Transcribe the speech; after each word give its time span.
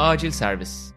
Acil 0.00 0.30
Servis 0.30 0.92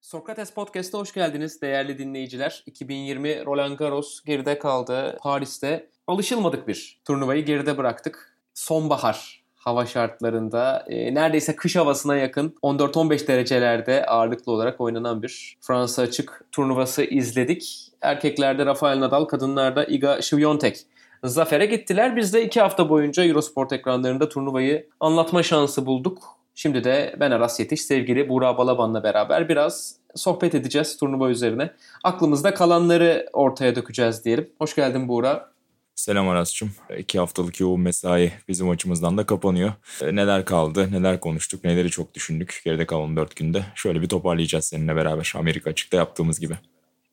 Sokrates 0.00 0.54
Podcast'a 0.54 0.98
hoş 0.98 1.12
geldiniz 1.12 1.62
değerli 1.62 1.98
dinleyiciler. 1.98 2.62
2020 2.66 3.46
Roland 3.46 3.78
Garros 3.78 4.24
geride 4.24 4.58
kaldı. 4.58 5.18
Paris'te 5.20 5.90
alışılmadık 6.06 6.68
bir 6.68 7.00
turnuvayı 7.04 7.44
geride 7.44 7.78
bıraktık. 7.78 8.36
Sonbahar 8.54 9.42
hava 9.56 9.86
şartlarında 9.86 10.84
e, 10.88 11.14
neredeyse 11.14 11.56
kış 11.56 11.76
havasına 11.76 12.16
yakın 12.16 12.54
14-15 12.62 13.26
derecelerde 13.26 14.06
ağırlıklı 14.06 14.52
olarak 14.52 14.80
oynanan 14.80 15.22
bir 15.22 15.58
Fransa 15.60 16.02
açık 16.02 16.44
turnuvası 16.52 17.02
izledik. 17.04 17.92
Erkeklerde 18.00 18.66
Rafael 18.66 19.00
Nadal, 19.00 19.24
kadınlarda 19.24 19.84
Iga 19.84 20.22
Świątek 20.22 20.86
zafere 21.24 21.66
gittiler. 21.66 22.16
Biz 22.16 22.34
de 22.34 22.44
iki 22.44 22.60
hafta 22.60 22.88
boyunca 22.88 23.24
Eurosport 23.24 23.72
ekranlarında 23.72 24.28
turnuvayı 24.28 24.88
anlatma 25.00 25.42
şansı 25.42 25.86
bulduk. 25.86 26.39
Şimdi 26.62 26.84
de 26.84 27.16
ben 27.20 27.30
Aras 27.30 27.60
Yetiş, 27.60 27.82
sevgili 27.82 28.28
Buğra 28.28 28.58
Balaban'la 28.58 29.02
beraber 29.02 29.48
biraz 29.48 29.96
sohbet 30.14 30.54
edeceğiz 30.54 30.96
turnuva 30.96 31.30
üzerine. 31.30 31.70
Aklımızda 32.04 32.54
kalanları 32.54 33.26
ortaya 33.32 33.76
dökeceğiz 33.76 34.24
diyelim. 34.24 34.50
Hoş 34.58 34.74
geldin 34.74 35.08
Buğra. 35.08 35.52
Selam 35.94 36.28
Aras'cığım. 36.28 36.70
İki 36.98 37.18
haftalık 37.18 37.60
yoğun 37.60 37.80
mesai 37.80 38.32
bizim 38.48 38.70
açımızdan 38.70 39.18
da 39.18 39.26
kapanıyor. 39.26 39.72
E, 40.02 40.16
neler 40.16 40.44
kaldı, 40.44 40.88
neler 40.92 41.20
konuştuk, 41.20 41.64
neleri 41.64 41.90
çok 41.90 42.14
düşündük 42.14 42.60
geride 42.64 42.86
kalan 42.86 43.16
dört 43.16 43.36
günde. 43.36 43.62
Şöyle 43.74 44.02
bir 44.02 44.08
toparlayacağız 44.08 44.64
seninle 44.64 44.96
beraber 44.96 45.32
Amerika 45.36 45.70
açıkta 45.70 45.96
yaptığımız 45.96 46.40
gibi. 46.40 46.54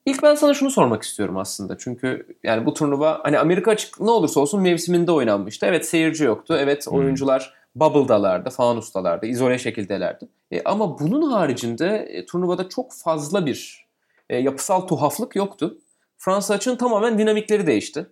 İlk 0.05 0.23
ben 0.23 0.35
sana 0.35 0.53
şunu 0.53 0.71
sormak 0.71 1.03
istiyorum 1.03 1.37
aslında. 1.37 1.77
Çünkü 1.77 2.37
yani 2.43 2.65
bu 2.65 2.73
turnuva 2.73 3.19
hani 3.23 3.39
Amerika 3.39 3.71
açık 3.71 3.99
ne 3.99 4.11
olursa 4.11 4.39
olsun 4.39 4.61
mevsiminde 4.61 5.11
oynanmıştı. 5.11 5.65
Evet 5.65 5.85
seyirci 5.85 6.23
yoktu. 6.23 6.57
Evet 6.59 6.87
oyuncular 6.87 7.53
bubble'dalardı, 7.75 8.49
fanustalardı, 8.49 9.25
izole 9.25 9.57
şekildelerdi. 9.57 10.27
E, 10.51 10.63
ama 10.63 10.99
bunun 10.99 11.31
haricinde 11.31 12.07
e, 12.09 12.25
turnuvada 12.25 12.69
çok 12.69 12.93
fazla 12.93 13.45
bir 13.45 13.85
e, 14.29 14.37
yapısal 14.37 14.81
tuhaflık 14.81 15.35
yoktu. 15.35 15.77
Fransa 16.17 16.53
açığın 16.53 16.75
tamamen 16.75 17.17
dinamikleri 17.17 17.67
değişti. 17.67 18.07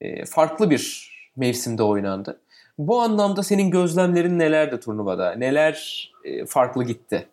E, 0.00 0.24
farklı 0.24 0.70
bir 0.70 1.10
mevsimde 1.36 1.82
oynandı. 1.82 2.40
Bu 2.78 3.00
anlamda 3.00 3.42
senin 3.42 3.70
gözlemlerin 3.70 4.38
nelerdi 4.38 4.80
turnuvada? 4.80 5.32
Neler 5.32 6.06
e, 6.24 6.46
farklı 6.46 6.84
gitti? 6.84 7.28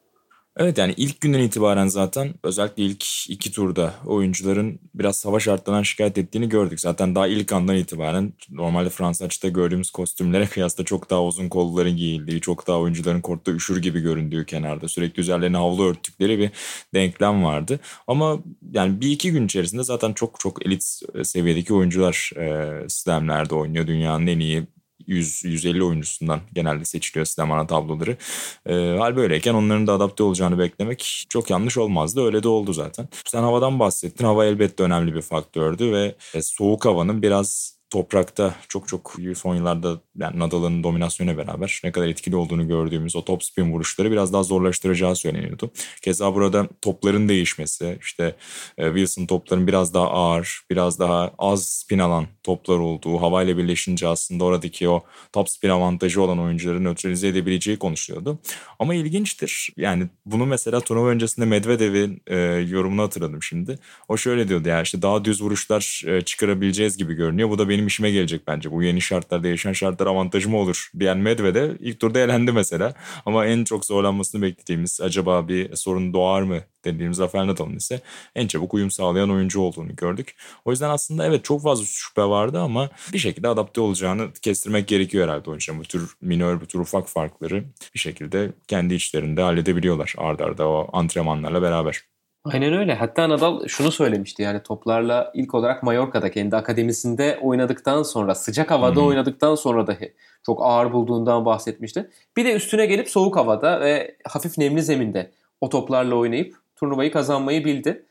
Evet 0.59 0.77
yani 0.77 0.93
ilk 0.97 1.21
günden 1.21 1.39
itibaren 1.39 1.87
zaten 1.87 2.33
özellikle 2.43 2.83
ilk 2.83 3.29
iki 3.29 3.51
turda 3.51 3.93
oyuncuların 4.05 4.79
biraz 4.95 5.17
savaş 5.17 5.43
şartlarından 5.43 5.83
şikayet 5.83 6.17
ettiğini 6.17 6.49
gördük. 6.49 6.79
Zaten 6.79 7.15
daha 7.15 7.27
ilk 7.27 7.53
andan 7.53 7.75
itibaren 7.75 8.33
normalde 8.49 8.89
Fransa 8.89 9.25
açıda 9.25 9.47
gördüğümüz 9.47 9.91
kostümlere 9.91 10.47
kıyasla 10.49 10.83
çok 10.83 11.09
daha 11.09 11.23
uzun 11.23 11.49
kolların 11.49 11.97
giyildiği, 11.97 12.41
çok 12.41 12.67
daha 12.67 12.79
oyuncuların 12.79 13.21
kortta 13.21 13.51
üşür 13.51 13.81
gibi 13.81 13.99
göründüğü 13.99 14.45
kenarda 14.45 14.87
sürekli 14.87 15.21
üzerlerine 15.21 15.57
havlu 15.57 15.83
örttükleri 15.83 16.39
bir 16.39 16.51
denklem 16.93 17.43
vardı. 17.43 17.79
Ama 18.07 18.39
yani 18.71 19.01
bir 19.01 19.11
iki 19.11 19.31
gün 19.31 19.45
içerisinde 19.45 19.83
zaten 19.83 20.13
çok 20.13 20.39
çok 20.39 20.65
elit 20.65 20.83
seviyedeki 21.23 21.73
oyuncular 21.73 22.31
e, 22.37 22.89
slamlerde 22.89 23.55
oynuyor. 23.55 23.87
Dünyanın 23.87 24.27
en 24.27 24.39
iyi 24.39 24.67
100-150 25.07 25.83
oyuncusundan 25.83 26.39
genelde 26.53 26.85
seçiliyor 26.85 27.25
sistem 27.25 27.67
tabloları. 27.67 28.17
E, 28.69 28.73
hal 28.73 29.15
böyleyken 29.15 29.53
onların 29.53 29.87
da 29.87 29.93
adapte 29.93 30.23
olacağını 30.23 30.59
beklemek 30.59 31.25
çok 31.29 31.49
yanlış 31.49 31.77
olmazdı. 31.77 32.25
Öyle 32.25 32.43
de 32.43 32.47
oldu 32.47 32.73
zaten. 32.73 33.07
Sen 33.25 33.41
havadan 33.41 33.79
bahsettin. 33.79 34.25
Hava 34.25 34.45
elbette 34.45 34.83
önemli 34.83 35.15
bir 35.15 35.21
faktördü 35.21 35.91
ve 35.91 36.15
e, 36.33 36.41
soğuk 36.41 36.85
havanın 36.85 37.21
biraz 37.21 37.76
toprakta 37.89 38.55
çok 38.67 38.87
çok 38.87 39.15
son 39.35 39.55
yıllarda 39.55 40.01
yani 40.17 40.39
Nadal'ın 40.39 40.83
dominasyonu 40.83 41.37
beraber 41.37 41.81
ne 41.83 41.91
kadar 41.91 42.07
etkili 42.07 42.35
olduğunu 42.35 42.67
gördüğümüz 42.67 43.15
o 43.15 43.25
top 43.25 43.43
spin 43.43 43.71
vuruşları 43.71 44.11
biraz 44.11 44.33
daha 44.33 44.43
zorlaştıracağı 44.43 45.15
söyleniyordu. 45.15 45.71
Keza 46.01 46.35
burada 46.35 46.67
topların 46.81 47.29
değişmesi, 47.29 47.97
işte 48.01 48.35
e, 48.77 48.85
Wilson 48.85 49.25
topların 49.25 49.67
biraz 49.67 49.93
daha 49.93 50.09
ağır, 50.09 50.61
biraz 50.69 50.99
daha 50.99 51.31
az 51.37 51.65
spin 51.69 51.99
alan 51.99 52.27
toplar 52.43 52.77
olduğu, 52.77 53.21
havayla 53.21 53.57
birleşince 53.57 54.07
aslında 54.07 54.43
oradaki 54.43 54.89
o 54.89 55.03
top 55.33 55.49
spin 55.49 55.69
avantajı 55.69 56.21
olan 56.21 56.39
oyuncuları 56.39 56.83
nötralize 56.83 57.27
edebileceği 57.27 57.79
konuşuluyordu. 57.79 58.39
Ama 58.79 58.95
ilginçtir. 58.95 59.69
Yani 59.77 60.07
bunu 60.25 60.45
mesela 60.45 60.81
turnuva 60.81 61.09
öncesinde 61.09 61.45
Medvedev'in 61.45 62.21
e, 62.27 62.37
yorumunu 62.69 63.01
hatırladım 63.01 63.43
şimdi. 63.43 63.79
O 64.07 64.17
şöyle 64.17 64.47
diyordu 64.47 64.69
ya 64.69 64.81
işte 64.81 65.01
daha 65.01 65.25
düz 65.25 65.41
vuruşlar 65.41 66.03
e, 66.07 66.21
çıkarabileceğiz 66.21 66.97
gibi 66.97 67.13
görünüyor. 67.13 67.49
Bu 67.49 67.57
da 67.57 67.69
benim 67.69 67.76
işime 67.85 68.11
gelecek 68.11 68.47
bence. 68.47 68.71
Bu 68.71 68.83
yeni 68.83 69.01
şartlarda, 69.01 69.47
yaşayan 69.47 69.73
şartlar 69.73 70.07
avantajım 70.07 70.55
olur 70.55 70.91
diyen 70.99 71.17
Medvedev 71.17 71.75
ilk 71.79 71.99
turda 71.99 72.19
elendi 72.19 72.51
mesela. 72.51 72.93
Ama 73.25 73.45
en 73.45 73.63
çok 73.63 73.85
zorlanmasını 73.85 74.41
beklediğimiz 74.41 75.01
acaba 75.01 75.47
bir 75.47 75.75
sorun 75.75 76.13
doğar 76.13 76.41
mı 76.41 76.61
dediğimiz 76.85 77.19
Rafael 77.19 77.47
Nadal'ın 77.47 77.75
ise 77.75 78.01
en 78.35 78.47
çabuk 78.47 78.73
uyum 78.73 78.91
sağlayan 78.91 79.31
oyuncu 79.31 79.61
olduğunu 79.61 79.95
gördük. 79.95 80.35
O 80.65 80.71
yüzden 80.71 80.89
aslında 80.89 81.25
evet 81.25 81.43
çok 81.45 81.63
fazla 81.63 81.85
şüphe 81.85 82.23
vardı 82.23 82.59
ama 82.59 82.89
bir 83.13 83.17
şekilde 83.17 83.47
adapte 83.47 83.81
olacağını 83.81 84.33
kestirmek 84.41 84.87
gerekiyor 84.87 85.23
herhalde 85.27 85.49
oyuncuların. 85.49 85.83
Bu 85.83 85.87
tür 85.87 86.15
minör, 86.21 86.61
bu 86.61 86.65
tür 86.65 86.79
ufak 86.79 87.09
farkları 87.09 87.63
bir 87.93 87.99
şekilde 87.99 88.51
kendi 88.67 88.93
içlerinde 88.93 89.41
halledebiliyorlar 89.41 90.15
ardarda 90.17 90.47
arda 90.47 90.67
o 90.67 90.89
antrenmanlarla 90.93 91.61
beraber. 91.61 92.16
Aynen 92.53 92.73
öyle. 92.73 92.95
Hatta 92.95 93.29
Nadal 93.29 93.67
şunu 93.67 93.91
söylemişti 93.91 94.41
yani 94.41 94.63
toplarla 94.63 95.31
ilk 95.33 95.55
olarak 95.55 95.83
Mallorca'da 95.83 96.31
kendi 96.31 96.55
akademisinde 96.55 97.39
oynadıktan 97.41 98.03
sonra 98.03 98.35
sıcak 98.35 98.71
havada 98.71 98.95
hmm. 98.95 99.07
oynadıktan 99.07 99.55
sonra 99.55 99.87
dahi 99.87 100.13
çok 100.45 100.65
ağır 100.65 100.93
bulduğundan 100.93 101.45
bahsetmişti. 101.45 102.09
Bir 102.37 102.45
de 102.45 102.53
üstüne 102.53 102.85
gelip 102.85 103.09
soğuk 103.09 103.35
havada 103.35 103.81
ve 103.81 104.17
hafif 104.27 104.57
nemli 104.57 104.81
zeminde 104.81 105.31
o 105.61 105.69
toplarla 105.69 106.15
oynayıp 106.15 106.55
turnuvayı 106.75 107.11
kazanmayı 107.11 107.65
bildi. 107.65 108.05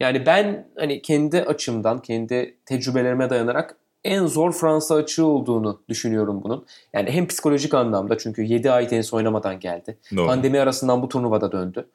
Yani 0.00 0.26
ben 0.26 0.68
hani 0.78 1.02
kendi 1.02 1.42
açımdan, 1.42 1.98
kendi 1.98 2.56
tecrübelerime 2.66 3.30
dayanarak 3.30 3.76
en 4.04 4.26
zor 4.26 4.52
Fransa 4.52 4.94
açığı 4.94 5.26
olduğunu 5.26 5.82
düşünüyorum 5.88 6.40
bunun. 6.44 6.66
Yani 6.92 7.10
hem 7.10 7.26
psikolojik 7.26 7.74
anlamda 7.74 8.18
çünkü 8.18 8.42
7 8.42 8.70
ay 8.70 8.88
tenis 8.88 9.12
oynamadan 9.12 9.60
geldi. 9.60 9.98
Doğru. 10.16 10.26
Pandemi 10.26 10.60
arasından 10.60 11.02
bu 11.02 11.08
turnuvada 11.08 11.52
döndü. 11.52 11.88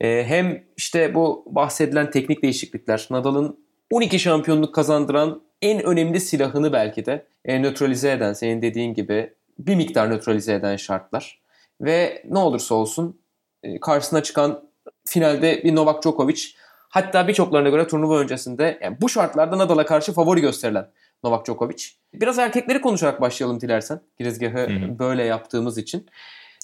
Ee, 0.00 0.24
hem 0.26 0.64
işte 0.76 1.14
bu 1.14 1.44
bahsedilen 1.46 2.10
teknik 2.10 2.42
değişiklikler, 2.42 3.06
Nadal'ın 3.10 3.66
12 3.90 4.18
şampiyonluk 4.18 4.74
kazandıran 4.74 5.42
en 5.62 5.82
önemli 5.82 6.20
silahını 6.20 6.72
belki 6.72 7.06
de 7.06 7.26
e, 7.44 7.62
nötralize 7.62 8.12
eden, 8.12 8.32
senin 8.32 8.62
dediğin 8.62 8.94
gibi 8.94 9.34
bir 9.58 9.74
miktar 9.74 10.10
nötralize 10.10 10.54
eden 10.54 10.76
şartlar. 10.76 11.40
Ve 11.80 12.22
ne 12.30 12.38
olursa 12.38 12.74
olsun 12.74 13.20
e, 13.62 13.80
karşısına 13.80 14.22
çıkan 14.22 14.70
finalde 15.04 15.64
bir 15.64 15.74
Novak 15.74 16.02
Djokovic 16.02 16.42
hatta 16.88 17.28
birçoklarına 17.28 17.68
göre 17.68 17.86
turnuva 17.86 18.18
öncesinde 18.18 18.78
yani 18.82 18.96
bu 19.00 19.08
şartlarda 19.08 19.58
Nadal'a 19.58 19.86
karşı 19.86 20.12
favori 20.12 20.40
gösterilen 20.40 20.88
Novak 21.24 21.46
Djokovic. 21.46 21.84
Biraz 22.14 22.38
erkekleri 22.38 22.80
konuşarak 22.80 23.20
başlayalım 23.20 23.60
dilersen. 23.60 24.00
Girizgahı 24.18 24.68
böyle 24.98 25.24
yaptığımız 25.24 25.78
için. 25.78 26.06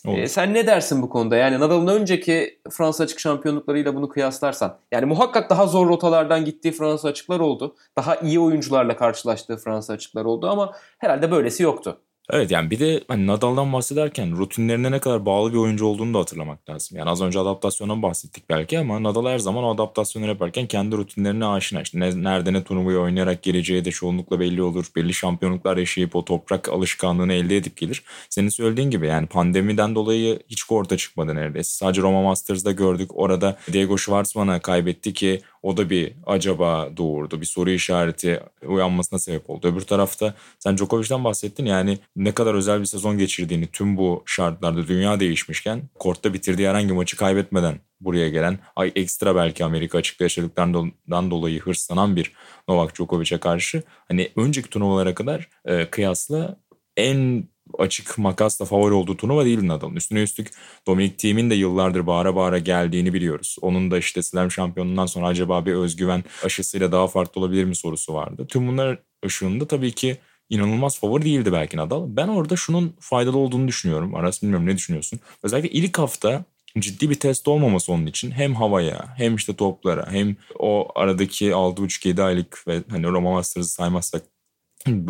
Ee, 0.07 0.29
sen 0.29 0.55
ne 0.55 0.67
dersin 0.67 1.03
bu 1.03 1.09
konuda? 1.11 1.37
Yani 1.37 1.61
Nadal'ın 1.61 1.87
önceki 1.87 2.61
Fransa 2.71 3.05
açık 3.05 3.21
şampiyonluklarıyla 3.21 3.95
bunu 3.95 4.09
kıyaslarsan. 4.09 4.79
Yani 4.93 5.07
muhakkak 5.07 5.51
daha 5.51 5.67
zor 5.67 5.89
rotalardan 5.89 6.45
gittiği 6.45 6.73
Fransa 6.73 7.09
açıklar 7.09 7.41
oldu. 7.41 7.77
Daha 7.97 8.17
iyi 8.17 8.41
oyuncularla 8.41 8.97
karşılaştığı 8.97 9.57
Fransa 9.57 9.93
açıklar 9.93 10.25
oldu 10.25 10.49
ama 10.49 10.73
herhalde 10.99 11.31
böylesi 11.31 11.63
yoktu. 11.63 12.01
Evet 12.31 12.51
yani 12.51 12.71
bir 12.71 12.81
de 12.81 13.05
hani 13.09 13.27
Nadal'dan 13.27 13.73
bahsederken 13.73 14.37
rutinlerine 14.37 14.91
ne 14.91 14.99
kadar 14.99 15.27
bağlı 15.27 15.53
bir 15.53 15.59
oyuncu 15.59 15.87
olduğunu 15.87 16.15
da 16.15 16.19
hatırlamak 16.19 16.71
lazım. 16.71 16.99
Yani 16.99 17.11
az 17.11 17.23
önce 17.23 17.39
adaptasyondan 17.39 18.03
bahsettik 18.03 18.51
belki 18.51 18.79
ama 18.79 19.03
Nadal 19.03 19.27
her 19.27 19.39
zaman 19.39 19.65
o 19.65 19.75
adaptasyonu 19.75 20.27
yaparken 20.27 20.67
kendi 20.67 20.97
rutinlerine 20.97 21.47
aşina. 21.47 21.83
İşte 21.83 22.01
ne, 22.01 22.23
nerede 22.23 22.53
ne 22.53 22.65
turnuvayı 22.65 22.99
oynayarak 22.99 23.43
geleceği 23.43 23.85
de 23.85 23.91
çoğunlukla 23.91 24.41
belli 24.41 24.63
olur. 24.63 24.87
Belli 24.97 25.15
şampiyonluklar 25.15 25.77
yaşayıp 25.77 26.17
o 26.17 26.25
toprak 26.25 26.69
alışkanlığını 26.69 27.33
elde 27.33 27.57
edip 27.57 27.77
gelir. 27.77 28.05
Senin 28.31 28.49
söylediğin 28.49 28.91
gibi 28.91 29.07
yani 29.07 29.27
pandemiden 29.27 29.95
dolayı 29.95 30.39
hiç 30.49 30.63
korta 30.63 30.97
çıkmadı 30.97 31.35
neredeyse. 31.35 31.71
Sadece 31.71 32.03
Roma 32.03 32.23
Masters'da 32.23 32.73
gördük. 32.73 33.11
Orada 33.15 33.59
Diego 33.73 33.99
Schwartzman'a 33.99 34.61
kaybetti 34.61 35.13
ki 35.13 35.41
o 35.63 35.77
da 35.77 35.91
bir 35.91 36.13
acaba 36.27 36.97
doğurdu. 36.97 37.41
Bir 37.41 37.47
soru 37.47 37.71
işareti 37.71 38.41
uyanmasına 38.67 39.19
sebep 39.19 39.51
oldu. 39.51 39.69
Öbür 39.69 39.81
tarafta 39.81 40.35
sen 40.59 40.77
Djokovic'den 40.77 41.25
bahsettin. 41.25 41.67
Yani 41.67 41.99
ne 42.17 42.33
kadar 42.33 42.55
özel 42.55 42.81
bir 42.81 42.87
sezon 42.87 43.19
geçirdiğini 43.19 43.67
tüm 43.67 43.97
bu 43.97 44.23
şartlarda 44.27 44.89
dünya 44.89 45.21
değişmişken 45.21 45.83
kortta 45.99 46.35
bitirdiği 46.35 46.69
herhangi 46.69 46.93
maçı 46.93 47.17
kaybetmeden 47.17 47.81
buraya 48.01 48.29
gelen 48.29 48.59
ay 48.77 48.93
ekstra 48.97 49.37
belki 49.37 49.65
Amerika 49.65 49.99
açıkta 49.99 50.25
yaşadıklarından 50.25 51.31
dolayı 51.31 51.61
hırslanan 51.61 52.17
bir 52.17 52.33
Novak 52.69 52.95
Djokovic'e 52.95 53.39
karşı 53.39 53.83
hani 54.09 54.33
önceki 54.37 54.71
turnuvalara 54.71 55.15
kadar 55.15 55.49
e, 55.65 55.91
kıyasla 55.91 56.57
en 56.97 57.45
açık 57.79 58.19
makasla 58.19 58.65
favori 58.65 58.95
olduğu 58.95 59.17
turnuva 59.17 59.45
değil 59.45 59.67
Nadal'ın. 59.67 59.97
Üstüne 59.97 60.23
üstlük 60.23 60.51
Dominic 60.87 61.17
Thiem'in 61.17 61.51
de 61.51 61.55
yıllardır 61.55 62.07
bağıra 62.07 62.37
bağıra 62.37 62.59
geldiğini 62.59 63.15
biliyoruz. 63.15 63.57
Onun 63.61 63.91
da 63.91 63.99
işte 63.99 64.23
slam 64.23 64.51
şampiyonundan 64.51 65.07
sonra 65.07 65.27
acaba 65.27 65.67
bir 65.67 65.75
özgüven 65.75 66.25
aşısıyla 66.45 66.93
daha 66.93 67.07
farklı 67.07 67.41
olabilir 67.41 67.65
mi 67.65 67.77
sorusu 67.77 68.15
vardı. 68.15 68.47
Tüm 68.49 68.69
bunlar 68.69 68.99
ışığında 69.27 69.67
tabii 69.67 69.93
ki 69.93 70.17
inanılmaz 70.51 70.99
favori 70.99 71.25
değildi 71.25 71.53
belki 71.53 71.77
Nadal. 71.77 72.05
Ben 72.09 72.29
orada 72.29 72.57
şunun 72.57 72.95
faydalı 73.01 73.39
olduğunu 73.39 73.69
düşünüyorum. 73.69 74.15
Aras 74.15 74.43
bilmiyorum 74.43 74.67
ne 74.67 74.77
düşünüyorsun? 74.77 75.21
Özellikle 75.43 75.71
ilk 75.71 75.99
hafta 75.99 76.45
ciddi 76.79 77.11
bir 77.11 77.15
test 77.15 77.49
olmaması 77.49 77.93
onun 77.93 78.07
için 78.07 78.31
hem 78.31 78.55
havaya 78.55 79.15
hem 79.17 79.37
işte 79.37 79.57
toplara 79.57 80.11
hem 80.11 80.37
o 80.59 80.89
aradaki 80.95 81.51
6,5-7 81.51 82.23
aylık 82.23 82.65
ve 82.69 82.83
hani 82.91 83.07
Roma 83.07 83.33
Masters'ı 83.33 83.69
saymazsak 83.69 84.23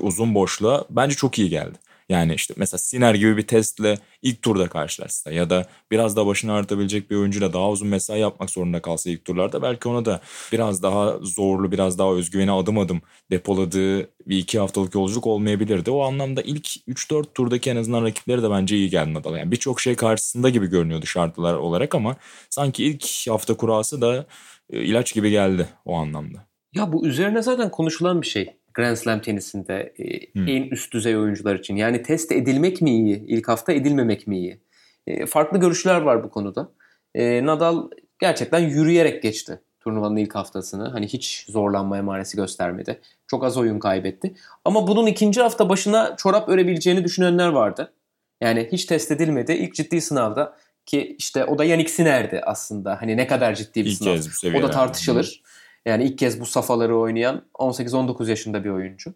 uzun 0.00 0.34
boşluğa 0.34 0.84
bence 0.90 1.16
çok 1.16 1.38
iyi 1.38 1.48
geldi. 1.48 1.78
Yani 2.12 2.34
işte 2.34 2.54
mesela 2.56 2.78
Siner 2.78 3.14
gibi 3.14 3.36
bir 3.36 3.46
testle 3.46 3.98
ilk 4.22 4.42
turda 4.42 4.68
karşılaşsa 4.68 5.32
ya 5.32 5.50
da 5.50 5.66
biraz 5.90 6.16
daha 6.16 6.26
başını 6.26 6.52
artabilecek 6.52 7.10
bir 7.10 7.16
oyuncuyla 7.16 7.52
daha 7.52 7.70
uzun 7.70 7.88
mesai 7.88 8.20
yapmak 8.20 8.50
zorunda 8.50 8.82
kalsa 8.82 9.10
ilk 9.10 9.24
turlarda 9.24 9.62
belki 9.62 9.88
ona 9.88 10.04
da 10.04 10.20
biraz 10.52 10.82
daha 10.82 11.18
zorlu, 11.22 11.72
biraz 11.72 11.98
daha 11.98 12.12
özgüveni 12.12 12.52
adım 12.52 12.78
adım 12.78 13.02
depoladığı 13.30 14.00
bir 14.02 14.38
iki 14.38 14.58
haftalık 14.58 14.94
yolculuk 14.94 15.26
olmayabilirdi. 15.26 15.90
O 15.90 16.02
anlamda 16.02 16.42
ilk 16.42 16.66
3-4 16.88 17.24
turdaki 17.34 17.70
en 17.70 17.76
azından 17.76 18.04
rakipleri 18.04 18.42
de 18.42 18.50
bence 18.50 18.76
iyi 18.76 18.90
geldi 18.90 19.14
Nadal. 19.14 19.36
Yani 19.36 19.50
birçok 19.50 19.80
şey 19.80 19.96
karşısında 19.96 20.48
gibi 20.48 20.66
görünüyordu 20.66 21.06
şartlar 21.06 21.54
olarak 21.54 21.94
ama 21.94 22.16
sanki 22.50 22.84
ilk 22.84 23.30
hafta 23.30 23.56
kurası 23.56 24.00
da 24.00 24.26
e, 24.70 24.82
ilaç 24.82 25.14
gibi 25.14 25.30
geldi 25.30 25.68
o 25.84 25.94
anlamda. 25.94 26.46
Ya 26.74 26.92
bu 26.92 27.06
üzerine 27.06 27.42
zaten 27.42 27.70
konuşulan 27.70 28.22
bir 28.22 28.26
şey. 28.26 28.61
Grand 28.74 28.96
Slam 28.96 29.20
tenisinde 29.20 29.92
e, 29.98 30.32
hmm. 30.32 30.48
en 30.48 30.62
üst 30.62 30.92
düzey 30.92 31.16
oyuncular 31.16 31.54
için. 31.54 31.76
Yani 31.76 32.02
test 32.02 32.32
edilmek 32.32 32.82
mi 32.82 32.90
iyi, 32.90 33.26
ilk 33.26 33.48
hafta 33.48 33.72
edilmemek 33.72 34.26
mi 34.26 34.38
iyi? 34.38 34.60
E, 35.06 35.26
farklı 35.26 35.60
görüşler 35.60 36.00
var 36.00 36.24
bu 36.24 36.30
konuda. 36.30 36.72
E, 37.14 37.46
Nadal 37.46 37.90
gerçekten 38.19 38.58
yürüyerek 38.58 39.22
geçti 39.22 39.60
turnuvanın 39.82 40.16
ilk 40.16 40.34
haftasını. 40.34 40.88
Hani 40.88 41.06
hiç 41.06 41.46
zorlanma 41.48 41.98
emaresi 41.98 42.36
göstermedi. 42.36 43.00
Çok 43.26 43.44
az 43.44 43.56
oyun 43.56 43.78
kaybetti. 43.78 44.34
Ama 44.64 44.88
bunun 44.88 45.06
ikinci 45.06 45.40
hafta 45.42 45.69
başına 45.69 46.16
çorap 46.16 46.48
örebileceğini 46.48 47.04
düşünenler 47.04 47.48
vardı. 47.48 47.92
Yani 48.40 48.69
hiç 48.72 48.84
test 48.84 49.10
edilmedi. 49.10 49.52
İlk 49.52 49.74
ciddi 49.74 50.00
sınavda 50.00 50.56
ki 50.86 51.16
işte 51.19 51.44
o 51.44 51.58
da 51.58 51.64
Yannick 51.64 51.92
Sinner'di 51.92 52.40
aslında. 52.44 53.02
Hani 53.02 53.16
ne 53.16 53.26
kadar 53.26 53.54
ciddi 53.54 53.84
bir 53.84 53.90
İlk 53.90 53.98
sınav. 53.98 54.58
O 54.58 54.62
da 54.62 54.70
tartışılır. 54.70 55.42
Yani 55.87 56.05
ilk 56.05 56.19
kez 56.19 56.40
bu 56.40 56.46
safhaları 56.46 56.99
oynayan 56.99 57.43
18-19 57.55 58.31
yaşında 58.31 58.64
bir 58.64 58.70
oyuncu. 58.70 59.14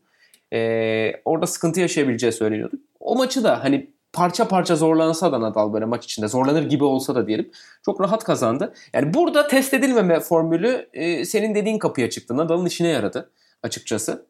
Ee, 0.53 1.13
orada 1.25 1.47
sıkıntı 1.47 1.81
yaşayabileceği 1.81 2.33
söyleniyordu. 2.33 2.77
O 3.01 3.17
maçı 3.17 3.45
da 3.45 3.65
hani 3.65 3.91
parça 4.13 4.49
parça 4.49 4.77
zorlansa 4.77 5.33
da 5.33 5.41
Nadal 5.41 5.73
böyle 5.73 5.85
maç 5.85 6.05
içinde 6.05 6.29
zorlanır 6.29 6.63
gibi 6.63 6.85
olsa 6.85 7.15
da 7.15 7.27
diyelim 7.27 7.51
çok 7.85 8.01
rahat 8.01 8.25
kazandı. 8.25 8.75
Yani 8.95 9.15
burada 9.15 9.49
test 9.49 9.75
edilmeme 9.75 10.21
formülü 10.21 10.89
e, 10.93 11.25
senin 11.25 11.55
dediğin 11.55 11.79
kapıya 11.79 12.11
çıktı. 12.11 12.37
Nadal'ın 12.37 12.67
işine 12.67 12.89
yaradı 12.89 13.31
açıkçası. 13.63 14.27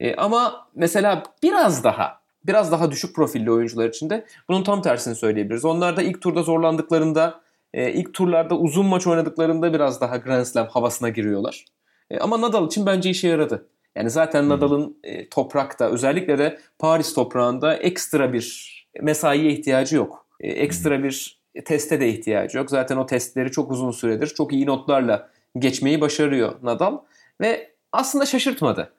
E, 0.00 0.14
ama 0.14 0.68
mesela 0.74 1.22
biraz 1.42 1.84
daha 1.84 2.20
biraz 2.46 2.72
daha 2.72 2.90
düşük 2.90 3.16
profilli 3.16 3.50
oyuncular 3.50 3.88
için 3.88 4.10
de 4.10 4.26
bunun 4.48 4.62
tam 4.64 4.82
tersini 4.82 5.14
söyleyebiliriz. 5.14 5.64
Onlar 5.64 5.96
da 5.96 6.02
ilk 6.02 6.22
turda 6.22 6.42
zorlandıklarında 6.42 7.40
e, 7.74 7.92
ilk 7.92 8.14
turlarda 8.14 8.58
uzun 8.58 8.86
maç 8.86 9.06
oynadıklarında 9.06 9.72
biraz 9.72 10.00
daha 10.00 10.16
Grand 10.16 10.44
Slam 10.44 10.66
havasına 10.66 11.08
giriyorlar. 11.08 11.64
E, 12.10 12.18
ama 12.18 12.40
Nadal 12.40 12.66
için 12.66 12.86
bence 12.86 13.10
işe 13.10 13.28
yaradı. 13.28 13.68
Yani 13.96 14.10
zaten 14.10 14.48
Nadal'ın 14.48 14.98
e, 15.04 15.28
toprakta 15.28 15.90
özellikle 15.90 16.38
de 16.38 16.58
Paris 16.78 17.14
toprağında 17.14 17.74
ekstra 17.74 18.32
bir 18.32 18.78
mesaiye 19.02 19.52
ihtiyacı 19.52 19.96
yok. 19.96 20.26
E, 20.40 20.48
ekstra 20.48 21.02
bir 21.02 21.38
teste 21.64 22.00
de 22.00 22.08
ihtiyacı 22.08 22.58
yok. 22.58 22.70
Zaten 22.70 22.96
o 22.96 23.06
testleri 23.06 23.50
çok 23.50 23.70
uzun 23.70 23.90
süredir 23.90 24.26
çok 24.26 24.52
iyi 24.52 24.66
notlarla 24.66 25.30
geçmeyi 25.58 26.00
başarıyor 26.00 26.54
Nadal 26.62 26.98
ve 27.40 27.70
aslında 27.92 28.26
şaşırtmadı. 28.26 28.92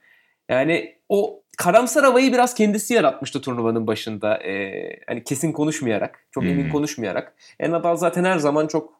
Yani 0.49 0.98
o 1.09 1.43
karamsar 1.57 2.03
havayı 2.03 2.33
biraz 2.33 2.53
kendisi 2.53 2.93
yaratmıştı 2.93 3.41
turnuvanın 3.41 3.87
başında. 3.87 4.37
Ee, 4.37 4.99
hani 5.07 5.23
kesin 5.23 5.51
konuşmayarak, 5.51 6.27
çok 6.31 6.43
emin 6.43 6.63
hmm. 6.63 6.71
konuşmayarak. 6.71 7.35
E, 7.59 7.71
Nadal 7.71 7.95
zaten 7.95 8.23
her 8.23 8.37
zaman 8.37 8.67
çok 8.67 8.93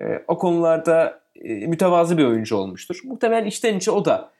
e, 0.00 0.04
o 0.28 0.38
konularda 0.38 1.22
e, 1.34 1.54
mütevazı 1.54 2.18
bir 2.18 2.24
oyuncu 2.24 2.56
olmuştur. 2.56 3.00
Muhtemelen 3.04 3.46
içten 3.46 3.76
içe 3.76 3.90
o 3.90 4.04
da 4.04 4.32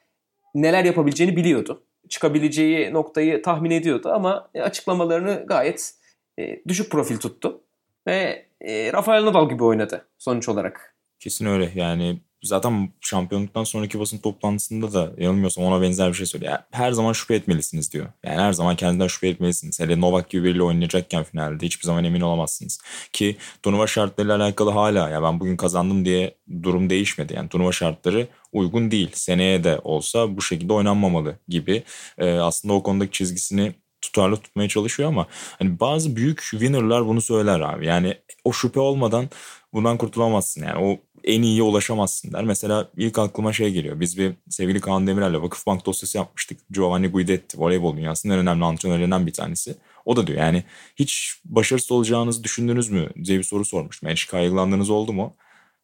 neler 0.54 0.84
yapabileceğini 0.84 1.36
biliyordu. 1.36 1.82
Çıkabileceği 2.08 2.92
noktayı 2.92 3.42
tahmin 3.42 3.70
ediyordu 3.70 4.10
ama 4.12 4.50
e, 4.54 4.62
açıklamalarını 4.62 5.44
gayet 5.46 5.94
e, 6.38 6.64
düşük 6.68 6.90
profil 6.90 7.16
tuttu. 7.16 7.60
Ve 8.06 8.46
e, 8.60 8.92
Rafael 8.92 9.24
Nadal 9.24 9.48
gibi 9.48 9.64
oynadı 9.64 10.06
sonuç 10.18 10.48
olarak. 10.48 10.94
Kesin 11.20 11.46
öyle 11.46 11.70
yani 11.74 12.20
zaten 12.42 12.92
şampiyonluktan 13.00 13.64
sonraki 13.64 14.00
basın 14.00 14.18
toplantısında 14.18 14.92
da 14.92 15.12
yanılmıyorsam 15.18 15.64
ona 15.64 15.82
benzer 15.82 16.08
bir 16.08 16.14
şey 16.14 16.26
söylüyor. 16.26 16.52
Yani 16.52 16.62
her 16.70 16.92
zaman 16.92 17.12
şüphe 17.12 17.34
etmelisiniz 17.34 17.92
diyor. 17.92 18.06
Yani 18.24 18.40
her 18.40 18.52
zaman 18.52 18.76
kendinden 18.76 19.06
şüphe 19.06 19.28
etmelisiniz. 19.28 19.80
Hele 19.80 20.00
Novak 20.00 20.30
gibi 20.30 20.44
biriyle 20.44 20.62
oynayacakken 20.62 21.24
finalde 21.24 21.66
hiçbir 21.66 21.84
zaman 21.84 22.04
emin 22.04 22.20
olamazsınız. 22.20 22.80
Ki 23.12 23.36
turnuva 23.62 23.86
şartlarıyla 23.86 24.36
alakalı 24.36 24.70
hala 24.70 25.08
ya 25.08 25.22
ben 25.22 25.40
bugün 25.40 25.56
kazandım 25.56 26.04
diye 26.04 26.34
durum 26.62 26.90
değişmedi. 26.90 27.34
Yani 27.34 27.48
turnuva 27.48 27.72
şartları 27.72 28.28
uygun 28.52 28.90
değil. 28.90 29.10
Seneye 29.14 29.64
de 29.64 29.80
olsa 29.84 30.36
bu 30.36 30.42
şekilde 30.42 30.72
oynanmamalı 30.72 31.38
gibi. 31.48 31.82
Ee, 32.18 32.30
aslında 32.30 32.74
o 32.74 32.82
konudaki 32.82 33.12
çizgisini 33.12 33.74
tutarlı 34.00 34.36
tutmaya 34.36 34.68
çalışıyor 34.68 35.08
ama 35.08 35.26
hani 35.58 35.80
bazı 35.80 36.16
büyük 36.16 36.40
winner'lar 36.50 37.06
bunu 37.06 37.20
söyler 37.20 37.60
abi. 37.60 37.86
Yani 37.86 38.14
o 38.44 38.52
şüphe 38.52 38.80
olmadan 38.80 39.28
bundan 39.72 39.98
kurtulamazsın. 39.98 40.62
Yani 40.66 40.84
o 40.84 40.98
en 41.24 41.42
iyiye 41.42 41.62
ulaşamazsın 41.62 42.32
der. 42.32 42.44
Mesela 42.44 42.88
ilk 42.96 43.18
aklıma 43.18 43.52
şey 43.52 43.72
geliyor. 43.72 44.00
Biz 44.00 44.18
bir 44.18 44.32
sevgili 44.48 44.80
Kaan 44.80 45.06
Demirel'le 45.06 45.42
Vakıfbank 45.42 45.86
dosyası 45.86 46.18
yapmıştık. 46.18 46.58
Giovanni 46.70 47.08
Guidetti 47.08 47.60
voleybol 47.60 47.96
dünyasının 47.96 48.34
en 48.34 48.38
önemli 48.38 48.64
antrenörlerinden 48.64 49.26
bir 49.26 49.32
tanesi. 49.32 49.76
O 50.04 50.16
da 50.16 50.26
diyor 50.26 50.38
yani 50.38 50.64
hiç 50.96 51.34
başarısız 51.44 51.92
olacağınızı 51.92 52.44
düşündünüz 52.44 52.90
mü 52.90 53.08
diye 53.24 53.38
bir 53.38 53.44
soru 53.44 53.64
sormuştum. 53.64 54.08
Yani 54.08 54.16
hiç 54.16 54.26
kaygılandığınız 54.26 54.90
oldu 54.90 55.12
mu? 55.12 55.34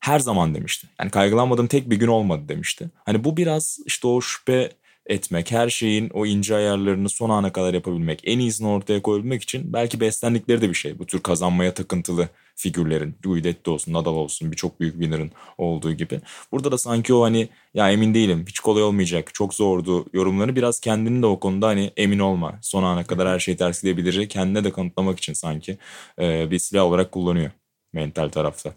Her 0.01 0.19
zaman 0.19 0.55
demişti. 0.55 0.87
Yani 1.01 1.11
kaygılanmadığım 1.11 1.67
tek 1.67 1.91
bir 1.91 1.97
gün 1.97 2.07
olmadı 2.07 2.43
demişti. 2.49 2.91
Hani 3.07 3.25
bu 3.25 3.37
biraz 3.37 3.79
işte 3.87 4.09
o 4.09 4.21
şüphe 4.21 4.73
etmek, 5.07 5.51
her 5.51 5.69
şeyin 5.69 6.11
o 6.15 6.27
ince 6.27 6.55
ayarlarını 6.55 7.09
son 7.09 7.31
ana 7.31 7.53
kadar 7.53 7.75
yapabilmek, 7.75 8.21
en 8.25 8.39
iyisini 8.39 8.69
ortaya 8.69 9.03
koyabilmek 9.03 9.43
için 9.43 9.73
belki 9.73 10.01
beslendikleri 10.01 10.61
de 10.61 10.69
bir 10.69 10.75
şey. 10.75 10.99
Bu 10.99 11.07
tür 11.07 11.21
kazanmaya 11.21 11.75
takıntılı 11.75 12.29
figürlerin, 12.59 13.15
Guidetti 13.23 13.71
olsun, 13.71 13.93
Nadal 13.93 14.15
olsun 14.15 14.53
birçok 14.53 14.81
büyük 14.81 14.95
winner'ın 14.95 15.31
olduğu 15.59 15.93
gibi. 15.93 16.21
Burada 16.53 16.73
da 16.73 16.79
sanki 16.79 17.15
o 17.15 17.23
hani 17.23 17.49
ya 17.75 17.91
emin 17.91 18.15
değilim, 18.15 18.45
hiç 18.49 18.59
kolay 18.61 18.83
olmayacak, 18.83 19.35
çok 19.35 19.55
zordu 19.55 20.07
yorumlarını 20.13 20.57
biraz 20.57 20.81
kendini 20.81 21.23
de 21.23 21.27
o 21.27 21.41
konuda 21.41 21.67
hani 21.67 21.91
emin 21.97 22.19
olma. 22.19 22.59
Son 22.63 22.83
ana 22.83 23.05
kadar 23.05 23.29
her 23.29 23.39
şey 23.39 23.57
ters 23.57 23.83
gidebilir. 23.83 24.29
Kendine 24.29 24.65
de 24.65 24.71
kanıtlamak 24.71 25.19
için 25.19 25.33
sanki 25.33 25.79
e, 26.21 26.51
bir 26.51 26.59
silah 26.59 26.85
olarak 26.85 27.13
kullanıyor 27.13 27.51
mental 27.93 28.29
tarafta. 28.29 28.73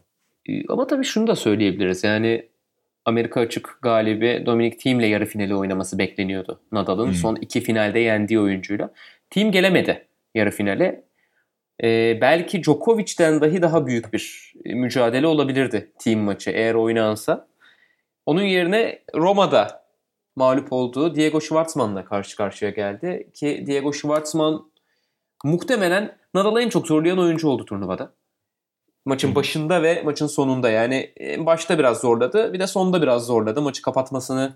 Ama 0.69 0.87
tabii 0.87 1.05
şunu 1.05 1.27
da 1.27 1.35
söyleyebiliriz. 1.35 2.03
Yani 2.03 2.49
Amerika 3.05 3.39
açık 3.39 3.79
galibi 3.81 4.43
Dominic 4.45 4.77
Thiem 4.77 4.99
ile 4.99 5.07
yarı 5.07 5.25
finali 5.25 5.55
oynaması 5.55 5.97
bekleniyordu 5.97 6.61
Nadal'ın. 6.71 7.07
Hmm. 7.07 7.13
Son 7.13 7.35
iki 7.35 7.61
finalde 7.61 7.99
yendiği 7.99 8.39
oyuncuyla. 8.39 8.93
Thiem 9.29 9.51
gelemedi 9.51 10.07
yarı 10.35 10.51
finale. 10.51 11.03
Ee, 11.83 12.17
belki 12.21 12.63
Djokovic'ten 12.63 13.41
dahi 13.41 13.61
daha 13.61 13.87
büyük 13.87 14.13
bir 14.13 14.53
mücadele 14.65 15.27
olabilirdi 15.27 15.91
Thiem 15.99 16.19
maçı 16.19 16.49
eğer 16.49 16.73
oynansa. 16.73 17.47
Onun 18.25 18.41
yerine 18.41 19.03
Roma'da 19.15 19.85
mağlup 20.35 20.73
olduğu 20.73 21.15
Diego 21.15 21.41
Schwartzman'la 21.41 22.05
karşı 22.05 22.37
karşıya 22.37 22.71
geldi. 22.71 23.29
Ki 23.33 23.63
Diego 23.67 23.93
Schwartzman 23.93 24.71
muhtemelen 25.43 26.17
Nadal'ı 26.33 26.61
en 26.61 26.69
çok 26.69 26.87
zorlayan 26.87 27.19
oyuncu 27.19 27.47
oldu 27.47 27.65
turnuvada. 27.65 28.13
Maçın 29.05 29.35
başında 29.35 29.83
ve 29.83 30.01
maçın 30.05 30.27
sonunda 30.27 30.69
yani 30.69 31.13
başta 31.37 31.79
biraz 31.79 32.01
zorladı 32.01 32.53
bir 32.53 32.59
de 32.59 32.67
sonda 32.67 33.01
biraz 33.01 33.25
zorladı. 33.25 33.61
Maçı 33.61 33.81
kapatmasını 33.81 34.53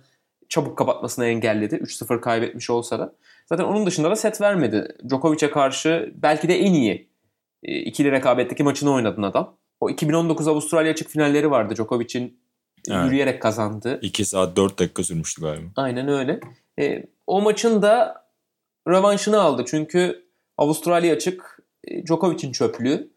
çabuk 0.49 0.77
kapatmasını 0.77 1.25
engelledi. 1.25 1.75
3-0 1.75 2.21
kaybetmiş 2.21 2.69
olsa 2.69 2.99
da. 2.99 3.15
Zaten 3.45 3.63
onun 3.63 3.85
dışında 3.85 4.11
da 4.11 4.15
set 4.15 4.41
vermedi. 4.41 4.97
Djokovic'e 5.09 5.51
karşı 5.51 6.13
belki 6.15 6.47
de 6.47 6.59
en 6.59 6.73
iyi 6.73 6.93
e, 6.93 7.14
ikili 7.63 8.11
rekabetteki 8.11 8.63
maçını 8.63 8.93
oynadın 8.93 9.23
adam. 9.23 9.57
O 9.79 9.89
2019 9.89 10.47
Avustralya 10.47 10.91
açık 10.91 11.09
finalleri 11.09 11.51
vardı. 11.51 11.75
Djokovic'in 11.75 12.39
evet. 12.89 13.05
yürüyerek 13.05 13.41
kazandı. 13.41 13.99
2 14.01 14.25
saat 14.25 14.57
4 14.57 14.79
dakika 14.79 15.03
sürmüştü 15.03 15.41
galiba. 15.41 15.67
Aynen 15.75 16.07
öyle. 16.07 16.39
E, 16.79 17.05
o 17.27 17.41
maçın 17.41 17.81
da 17.81 18.25
rövanşını 18.87 19.41
aldı. 19.41 19.63
Çünkü 19.67 20.25
Avustralya 20.57 21.15
açık 21.15 21.59
e, 21.83 22.05
Djokovic'in 22.05 22.51
çöplüğü. 22.51 23.09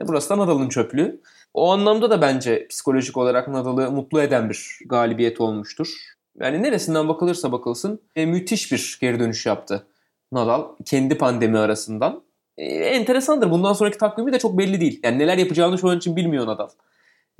E, 0.00 0.08
burası 0.08 0.30
da 0.30 0.38
Nadal'ın 0.38 0.68
çöplüğü. 0.68 1.20
O 1.54 1.72
anlamda 1.72 2.10
da 2.10 2.20
bence 2.20 2.68
psikolojik 2.68 3.16
olarak 3.16 3.48
Nadal'ı 3.48 3.90
mutlu 3.90 4.22
eden 4.22 4.50
bir 4.50 4.78
galibiyet 4.86 5.40
olmuştur. 5.40 5.94
Yani 6.40 6.62
neresinden 6.62 7.08
bakılırsa 7.08 7.52
bakılsın 7.52 8.00
e, 8.16 8.26
müthiş 8.26 8.72
bir 8.72 8.98
geri 9.00 9.20
dönüş 9.20 9.46
yaptı 9.46 9.86
Nadal 10.32 10.64
kendi 10.84 11.18
pandemi 11.18 11.58
arasından. 11.58 12.22
E, 12.58 12.64
enteresandır. 12.64 13.50
Bundan 13.50 13.72
sonraki 13.72 13.98
takvimi 13.98 14.32
de 14.32 14.38
çok 14.38 14.58
belli 14.58 14.80
değil. 14.80 15.00
Yani 15.04 15.18
neler 15.18 15.38
yapacağını 15.38 15.78
şu 15.78 15.88
an 15.88 15.98
için 15.98 16.16
bilmiyor 16.16 16.46
Nadal. 16.46 16.68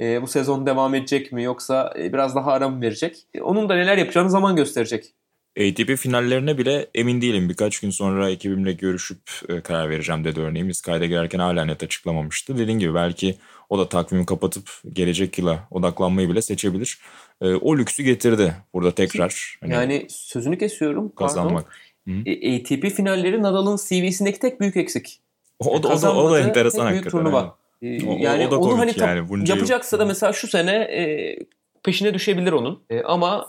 E, 0.01 0.23
bu 0.23 0.27
sezon 0.27 0.67
devam 0.67 0.95
edecek 0.95 1.33
mi 1.33 1.43
yoksa 1.43 1.95
e, 1.99 2.13
biraz 2.13 2.35
daha 2.35 2.53
ara 2.53 2.69
mı 2.69 2.81
verecek? 2.81 3.17
E, 3.35 3.43
onun 3.43 3.69
da 3.69 3.75
neler 3.75 3.99
yapacağını 3.99 4.31
zaman 4.31 4.57
gösterecek. 4.57 5.15
ATP 5.59 5.97
finallerine 5.97 6.59
bile 6.59 6.87
emin 6.95 7.21
değilim. 7.21 7.49
Birkaç 7.49 7.81
gün 7.81 7.91
sonra 7.91 8.31
ekibimle 8.31 8.73
görüşüp 8.73 9.21
e, 9.49 9.61
karar 9.61 9.91
vereceğim 9.91 10.25
dedi 10.25 10.41
örneğin. 10.41 10.69
Biz 10.69 10.81
kayda 10.81 11.07
girerken 11.07 11.39
hala 11.39 11.65
net 11.65 11.83
açıklamamıştı. 11.83 12.59
Dediğin 12.59 12.79
gibi 12.79 12.95
belki 12.95 13.37
o 13.71 13.79
da 13.79 13.89
takvimi 13.89 14.27
kapatıp 14.27 14.71
gelecek 14.93 15.39
yıla 15.39 15.69
odaklanmayı 15.71 16.29
bile 16.29 16.43
seçebilir. 16.43 16.99
E, 17.41 17.55
o 17.55 17.79
lüksü 17.79 18.03
getirdi 18.03 18.55
burada 18.75 18.91
tekrar. 18.95 19.59
Hani 19.61 19.73
yani 19.73 20.07
sözünü 20.11 20.59
kesiyorum. 20.59 21.15
Kazanmak. 21.15 21.79
E, 22.27 22.57
ATP 22.57 22.97
finalleri 22.97 23.43
Nadal'ın 23.43 23.77
CV'sindeki 23.77 24.39
tek 24.39 24.61
büyük 24.61 24.77
eksik. 24.77 25.21
O 25.61 25.83
da, 25.83 25.89
o 25.89 26.03
da, 26.03 26.17
o 26.17 26.31
da 26.31 26.41
enteresan 26.41 26.87
tek 26.87 26.93
büyük 26.93 27.11
turnuva. 27.11 27.57
Yani. 27.83 28.09
O, 28.09 28.17
yani 28.21 28.49
o 28.49 28.51
da 28.51 28.59
onu 28.59 28.79
hani 28.79 28.93
yani, 28.97 29.49
yapacaksa 29.49 29.97
yıl. 29.97 30.01
da 30.01 30.07
mesela 30.07 30.33
şu 30.33 30.49
sene 30.49 30.73
e, 30.73 31.37
peşine 31.83 32.15
düşebilir 32.15 32.53
onun. 32.53 32.83
E, 32.91 33.03
ama 33.03 33.47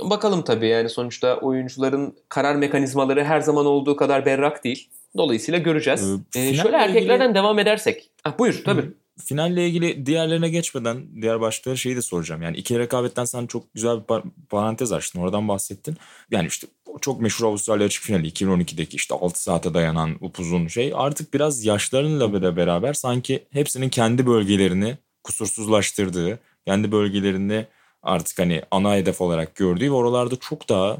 bakalım 0.00 0.42
tabii 0.42 0.68
yani 0.68 0.88
sonuçta 0.88 1.36
oyuncuların 1.36 2.16
karar 2.28 2.56
mekanizmaları 2.56 3.24
her 3.24 3.40
zaman 3.40 3.66
olduğu 3.66 3.96
kadar 3.96 4.26
berrak 4.26 4.64
değil. 4.64 4.88
Dolayısıyla 5.16 5.58
göreceğiz. 5.58 6.10
Ee, 6.36 6.40
ee, 6.40 6.54
şöyle 6.54 6.76
erkeklerden 6.76 7.24
ilgili... 7.24 7.34
devam 7.34 7.58
edersek. 7.58 8.10
Ah, 8.24 8.38
buyur 8.38 8.62
tabii. 8.64 8.82
Hı. 8.82 8.94
Finalle 9.24 9.66
ilgili 9.66 10.06
diğerlerine 10.06 10.48
geçmeden 10.48 11.22
diğer 11.22 11.40
başlıkları 11.40 11.76
şeyi 11.76 11.96
de 11.96 12.02
soracağım. 12.02 12.42
Yani 12.42 12.56
iki 12.56 12.78
rekabetten 12.78 13.24
sen 13.24 13.46
çok 13.46 13.74
güzel 13.74 13.96
bir 13.96 14.22
parantez 14.48 14.92
açtın. 14.92 15.20
Oradan 15.20 15.48
bahsettin. 15.48 15.96
Yani 16.30 16.46
işte 16.46 16.66
çok 17.00 17.20
meşhur 17.20 17.46
Avustralya 17.46 17.86
açık 17.86 18.02
finali 18.02 18.28
2012'deki 18.28 18.96
işte 18.96 19.14
6 19.14 19.42
saate 19.42 19.74
dayanan 19.74 20.16
upuzun 20.20 20.66
şey. 20.68 20.92
Artık 20.94 21.34
biraz 21.34 21.64
yaşlarıyla 21.64 22.56
beraber 22.56 22.92
sanki 22.92 23.46
hepsinin 23.50 23.88
kendi 23.88 24.26
bölgelerini 24.26 24.98
kusursuzlaştırdığı, 25.24 26.38
kendi 26.66 26.92
bölgelerini 26.92 27.66
artık 28.02 28.38
hani 28.38 28.62
ana 28.70 28.94
hedef 28.94 29.20
olarak 29.20 29.54
gördüğü 29.54 29.84
ve 29.84 29.94
oralarda 29.94 30.36
çok 30.36 30.68
daha 30.68 30.96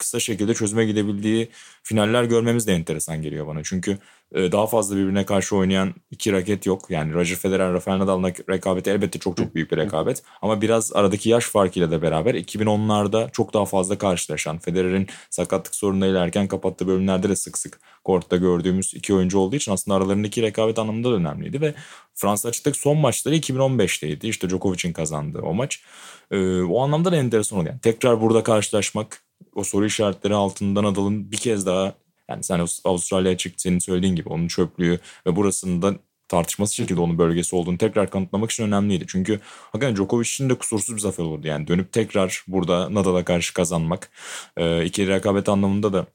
kısa 0.00 0.20
şekilde 0.20 0.54
çözüme 0.54 0.84
gidebildiği 0.84 1.48
finaller 1.82 2.24
görmemiz 2.24 2.66
de 2.66 2.72
enteresan 2.72 3.22
geliyor 3.22 3.46
bana. 3.46 3.60
Çünkü 3.64 3.98
e, 4.34 4.52
daha 4.52 4.66
fazla 4.66 4.96
birbirine 4.96 5.26
karşı 5.26 5.56
oynayan 5.56 5.94
iki 6.10 6.32
raket 6.32 6.66
yok. 6.66 6.90
Yani 6.90 7.14
Roger 7.14 7.36
Federer, 7.36 7.72
Rafael 7.72 7.98
Nadal'ın 7.98 8.24
rekabeti 8.50 8.90
elbette 8.90 9.18
çok 9.18 9.36
çok 9.36 9.54
büyük 9.54 9.72
bir 9.72 9.76
rekabet. 9.76 10.22
Ama 10.42 10.60
biraz 10.60 10.92
aradaki 10.92 11.28
yaş 11.28 11.44
farkıyla 11.44 11.90
da 11.90 12.02
beraber 12.02 12.34
2010'larda 12.34 13.32
çok 13.32 13.54
daha 13.54 13.64
fazla 13.64 13.98
karşılaşan, 13.98 14.58
Federer'in 14.58 15.06
sakatlık 15.30 15.74
sorunlarıyla 15.74 16.24
erken 16.24 16.48
kapattığı 16.48 16.86
bölümlerde 16.86 17.28
de 17.28 17.36
sık 17.36 17.58
sık 17.58 17.80
kortta 18.04 18.36
gördüğümüz 18.36 18.94
iki 18.94 19.14
oyuncu 19.14 19.38
olduğu 19.38 19.56
için 19.56 19.72
aslında 19.72 19.96
aralarındaki 19.96 20.42
rekabet 20.42 20.78
anlamında 20.78 21.10
da 21.10 21.14
önemliydi 21.14 21.60
ve 21.60 21.74
Fransa 22.14 22.48
açıktaki 22.48 22.78
son 22.78 22.98
maçları 22.98 23.36
2015'teydi. 23.36 24.26
İşte 24.26 24.48
Djokovic'in 24.48 24.92
kazandığı 24.92 25.40
o 25.40 25.54
maç. 25.54 25.82
Ee, 26.30 26.62
o 26.62 26.82
anlamda 26.82 27.12
da 27.12 27.16
enteresan 27.16 27.58
oluyor. 27.58 27.72
Yani 27.72 27.80
tekrar 27.80 28.20
burada 28.20 28.42
karşılaşmak 28.42 29.22
o 29.54 29.64
soru 29.64 29.86
işaretleri 29.86 30.34
altından 30.34 30.84
Nadal'ın 30.84 31.32
bir 31.32 31.36
kez 31.36 31.66
daha 31.66 31.94
yani 32.30 32.42
sen 32.42 32.66
Avustralya 32.84 33.32
açık 33.32 33.60
senin 33.60 33.78
söylediğin 33.78 34.16
gibi 34.16 34.28
onun 34.28 34.48
çöplüğü 34.48 34.98
ve 35.26 35.36
burasında 35.36 35.94
tartışması 36.28 36.74
şekilde 36.74 37.00
onun 37.00 37.18
bölgesi 37.18 37.56
olduğunu 37.56 37.78
tekrar 37.78 38.10
kanıtlamak 38.10 38.50
için 38.50 38.64
önemliydi. 38.64 39.04
Çünkü 39.08 39.40
hakikaten 39.44 39.96
Djokovic 39.96 40.28
için 40.28 40.50
de 40.50 40.54
kusursuz 40.54 40.94
bir 40.94 41.00
zafer 41.00 41.24
olurdu. 41.24 41.46
Yani 41.46 41.66
dönüp 41.68 41.92
tekrar 41.92 42.44
burada 42.48 42.94
Nadal'a 42.94 43.24
karşı 43.24 43.54
kazanmak 43.54 44.10
e, 44.56 44.84
ikili 44.84 45.08
rekabet 45.10 45.48
anlamında 45.48 45.92
da 45.92 46.06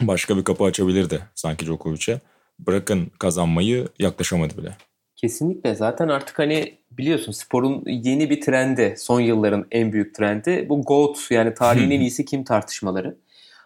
başka 0.00 0.36
bir 0.36 0.44
kapı 0.44 0.64
açabilirdi 0.64 1.22
sanki 1.34 1.66
Djokovic'e. 1.66 2.20
Bırakın 2.58 3.10
kazanmayı 3.18 3.88
yaklaşamadı 3.98 4.58
bile. 4.58 4.76
Kesinlikle 5.16 5.74
zaten 5.74 6.08
artık 6.08 6.38
hani 6.38 6.79
biliyorsun 7.00 7.32
sporun 7.32 7.82
yeni 7.86 8.30
bir 8.30 8.40
trendi 8.40 8.94
son 8.98 9.20
yılların 9.20 9.66
en 9.70 9.92
büyük 9.92 10.14
trendi 10.14 10.66
bu 10.68 10.82
GOAT 10.82 11.30
yani 11.30 11.54
tarihin 11.54 11.90
en 11.90 12.00
iyisi 12.00 12.24
kim 12.24 12.44
tartışmaları. 12.44 13.16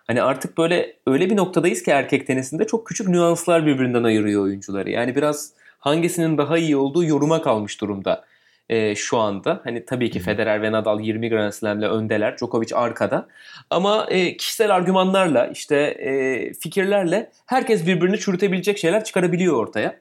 Hani 0.07 0.23
artık 0.23 0.59
böyle 0.59 0.97
öyle 1.07 1.31
bir 1.31 1.37
noktadayız 1.37 1.83
ki 1.83 1.91
erkek 1.91 2.27
tenisinde 2.27 2.67
çok 2.67 2.87
küçük 2.87 3.09
nüanslar 3.09 3.67
birbirinden 3.67 4.05
ayırıyor 4.05 4.43
oyuncuları. 4.43 4.91
Yani 4.91 5.15
biraz 5.17 5.53
hangisinin 5.79 6.39
daha 6.39 6.59
iyi 6.59 6.77
olduğu 6.77 7.05
yoruma 7.05 7.43
kalmış 7.43 7.81
durumda 7.81 8.25
e, 8.69 8.95
şu 8.95 9.19
anda. 9.19 9.61
Hani 9.65 9.85
tabii 9.85 10.11
ki 10.11 10.21
Federer 10.21 10.63
ve 10.63 10.73
Nadal 10.73 11.01
20 11.01 11.29
Grand 11.29 11.53
Slam'le 11.53 11.83
öndeler. 11.83 12.39
Djokovic 12.39 12.75
arkada. 12.75 13.29
Ama 13.71 14.07
e, 14.11 14.37
kişisel 14.37 14.75
argümanlarla 14.75 15.47
işte 15.47 15.77
e, 15.77 16.53
fikirlerle 16.53 17.31
herkes 17.47 17.87
birbirini 17.87 18.19
çürütebilecek 18.19 18.79
şeyler 18.79 19.05
çıkarabiliyor 19.05 19.57
ortaya. 19.57 20.01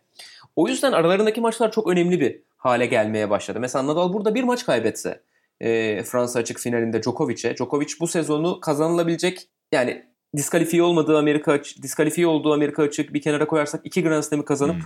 O 0.56 0.68
yüzden 0.68 0.92
aralarındaki 0.92 1.42
maçlar 1.42 1.72
çok 1.72 1.88
önemli 1.88 2.20
bir 2.20 2.40
hale 2.63 2.86
gelmeye 2.86 3.29
başladı. 3.29 3.60
Mesela 3.60 3.88
Nadal 3.88 4.13
burada 4.13 4.36
bir 4.36 4.43
maç 4.43 4.65
kaybetse 4.65 5.24
e, 5.62 6.03
Fransa 6.03 6.39
açık 6.39 6.60
finalinde 6.60 7.03
Djokovic'e. 7.03 7.55
Djokovic 7.55 7.93
bu 8.00 8.08
sezonu 8.08 8.60
kazanılabilecek 8.60 9.48
yani 9.72 10.05
diskalifiye 10.38 10.84
olmadığı 10.84 11.17
Amerika 11.17 11.51
açık, 11.51 11.84
diskalifiye 11.84 12.27
olduğu 12.27 12.53
Amerika 12.53 12.84
açık 12.84 13.13
bir 13.13 13.22
kenara 13.22 13.48
koyarsak 13.48 13.82
iki 13.84 14.03
Grand 14.03 14.24
Slam'ı 14.24 14.46
kazanıp 14.46 14.75
hmm. 14.75 14.84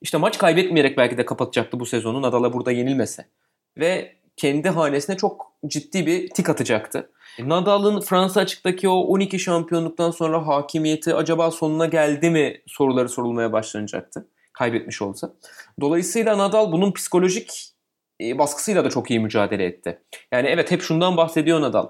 işte 0.00 0.18
maç 0.18 0.38
kaybetmeyerek 0.38 0.96
belki 0.96 1.18
de 1.18 1.24
kapatacaktı 1.24 1.80
bu 1.80 1.86
sezonu 1.86 2.22
Nadal'a 2.22 2.52
burada 2.52 2.72
yenilmese. 2.72 3.28
Ve 3.78 4.16
kendi 4.36 4.68
hanesine 4.68 5.16
çok 5.16 5.52
ciddi 5.66 6.06
bir 6.06 6.30
tik 6.30 6.48
atacaktı. 6.48 7.10
Nadal'ın 7.38 8.00
Fransa 8.00 8.40
açıktaki 8.40 8.88
o 8.88 8.94
12 8.94 9.38
şampiyonluktan 9.38 10.10
sonra 10.10 10.46
hakimiyeti 10.46 11.14
acaba 11.14 11.50
sonuna 11.50 11.86
geldi 11.86 12.30
mi 12.30 12.62
soruları 12.66 13.08
sorulmaya 13.08 13.52
başlanacaktı 13.52 14.26
kaybetmiş 14.62 15.02
olsa. 15.02 15.32
Dolayısıyla 15.80 16.38
Nadal 16.38 16.72
bunun 16.72 16.92
psikolojik 16.92 17.72
e, 18.20 18.38
baskısıyla 18.38 18.84
da 18.84 18.90
çok 18.90 19.10
iyi 19.10 19.20
mücadele 19.20 19.64
etti. 19.64 19.98
Yani 20.32 20.48
evet 20.48 20.70
hep 20.70 20.82
şundan 20.82 21.16
bahsediyor 21.16 21.60
Nadal. 21.60 21.88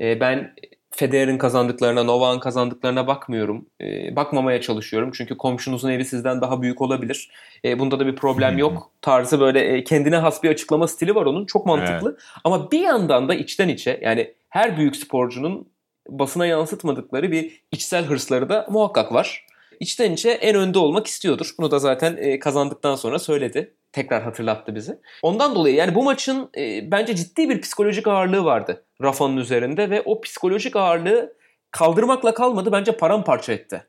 E, 0.00 0.20
ben 0.20 0.54
Federer'in 0.90 1.38
kazandıklarına, 1.38 2.02
Novak'ın 2.02 2.40
kazandıklarına 2.40 3.06
bakmıyorum. 3.06 3.66
E, 3.80 4.16
bakmamaya 4.16 4.60
çalışıyorum. 4.60 5.10
Çünkü 5.14 5.36
komşunuzun 5.36 5.90
evi 5.90 6.04
sizden 6.04 6.40
daha 6.40 6.62
büyük 6.62 6.80
olabilir. 6.82 7.30
bunda 7.64 8.00
da 8.00 8.06
bir 8.06 8.16
problem 8.16 8.58
yok. 8.58 8.90
Tarzı 9.00 9.40
böyle 9.40 9.84
kendine 9.84 10.16
has 10.16 10.42
bir 10.42 10.50
açıklama 10.50 10.88
stili 10.88 11.14
var 11.14 11.26
onun. 11.26 11.46
Çok 11.46 11.66
mantıklı. 11.66 12.10
Evet. 12.10 12.20
Ama 12.44 12.70
bir 12.70 12.80
yandan 12.80 13.28
da 13.28 13.34
içten 13.34 13.68
içe 13.68 14.00
yani 14.02 14.34
her 14.48 14.76
büyük 14.76 14.96
sporcunun 14.96 15.68
basına 16.08 16.46
yansıtmadıkları 16.46 17.30
bir 17.30 17.62
içsel 17.72 18.04
hırsları 18.04 18.48
da 18.48 18.66
muhakkak 18.70 19.12
var 19.12 19.46
içten 19.82 20.12
içe 20.12 20.30
en 20.30 20.56
önde 20.56 20.78
olmak 20.78 21.06
istiyordur. 21.06 21.54
Bunu 21.58 21.70
da 21.70 21.78
zaten 21.78 22.16
e, 22.16 22.38
kazandıktan 22.38 22.94
sonra 22.94 23.18
söyledi. 23.18 23.74
Tekrar 23.92 24.22
hatırlattı 24.22 24.74
bizi. 24.74 24.98
Ondan 25.22 25.54
dolayı 25.54 25.74
yani 25.74 25.94
bu 25.94 26.02
maçın 26.02 26.50
e, 26.56 26.90
bence 26.90 27.16
ciddi 27.16 27.48
bir 27.48 27.60
psikolojik 27.60 28.06
ağırlığı 28.06 28.44
vardı 28.44 28.84
Rafa'nın 29.02 29.36
üzerinde 29.36 29.90
ve 29.90 30.02
o 30.04 30.20
psikolojik 30.20 30.76
ağırlığı 30.76 31.36
kaldırmakla 31.70 32.34
kalmadı 32.34 32.72
bence 32.72 32.96
paramparça 32.96 33.52
etti. 33.52 33.86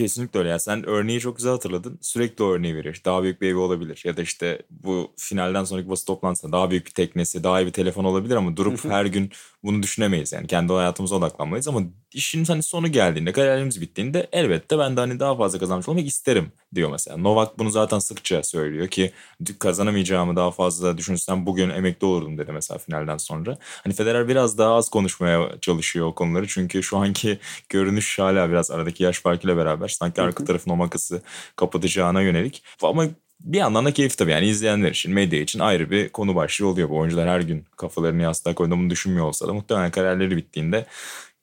Kesinlikle 0.00 0.38
öyle. 0.38 0.48
Yani 0.48 0.60
sen 0.60 0.86
örneği 0.86 1.20
çok 1.20 1.36
güzel 1.36 1.52
hatırladın. 1.52 1.98
Sürekli 2.00 2.44
o 2.44 2.52
örneği 2.52 2.76
verir. 2.76 3.02
Daha 3.04 3.22
büyük 3.22 3.40
bir 3.40 3.48
evi 3.48 3.56
olabilir. 3.56 4.02
Ya 4.04 4.16
da 4.16 4.22
işte 4.22 4.62
bu 4.70 5.12
finalden 5.16 5.64
sonraki 5.64 5.90
basın 5.90 6.06
toplantısında 6.06 6.52
daha 6.52 6.70
büyük 6.70 6.86
bir 6.86 6.90
teknesi, 6.90 7.44
daha 7.44 7.60
iyi 7.60 7.66
bir 7.66 7.72
telefon 7.72 8.04
olabilir 8.04 8.36
ama 8.36 8.56
durup 8.56 8.84
her 8.84 9.04
gün 9.04 9.30
bunu 9.64 9.82
düşünemeyiz. 9.82 10.32
Yani 10.32 10.46
kendi 10.46 10.72
hayatımıza 10.72 11.16
odaklanmayız 11.16 11.68
ama 11.68 11.80
işin 12.12 12.44
hani 12.44 12.62
sonu 12.62 12.92
geldiğinde, 12.92 13.32
kariyerimiz 13.32 13.80
bittiğinde 13.80 14.28
elbette 14.32 14.78
ben 14.78 14.96
de 14.96 15.00
hani 15.00 15.20
daha 15.20 15.36
fazla 15.36 15.58
kazanmış 15.58 15.88
olmak 15.88 16.06
isterim 16.06 16.52
diyor 16.74 16.90
mesela. 16.90 17.16
Novak 17.16 17.58
bunu 17.58 17.70
zaten 17.70 17.98
sıkça 17.98 18.42
söylüyor 18.42 18.88
ki 18.88 19.12
kazanamayacağımı 19.58 20.36
daha 20.36 20.50
fazla 20.50 20.98
düşünsem 20.98 21.46
bugün 21.46 21.70
emekli 21.70 22.06
olurdum 22.06 22.38
dedi 22.38 22.52
mesela 22.52 22.78
finalden 22.78 23.16
sonra. 23.16 23.58
Hani 23.84 23.94
Federer 23.94 24.28
biraz 24.28 24.58
daha 24.58 24.74
az 24.74 24.88
konuşmaya 24.88 25.60
çalışıyor 25.60 26.06
o 26.06 26.14
konuları 26.14 26.46
çünkü 26.46 26.82
şu 26.82 26.96
anki 26.98 27.38
görünüş 27.68 28.18
hala 28.18 28.48
biraz 28.50 28.70
aradaki 28.70 29.02
yaş 29.02 29.20
farkıyla 29.20 29.56
beraber 29.56 29.88
sanki 29.92 30.22
arka 30.22 30.44
tarafın 30.44 30.70
o 30.70 30.76
makası 30.76 31.22
kapatacağına 31.56 32.22
yönelik. 32.22 32.62
Ama 32.82 33.06
bir 33.40 33.58
yandan 33.58 33.84
da 33.84 33.92
keyif 33.92 34.18
tabii 34.18 34.30
yani 34.30 34.46
izleyenler 34.46 34.90
için, 34.90 35.12
medya 35.12 35.40
için 35.40 35.58
ayrı 35.58 35.90
bir 35.90 36.08
konu 36.08 36.34
başlığı 36.34 36.66
oluyor. 36.66 36.88
Bu 36.88 36.98
oyuncular 36.98 37.28
her 37.28 37.40
gün 37.40 37.64
kafalarını 37.76 38.22
yastığa 38.22 38.54
koyduğunu 38.54 38.90
düşünmüyor 38.90 39.26
olsa 39.26 39.48
da 39.48 39.52
muhtemelen 39.52 39.90
kariyerleri 39.90 40.36
bittiğinde 40.36 40.86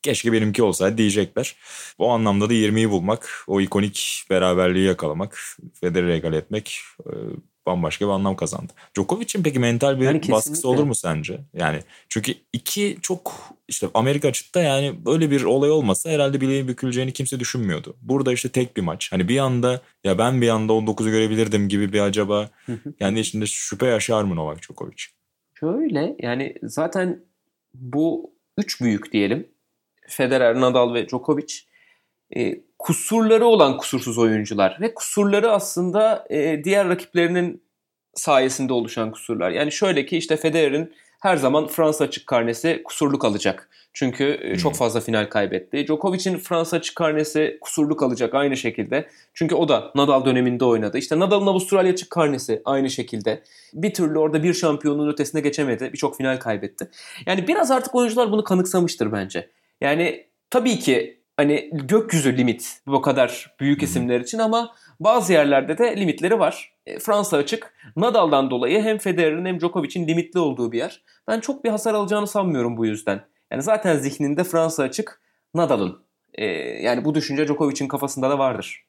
keşke 0.01 0.31
benimki 0.31 0.63
olsaydı 0.63 0.97
diyecekler. 0.97 1.55
O 1.97 2.09
anlamda 2.09 2.49
da 2.49 2.53
20'yi 2.53 2.89
bulmak, 2.89 3.43
o 3.47 3.61
ikonik 3.61 4.25
beraberliği 4.29 4.85
yakalamak, 4.85 5.39
Federer'i 5.73 6.13
egal 6.13 6.33
etmek 6.33 6.79
bambaşka 7.67 8.05
bir 8.05 8.11
anlam 8.11 8.35
kazandı. 8.35 8.73
Djokovic'in 8.95 9.43
peki 9.43 9.59
mental 9.59 9.99
bir 9.99 10.05
yani 10.05 10.21
baskısı 10.31 10.69
olur 10.69 10.83
mu 10.83 10.95
sence? 10.95 11.39
Yani 11.53 11.79
çünkü 12.09 12.33
iki 12.53 12.97
çok 13.01 13.33
işte 13.67 13.87
Amerika 13.93 14.27
açıkta 14.27 14.61
yani 14.61 15.05
böyle 15.05 15.31
bir 15.31 15.43
olay 15.43 15.71
olmasa 15.71 16.09
herhalde 16.09 16.41
bileği 16.41 16.67
büküleceğini 16.67 17.13
kimse 17.13 17.39
düşünmüyordu. 17.39 17.95
Burada 18.01 18.33
işte 18.33 18.49
tek 18.49 18.77
bir 18.77 18.81
maç. 18.81 19.11
Hani 19.11 19.27
bir 19.27 19.37
anda 19.37 19.81
ya 20.03 20.17
ben 20.17 20.41
bir 20.41 20.49
anda 20.49 20.73
19'u 20.73 21.09
görebilirdim 21.09 21.69
gibi 21.69 21.93
bir 21.93 21.99
acaba 21.99 22.49
yani 22.99 23.19
içinde 23.19 23.45
şüphe 23.45 23.85
yaşar 23.85 24.23
mı 24.23 24.35
Novak 24.35 24.61
Djokovic? 24.61 25.03
Şöyle 25.53 26.15
yani 26.19 26.55
zaten 26.63 27.23
bu 27.73 28.33
üç 28.57 28.81
büyük 28.81 29.11
diyelim. 29.11 29.47
Federer, 30.07 30.61
Nadal 30.61 30.93
ve 30.93 31.07
Djokovic 31.07 31.53
e, 32.35 32.66
kusurları 32.79 33.45
olan 33.45 33.77
kusursuz 33.77 34.17
oyuncular 34.17 34.77
ve 34.81 34.93
kusurları 34.93 35.51
aslında 35.51 36.25
e, 36.29 36.63
diğer 36.63 36.89
rakiplerinin 36.89 37.63
sayesinde 38.15 38.73
oluşan 38.73 39.11
kusurlar. 39.11 39.49
Yani 39.51 39.71
şöyle 39.71 40.05
ki 40.05 40.17
işte 40.17 40.37
Federer'in 40.37 40.93
her 41.21 41.37
zaman 41.37 41.67
Fransa 41.67 42.03
açık 42.03 42.27
karnesi 42.27 42.81
kusurlu 42.85 43.19
kalacak. 43.19 43.69
Çünkü 43.93 44.39
hmm. 44.41 44.57
çok 44.57 44.75
fazla 44.75 44.99
final 44.99 45.29
kaybetti. 45.29 45.87
Djokovic'in 45.87 46.37
Fransa 46.37 46.77
açık 46.77 46.95
karnesi 46.95 47.57
kusurlu 47.61 47.95
kalacak 47.95 48.33
aynı 48.33 48.57
şekilde. 48.57 49.07
Çünkü 49.33 49.55
o 49.55 49.67
da 49.67 49.91
Nadal 49.95 50.25
döneminde 50.25 50.65
oynadı. 50.65 50.97
İşte 50.97 51.19
Nadal'ın 51.19 51.47
Avustralya 51.47 51.93
açık 51.93 52.09
karnesi 52.09 52.61
aynı 52.65 52.89
şekilde. 52.89 53.43
Bir 53.73 53.93
türlü 53.93 54.19
orada 54.19 54.43
bir 54.43 54.53
şampiyonluğun 54.53 55.09
ötesine 55.09 55.41
geçemedi. 55.41 55.89
Birçok 55.93 56.17
final 56.17 56.39
kaybetti. 56.39 56.89
Yani 57.25 57.47
biraz 57.47 57.71
artık 57.71 57.95
oyuncular 57.95 58.31
bunu 58.31 58.43
kanıksamıştır 58.43 59.11
bence. 59.11 59.49
Yani 59.81 60.27
tabii 60.49 60.79
ki 60.79 61.16
hani 61.37 61.69
gökyüzü 61.73 62.37
limit 62.37 62.81
bu 62.87 63.01
kadar 63.01 63.55
büyük 63.59 63.83
isimler 63.83 64.19
için 64.19 64.39
ama 64.39 64.75
bazı 64.99 65.33
yerlerde 65.33 65.77
de 65.77 65.97
limitleri 65.97 66.39
var. 66.39 66.73
E, 66.85 66.99
Fransa 66.99 67.37
açık. 67.37 67.73
Nadal'dan 67.95 68.51
dolayı 68.51 68.81
hem 68.81 68.97
Federer'in 68.97 69.45
hem 69.45 69.59
Djokovic'in 69.59 70.07
limitli 70.07 70.39
olduğu 70.39 70.71
bir 70.71 70.77
yer. 70.77 71.01
Ben 71.27 71.39
çok 71.39 71.63
bir 71.63 71.69
hasar 71.69 71.93
alacağını 71.93 72.27
sanmıyorum 72.27 72.77
bu 72.77 72.85
yüzden. 72.85 73.21
Yani 73.51 73.63
zaten 73.63 73.97
zihninde 73.97 74.43
Fransa 74.43 74.83
açık 74.83 75.21
Nadal'ın. 75.53 75.99
E, 76.33 76.45
yani 76.81 77.05
bu 77.05 77.15
düşünce 77.15 77.47
Djokovic'in 77.47 77.87
kafasında 77.87 78.29
da 78.29 78.39
vardır. 78.39 78.83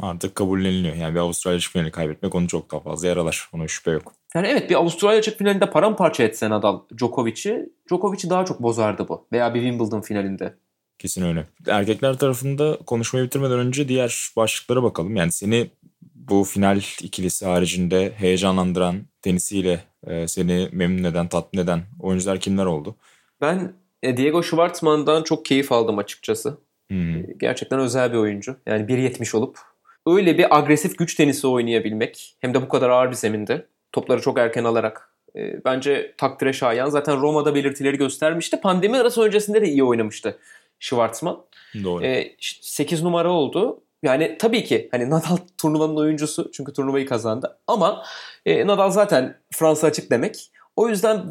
Artık 0.00 0.34
kabulleniliyor. 0.34 0.94
Yani 0.94 1.14
bir 1.14 1.20
Avustralya 1.20 1.56
açık 1.56 1.72
finali 1.72 1.90
kaybetmek 1.90 2.34
onu 2.34 2.48
çok 2.48 2.70
daha 2.70 2.80
fazla 2.80 3.08
yaralar. 3.08 3.48
Ona 3.52 3.68
şüphe 3.68 3.90
yok. 3.90 4.12
Yani 4.34 4.46
evet 4.46 4.70
bir 4.70 4.74
Avustralya 4.74 5.18
açık 5.18 5.38
finalinde 5.38 5.70
paramparça 5.70 6.22
etse 6.22 6.50
Nadal 6.50 6.80
Djokovic'i, 6.98 7.68
Djokovic'i 7.88 8.30
daha 8.30 8.44
çok 8.44 8.62
bozardı 8.62 9.08
bu. 9.08 9.26
Veya 9.32 9.54
bir 9.54 9.60
Wimbledon 9.60 10.00
finalinde. 10.00 10.54
Kesin 10.98 11.22
öyle. 11.22 11.46
Erkekler 11.68 12.18
tarafında 12.18 12.78
konuşmayı 12.86 13.26
bitirmeden 13.26 13.58
önce 13.58 13.88
diğer 13.88 14.32
başlıklara 14.36 14.82
bakalım. 14.82 15.16
Yani 15.16 15.32
seni 15.32 15.70
bu 16.14 16.44
final 16.44 16.80
ikilisi 17.02 17.46
haricinde 17.46 18.12
heyecanlandıran 18.16 18.96
tenisiyle 19.22 19.80
e, 20.06 20.28
seni 20.28 20.68
memnun 20.72 21.04
eden, 21.04 21.28
tatmin 21.28 21.60
eden 21.60 21.82
oyuncular 22.00 22.40
kimler 22.40 22.66
oldu? 22.66 22.96
Ben 23.40 23.72
e, 24.02 24.16
Diego 24.16 24.42
Schwartzman'dan 24.42 25.22
çok 25.22 25.44
keyif 25.44 25.72
aldım 25.72 25.98
açıkçası. 25.98 26.58
Hmm. 26.88 27.38
Gerçekten 27.38 27.78
özel 27.78 28.12
bir 28.12 28.18
oyuncu. 28.18 28.56
Yani 28.66 28.86
1.70 28.86 29.36
olup 29.36 29.58
öyle 30.06 30.38
bir 30.38 30.58
agresif 30.58 30.98
güç 30.98 31.14
tenisi 31.14 31.46
oynayabilmek 31.46 32.36
hem 32.40 32.54
de 32.54 32.62
bu 32.62 32.68
kadar 32.68 32.90
ağır 32.90 33.10
bir 33.10 33.16
zeminde 33.16 33.66
topları 33.92 34.20
çok 34.20 34.38
erken 34.38 34.64
alarak 34.64 35.14
e, 35.36 35.64
bence 35.64 36.14
takdire 36.18 36.52
şayan. 36.52 36.88
Zaten 36.88 37.20
Roma'da 37.20 37.54
belirtileri 37.54 37.98
göstermişti. 37.98 38.60
Pandemi 38.60 38.96
arası 38.96 39.22
öncesinde 39.22 39.62
de 39.62 39.68
iyi 39.68 39.84
oynamıştı 39.84 40.38
Schwartzman. 40.84 41.44
Doğru. 41.84 42.04
E, 42.04 42.36
8 42.40 43.02
numara 43.02 43.30
oldu. 43.30 43.80
Yani 44.02 44.36
tabii 44.38 44.64
ki 44.64 44.88
hani 44.92 45.10
Nadal 45.10 45.36
turnuvanın 45.58 45.96
oyuncusu 45.96 46.50
çünkü 46.52 46.72
turnuvayı 46.72 47.06
kazandı. 47.06 47.58
Ama 47.66 48.04
e, 48.46 48.66
Nadal 48.66 48.90
zaten 48.90 49.40
Fransa 49.52 49.86
açık 49.86 50.10
demek. 50.10 50.50
O 50.76 50.88
yüzden 50.88 51.24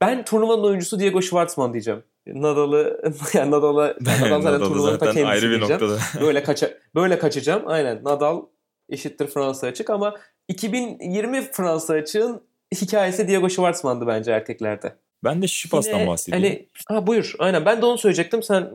ben 0.00 0.24
turnuvanın 0.24 0.62
oyuncusu 0.64 1.00
Diego 1.00 1.22
Schwartzman 1.22 1.72
diyeceğim. 1.72 2.02
Nadal'ı 2.26 3.00
yani 3.34 3.50
Nadal'a 3.50 3.86
Nadal 4.00 4.42
zaten 4.42 4.58
turnuvanın 4.58 4.98
ta 4.98 5.04
kendisi 5.04 5.26
ayrı 5.26 5.50
bir 5.50 5.56
diyeceğim. 5.56 5.82
noktada. 5.82 6.24
böyle 6.26 6.42
kaça 6.42 6.70
böyle 6.94 7.18
kaçacağım. 7.18 7.62
Aynen 7.66 8.04
Nadal 8.04 8.42
eşittir 8.88 9.26
Fransa 9.26 9.66
açık 9.66 9.90
ama 9.90 10.14
2020 10.48 11.40
Fransa 11.52 11.94
açığın 11.94 12.40
hikayesi 12.74 13.28
Diego 13.28 13.48
Schwartzman'dı 13.48 14.06
bence 14.06 14.32
erkeklerde. 14.32 14.96
Ben 15.24 15.42
de 15.42 15.48
Şipas'tan 15.48 16.06
bahsedeyim. 16.06 16.44
Hani, 16.44 16.68
ha 16.88 17.06
buyur 17.06 17.34
aynen 17.38 17.64
ben 17.64 17.82
de 17.82 17.86
onu 17.86 17.98
söyleyecektim. 17.98 18.42
Sen 18.42 18.70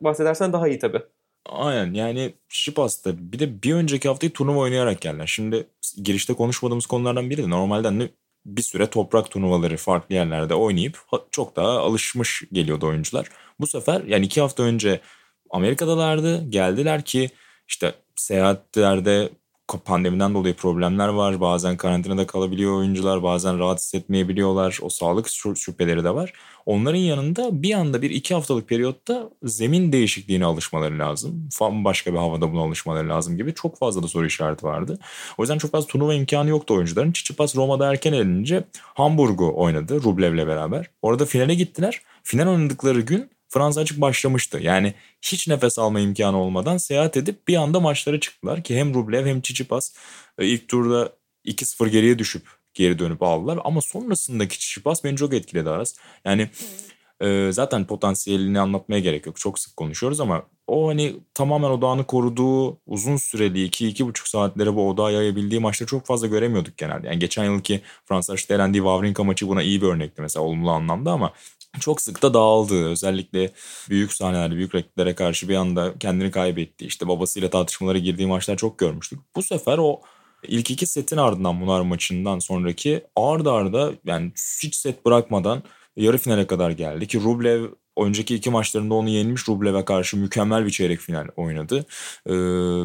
bahsedersen 0.00 0.52
daha 0.52 0.68
iyi 0.68 0.78
tabii. 0.78 1.02
Aynen 1.46 1.94
yani 1.94 2.34
Şipas'ta 2.48 3.10
bir 3.32 3.38
de 3.38 3.62
bir 3.62 3.74
önceki 3.74 4.08
haftayı 4.08 4.32
turnuva 4.32 4.58
oynayarak 4.58 5.00
geldiler. 5.00 5.26
Şimdi 5.26 5.66
girişte 6.02 6.34
konuşmadığımız 6.34 6.86
konulardan 6.86 7.30
biri 7.30 7.42
de 7.42 7.50
normalde 7.50 7.88
hani 7.88 8.08
bir 8.46 8.62
süre 8.62 8.86
toprak 8.86 9.30
turnuvaları 9.30 9.76
farklı 9.76 10.14
yerlerde 10.14 10.54
oynayıp 10.54 10.98
çok 11.30 11.56
daha 11.56 11.68
alışmış 11.68 12.42
geliyordu 12.52 12.86
oyuncular. 12.86 13.26
Bu 13.60 13.66
sefer 13.66 14.02
yani 14.02 14.26
iki 14.26 14.40
hafta 14.40 14.62
önce 14.62 15.00
Amerika'dalardı. 15.50 16.50
Geldiler 16.50 17.02
ki 17.02 17.30
işte 17.68 17.94
seyahatlerde 18.16 19.28
pandemiden 19.84 20.34
dolayı 20.34 20.54
problemler 20.54 21.08
var. 21.08 21.40
Bazen 21.40 21.76
karantinada 21.76 22.26
kalabiliyor 22.26 22.78
oyuncular. 22.78 23.22
Bazen 23.22 23.58
rahat 23.58 23.78
hissetmeyebiliyorlar. 23.78 24.78
O 24.82 24.88
sağlık 24.88 25.28
şüpheleri 25.56 26.04
de 26.04 26.14
var. 26.14 26.32
Onların 26.66 26.98
yanında 26.98 27.62
bir 27.62 27.74
anda 27.74 28.02
bir 28.02 28.10
iki 28.10 28.34
haftalık 28.34 28.68
periyotta 28.68 29.30
zemin 29.42 29.92
değişikliğine 29.92 30.44
alışmaları 30.44 30.98
lazım. 30.98 31.48
Başka 31.60 32.12
bir 32.12 32.18
havada 32.18 32.52
buna 32.52 32.60
alışmaları 32.60 33.08
lazım 33.08 33.36
gibi 33.36 33.54
çok 33.54 33.78
fazla 33.78 34.02
da 34.02 34.08
soru 34.08 34.26
işareti 34.26 34.66
vardı. 34.66 34.98
O 35.38 35.42
yüzden 35.42 35.58
çok 35.58 35.70
fazla 35.70 35.86
turnuva 35.86 36.14
imkanı 36.14 36.48
yoktu 36.48 36.74
oyuncuların. 36.74 37.12
Çiçipas 37.12 37.56
Roma'da 37.56 37.90
erken 37.90 38.12
elince 38.12 38.64
Hamburg'u 38.82 39.52
oynadı 39.56 40.02
Rublev'le 40.02 40.46
beraber. 40.46 40.90
Orada 41.02 41.24
finale 41.24 41.54
gittiler. 41.54 42.02
Final 42.22 42.48
oynadıkları 42.48 43.00
gün 43.00 43.30
Fransa 43.48 43.80
açık 43.80 44.00
başlamıştı. 44.00 44.58
Yani 44.62 44.94
hiç 45.22 45.48
nefes 45.48 45.78
alma 45.78 46.00
imkanı 46.00 46.36
olmadan 46.42 46.76
seyahat 46.76 47.16
edip 47.16 47.48
bir 47.48 47.56
anda 47.56 47.80
maçlara 47.80 48.20
çıktılar 48.20 48.62
ki 48.62 48.76
hem 48.76 48.94
Rublev 48.94 49.26
hem 49.26 49.40
Tsitsipas 49.40 49.94
e, 50.38 50.46
ilk 50.46 50.68
turda 50.68 51.12
2-0 51.44 51.88
geriye 51.88 52.18
düşüp 52.18 52.42
geri 52.74 52.98
dönüp 52.98 53.22
aldılar. 53.22 53.58
Ama 53.64 53.80
sonrasındaki 53.80 54.58
Tsitsipas 54.58 55.04
beni 55.04 55.16
çok 55.16 55.34
etkiledi 55.34 55.70
Aras. 55.70 55.94
Yani 56.24 56.50
e, 57.20 57.48
zaten 57.52 57.86
potansiyelini 57.86 58.60
anlatmaya 58.60 59.00
gerek 59.00 59.26
yok. 59.26 59.36
Çok 59.36 59.58
sık 59.58 59.76
konuşuyoruz 59.76 60.20
ama 60.20 60.42
o 60.66 60.88
hani 60.88 61.16
tamamen 61.34 61.70
odağını 61.70 62.04
koruduğu 62.04 62.78
uzun 62.86 63.16
süreli 63.16 63.66
2-2,5 63.68 64.30
saatlere 64.30 64.74
bu 64.74 64.88
odağı 64.88 65.12
yayabildiği 65.12 65.60
maçları 65.60 65.90
çok 65.90 66.06
fazla 66.06 66.26
göremiyorduk 66.26 66.76
genelde. 66.76 67.06
Yani 67.06 67.18
geçen 67.18 67.44
yılki 67.44 67.80
Fransa 68.04 68.34
işte 68.34 68.54
elendiği 68.54 68.82
Wawrinka 68.82 69.24
maçı 69.24 69.48
buna 69.48 69.62
iyi 69.62 69.82
bir 69.82 69.86
örnekti 69.86 70.22
mesela 70.22 70.44
olumlu 70.44 70.70
anlamda 70.70 71.12
ama 71.12 71.32
çok 71.78 72.00
sık 72.00 72.22
da 72.22 72.34
dağıldı. 72.34 72.88
Özellikle 72.88 73.52
büyük 73.90 74.12
sahnelerde, 74.12 74.54
büyük 74.54 74.74
rakiplere 74.74 75.14
karşı 75.14 75.48
bir 75.48 75.54
anda 75.56 75.98
kendini 75.98 76.30
kaybetti. 76.30 76.86
İşte 76.86 77.08
babasıyla 77.08 77.50
tartışmalara 77.50 77.98
girdiği 77.98 78.26
maçlar 78.26 78.56
çok 78.56 78.78
görmüştük. 78.78 79.18
Bu 79.36 79.42
sefer 79.42 79.78
o 79.78 80.00
ilk 80.48 80.70
iki 80.70 80.86
setin 80.86 81.16
ardından 81.16 81.54
Munar 81.54 81.80
maçından 81.80 82.38
sonraki 82.38 83.04
arda 83.16 83.52
arda 83.52 83.92
yani 84.04 84.32
hiç 84.62 84.74
set 84.74 85.04
bırakmadan 85.06 85.62
yarı 85.96 86.18
finale 86.18 86.46
kadar 86.46 86.70
geldi 86.70 87.06
ki 87.06 87.20
Rublev 87.20 87.64
önceki 88.04 88.34
iki 88.34 88.50
maçlarında 88.50 88.94
onu 88.94 89.08
yenmiş 89.08 89.48
Rublev'e 89.48 89.84
karşı 89.84 90.16
mükemmel 90.16 90.66
bir 90.66 90.70
çeyrek 90.70 91.00
final 91.00 91.26
oynadı. 91.36 91.86
Ee, 92.26 92.32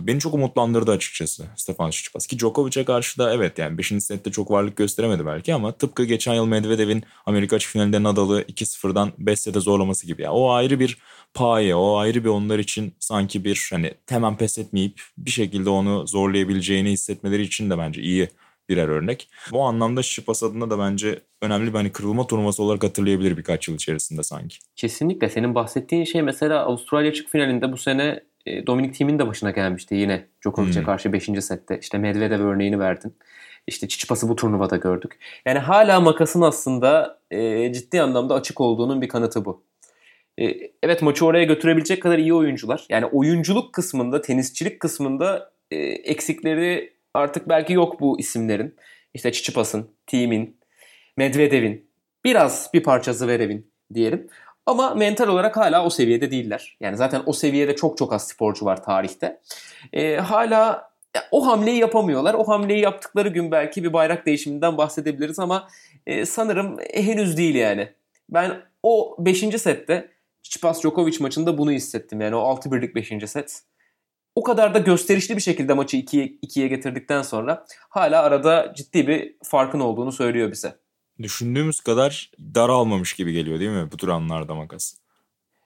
beni 0.08 0.20
çok 0.20 0.34
umutlandırdı 0.34 0.92
açıkçası 0.92 1.46
Stefan 1.56 1.90
Tsitsipas. 1.90 2.28
Ki 2.28 2.40
Djokovic'e 2.40 2.86
karşı 2.86 3.20
da 3.20 3.34
evet 3.34 3.58
yani 3.58 3.78
5. 3.78 3.88
sette 3.88 4.32
çok 4.32 4.52
varlık 4.52 4.78
gösteremedi 4.78 5.26
belki 5.26 5.54
ama 5.54 5.72
tıpkı 5.72 6.04
geçen 6.04 6.34
yıl 6.34 6.46
Medvedev'in 6.46 7.04
Amerika 7.26 7.56
açık 7.56 7.72
finalinde 7.72 8.04
Nadal'ı 8.04 8.42
2-0'dan 8.42 9.12
5 9.18 9.40
sete 9.40 9.60
zorlaması 9.60 10.08
gibi. 10.08 10.22
Yani 10.22 10.34
o 10.34 10.52
ayrı 10.52 10.80
bir 10.80 10.98
paye, 11.34 11.76
o 11.76 11.98
ayrı 11.98 12.24
bir 12.24 12.30
onlar 12.30 12.60
için 12.60 12.94
sanki 13.00 13.44
bir 13.44 13.68
hani 13.72 13.94
hemen 14.10 14.38
pes 14.38 14.58
etmeyip 14.58 15.02
bir 15.18 15.32
şekilde 15.32 15.70
onu 15.70 16.08
zorlayabileceğini 16.08 16.92
hissetmeleri 16.92 17.44
için 17.44 17.70
de 17.70 17.78
bence 17.78 18.02
iyi 18.02 18.30
birer 18.70 18.88
örnek. 18.88 19.30
Bu 19.52 19.64
anlamda 19.64 20.04
Şipas 20.04 20.44
adına 20.44 20.70
da 20.70 20.80
bence 20.80 21.20
önemli 21.42 21.68
bir 21.68 21.78
hani 21.78 21.92
kırılma 21.92 22.28
turnuvası 22.28 22.64
olarak 22.64 22.84
hatırlayabilir 22.84 23.38
birkaç 23.38 23.68
yıl 23.68 23.76
içerisinde 23.76 24.24
sanki. 24.24 24.58
Kesinlikle. 24.76 25.30
Senin 25.30 25.56
bahsettiğin 25.56 26.04
şey 26.04 26.22
mesela 26.22 26.60
Avustralya 26.60 27.12
açık 27.12 27.30
finalinde 27.30 27.72
bu 27.72 27.78
sene 27.78 28.24
e, 28.46 28.68
Dominik 28.68 28.96
Thiem'in 28.96 29.20
de 29.20 29.28
başına 29.28 29.52
gelmişti 29.52 29.96
yine 29.96 30.28
Djokovic'e 30.42 30.80
hmm. 30.80 30.86
karşı 30.86 31.14
5. 31.14 31.30
sette. 31.40 31.80
İşte 31.80 31.98
Medvedev 31.98 32.42
örneğini 32.42 32.80
verdin. 32.80 33.16
İşte 33.68 33.88
Çiçipas'ı 33.88 34.30
bu 34.30 34.36
turnuvada 34.36 34.78
gördük. 34.78 35.20
Yani 35.46 35.60
hala 35.60 36.00
makasın 36.00 36.42
aslında 36.42 37.20
e, 37.32 37.74
ciddi 37.74 38.02
anlamda 38.02 38.34
açık 38.34 38.62
olduğunun 38.62 39.02
bir 39.02 39.08
kanıtı 39.08 39.46
bu. 39.46 39.64
E, 40.42 40.72
evet 40.84 41.02
maçı 41.02 41.26
oraya 41.26 41.44
götürebilecek 41.44 42.02
kadar 42.02 42.18
iyi 42.18 42.34
oyuncular. 42.34 42.86
Yani 42.90 43.06
oyunculuk 43.06 43.74
kısmında, 43.74 44.22
tenisçilik 44.22 44.80
kısmında 44.80 45.52
e, 45.72 45.76
eksikleri 45.86 46.93
artık 47.14 47.50
belki 47.50 47.74
yok 47.74 48.00
bu 48.00 48.20
isimlerin. 48.20 48.76
İşte 49.14 49.32
Çiçipas'ın, 49.32 49.92
Team'in, 50.08 50.58
Medvedev'in, 51.18 51.90
biraz 52.24 52.70
bir 52.74 52.84
parça 52.84 53.14
Zverev'in 53.14 53.72
diyelim. 53.94 54.28
Ama 54.66 54.96
mental 54.96 55.28
olarak 55.28 55.58
hala 55.58 55.86
o 55.86 55.90
seviyede 55.90 56.32
değiller. 56.32 56.78
Yani 56.80 56.98
zaten 56.98 57.24
o 57.26 57.34
seviyede 57.34 57.76
çok 57.76 57.98
çok 57.98 58.14
az 58.14 58.28
sporcu 58.28 58.66
var 58.66 58.84
tarihte. 58.84 59.42
Ee, 59.94 60.16
hala 60.16 60.94
o 61.32 61.48
hamleyi 61.48 61.78
yapamıyorlar. 61.78 62.34
O 62.34 62.48
hamleyi 62.48 62.82
yaptıkları 62.82 63.30
gün 63.30 63.52
belki 63.52 63.84
bir 63.84 63.94
bayrak 63.94 64.26
değişiminden 64.26 64.78
bahsedebiliriz 64.78 65.40
ama 65.40 65.68
e, 66.08 66.26
sanırım 66.26 66.78
henüz 66.94 67.38
değil 67.38 67.56
yani. 67.56 67.90
Ben 68.30 68.62
o 68.84 69.16
5. 69.20 69.40
sette 69.40 70.10
Tsitsipas 70.44 70.82
Djokovic 70.82 71.18
maçında 71.20 71.58
bunu 71.58 71.72
hissettim. 71.72 72.22
Yani 72.22 72.36
o 72.36 72.40
6 72.40 72.72
birlik 72.72 72.96
5. 72.96 73.30
set 73.30 73.62
o 74.36 74.44
kadar 74.44 74.74
da 74.74 74.80
gösterişli 74.80 75.36
bir 75.36 75.42
şekilde 75.42 75.74
maçı 75.74 75.98
2'ye 75.98 76.26
2'ye 76.26 76.68
getirdikten 76.68 77.22
sonra 77.22 77.66
hala 77.90 78.24
arada 78.24 78.74
ciddi 78.76 79.08
bir 79.08 79.36
farkın 79.44 79.80
olduğunu 79.80 80.12
söylüyor 80.12 80.52
bize. 80.52 80.76
Düşündüğümüz 81.22 81.80
kadar 81.80 82.32
daralmamış 82.56 83.14
gibi 83.14 83.34
geliyor 83.34 83.60
değil 83.60 83.72
mi 83.72 83.92
bu 83.92 83.98
tür 83.98 84.08
anlarda 84.08 84.56
makas? 84.56 84.96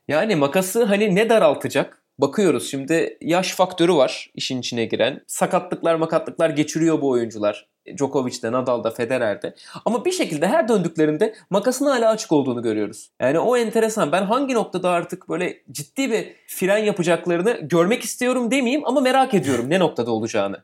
Yani 0.08 0.36
makası 0.36 0.84
hani 0.84 1.16
ne 1.16 1.30
daraltacak? 1.30 2.04
Bakıyoruz 2.20 2.72
şimdi 2.72 3.18
yaş 3.22 3.56
faktörü 3.56 3.94
var 3.94 4.32
işin 4.34 4.60
içine 4.60 4.86
giren. 4.86 5.24
Sakatlıklar 5.28 5.96
makatlıklar 5.96 6.50
geçiriyor 6.50 7.02
bu 7.02 7.10
oyuncular. 7.10 7.68
Djokovic'de, 7.98 8.52
Nadal'da, 8.52 8.92
Federer'de. 8.92 9.56
Ama 9.86 10.06
bir 10.06 10.12
şekilde 10.12 10.48
her 10.48 10.68
döndüklerinde 10.68 11.36
makasın 11.50 11.86
hala 11.86 12.10
açık 12.10 12.32
olduğunu 12.32 12.62
görüyoruz. 12.62 13.10
Yani 13.22 13.40
o 13.40 13.58
enteresan. 13.58 14.12
Ben 14.12 14.24
hangi 14.24 14.54
noktada 14.54 14.90
artık 14.90 15.30
böyle 15.30 15.64
ciddi 15.72 16.12
bir 16.12 16.36
fren 16.48 16.78
yapacaklarını 16.78 17.60
görmek 17.62 18.04
istiyorum 18.04 18.52
demeyeyim 18.52 18.86
ama 18.86 19.02
merak 19.02 19.34
ediyorum 19.34 19.70
ne 19.70 19.80
noktada 19.80 20.12
olacağını. 20.12 20.64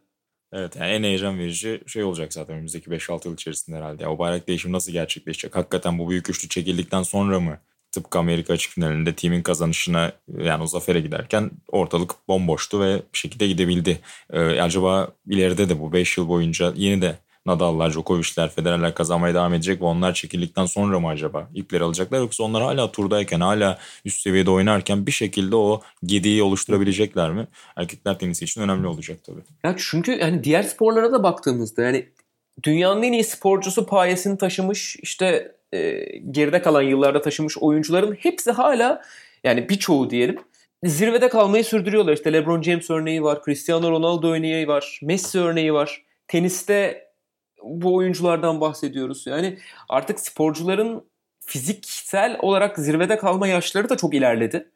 Evet 0.54 0.76
yani 0.76 0.92
en 0.92 1.04
heyecan 1.04 1.40
verici 1.40 1.82
şey 1.88 2.04
olacak 2.04 2.34
zaten 2.34 2.56
önümüzdeki 2.56 2.90
5-6 2.90 3.28
yıl 3.28 3.34
içerisinde 3.34 3.78
herhalde. 3.78 4.04
Yani 4.04 4.14
o 4.14 4.20
bayrak 4.20 4.48
değişimi 4.48 4.74
nasıl 4.74 4.92
gerçekleşecek? 4.92 5.56
Hakikaten 5.56 6.00
bu 6.00 6.10
büyük 6.10 6.30
üçlü 6.30 6.50
çekildikten 6.50 7.04
sonra 7.04 7.40
mı? 7.40 7.58
Tıpkı 7.94 8.20
Amerika 8.20 8.54
açık 8.54 8.72
finalinde 8.72 9.14
timin 9.14 9.42
kazanışına 9.42 10.12
yani 10.38 10.64
o 10.64 10.68
zafere 10.68 11.00
giderken 11.00 11.52
ortalık 11.68 12.12
bomboştu 12.28 12.82
ve 12.82 12.96
bir 13.14 13.18
şekilde 13.18 13.48
gidebildi. 13.48 14.00
Ee, 14.34 14.40
acaba 14.40 15.08
ileride 15.28 15.70
de 15.70 15.80
bu 15.80 15.94
5 15.94 16.18
yıl 16.18 16.28
boyunca 16.28 16.74
yeni 16.76 17.02
de 17.02 17.18
Nadal'lar, 17.46 17.92
Djokovic'ler, 17.92 18.50
Federer'ler 18.50 18.94
kazanmaya 18.94 19.34
devam 19.34 19.54
edecek 19.54 19.82
ve 19.82 19.86
onlar 19.86 20.14
çekildikten 20.14 20.66
sonra 20.66 21.00
mı 21.00 21.08
acaba 21.08 21.50
ipleri 21.54 21.84
alacaklar 21.84 22.20
yoksa 22.20 22.44
onlar 22.44 22.64
hala 22.64 22.92
turdayken, 22.92 23.40
hala 23.40 23.78
üst 24.06 24.22
seviyede 24.22 24.52
oynarken 24.52 25.06
bir 25.06 25.12
şekilde 25.12 25.56
o 25.56 25.82
gediği 26.06 26.44
oluşturabilecekler 26.44 27.32
mi? 27.32 27.48
Erkekler 27.76 28.20
tenisi 28.20 28.46
için 28.46 28.62
önemli 28.62 28.88
olacak 28.88 29.20
tabii. 29.24 29.42
Ya 29.64 29.76
çünkü 29.78 30.12
yani 30.12 30.44
diğer 30.44 30.64
sporlara 30.64 31.12
da 31.12 31.24
baktığımızda 31.24 31.82
yani 31.82 32.10
dünyanın 32.64 33.04
en 33.04 33.14
iyi 33.14 33.24
sporcusu 33.24 33.86
payesini 33.86 34.38
taşımış 34.38 34.96
işte 35.02 35.56
e, 35.74 36.06
geride 36.32 36.62
kalan 36.62 36.82
yıllarda 36.82 37.22
taşımış 37.22 37.58
oyuncuların 37.58 38.14
hepsi 38.14 38.52
hala 38.52 39.02
yani 39.44 39.70
birçoğu 39.70 40.10
diyelim 40.10 40.40
zirvede 40.84 41.30
kalmayı 41.30 41.64
sürdürüyorlar. 41.64 42.14
İşte 42.14 42.34
LeBron 42.34 42.62
James 42.62 42.90
örneği 42.90 43.24
var, 43.24 43.40
Cristiano 43.46 43.92
Ronaldo 43.92 44.32
örneği 44.32 44.68
var, 44.68 45.00
Messi 45.04 45.40
örneği 45.40 45.74
var. 45.74 46.04
Teniste 46.28 47.08
bu 47.64 47.96
oyunculardan 47.96 48.62
bahsediyoruz. 48.62 49.28
Yani 49.28 49.58
artık 49.90 50.20
sporcuların 50.20 51.04
fiziksel 51.46 52.38
olarak 52.42 52.80
zirvede 52.80 53.18
kalma 53.18 53.48
yaşları 53.48 53.90
da 53.90 53.98
çok 53.98 54.14
ilerledi. 54.14 54.70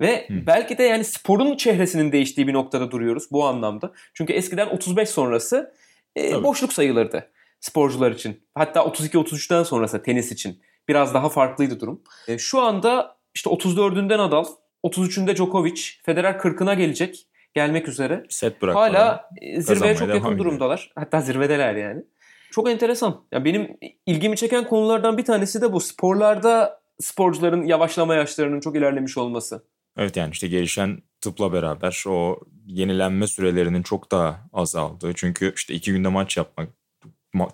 Ve 0.00 0.28
Hı. 0.28 0.46
belki 0.46 0.78
de 0.78 0.82
yani 0.82 1.04
sporun 1.04 1.56
çehresinin 1.56 2.12
değiştiği 2.12 2.46
bir 2.46 2.52
noktada 2.52 2.90
duruyoruz 2.90 3.24
bu 3.32 3.44
anlamda. 3.46 3.92
Çünkü 4.14 4.32
eskiden 4.32 4.66
35 4.66 5.08
sonrası 5.08 5.74
e, 6.16 6.42
boşluk 6.42 6.72
sayılırdı 6.72 7.30
sporcular 7.60 8.10
için. 8.10 8.42
Hatta 8.54 8.80
32-33'ten 8.80 9.62
sonrası 9.62 10.02
tenis 10.02 10.32
için 10.32 10.62
biraz 10.88 11.14
daha 11.14 11.28
farklıydı 11.28 11.80
durum. 11.80 12.02
E, 12.28 12.38
şu 12.38 12.60
anda 12.60 13.16
işte 13.34 13.50
34'ünde 13.50 14.18
Nadal, 14.18 14.44
33'ünde 14.84 15.36
Djokovic, 15.36 15.82
Federer 16.02 16.34
40'ına 16.34 16.74
gelecek, 16.74 17.26
gelmek 17.54 17.88
üzere. 17.88 18.24
Set 18.28 18.62
bırak. 18.62 18.76
Hala 18.76 19.30
e, 19.40 19.60
zirveye 19.60 19.96
çok 19.96 20.08
yakın 20.08 20.38
durumdalar. 20.38 20.92
Hatta 20.94 21.20
zirvedeler 21.20 21.74
yani. 21.74 22.02
Çok 22.50 22.70
enteresan. 22.70 23.24
Ya 23.32 23.44
benim 23.44 23.76
ilgimi 24.06 24.36
çeken 24.36 24.68
konulardan 24.68 25.18
bir 25.18 25.24
tanesi 25.24 25.62
de 25.62 25.72
bu. 25.72 25.80
Sporlarda 25.80 26.80
sporcuların 27.00 27.66
yavaşlama 27.66 28.14
yaşlarının 28.14 28.60
çok 28.60 28.76
ilerlemiş 28.76 29.18
olması. 29.18 29.64
Evet 29.96 30.16
yani 30.16 30.32
işte 30.32 30.48
gelişen 30.48 31.02
tıpla 31.20 31.52
beraber 31.52 32.04
o 32.08 32.40
yenilenme 32.66 33.26
sürelerinin 33.26 33.82
çok 33.82 34.12
daha 34.12 34.40
azaldığı. 34.52 35.12
Çünkü 35.14 35.52
işte 35.56 35.74
iki 35.74 35.92
günde 35.92 36.08
maç 36.08 36.36
yapmak 36.36 36.68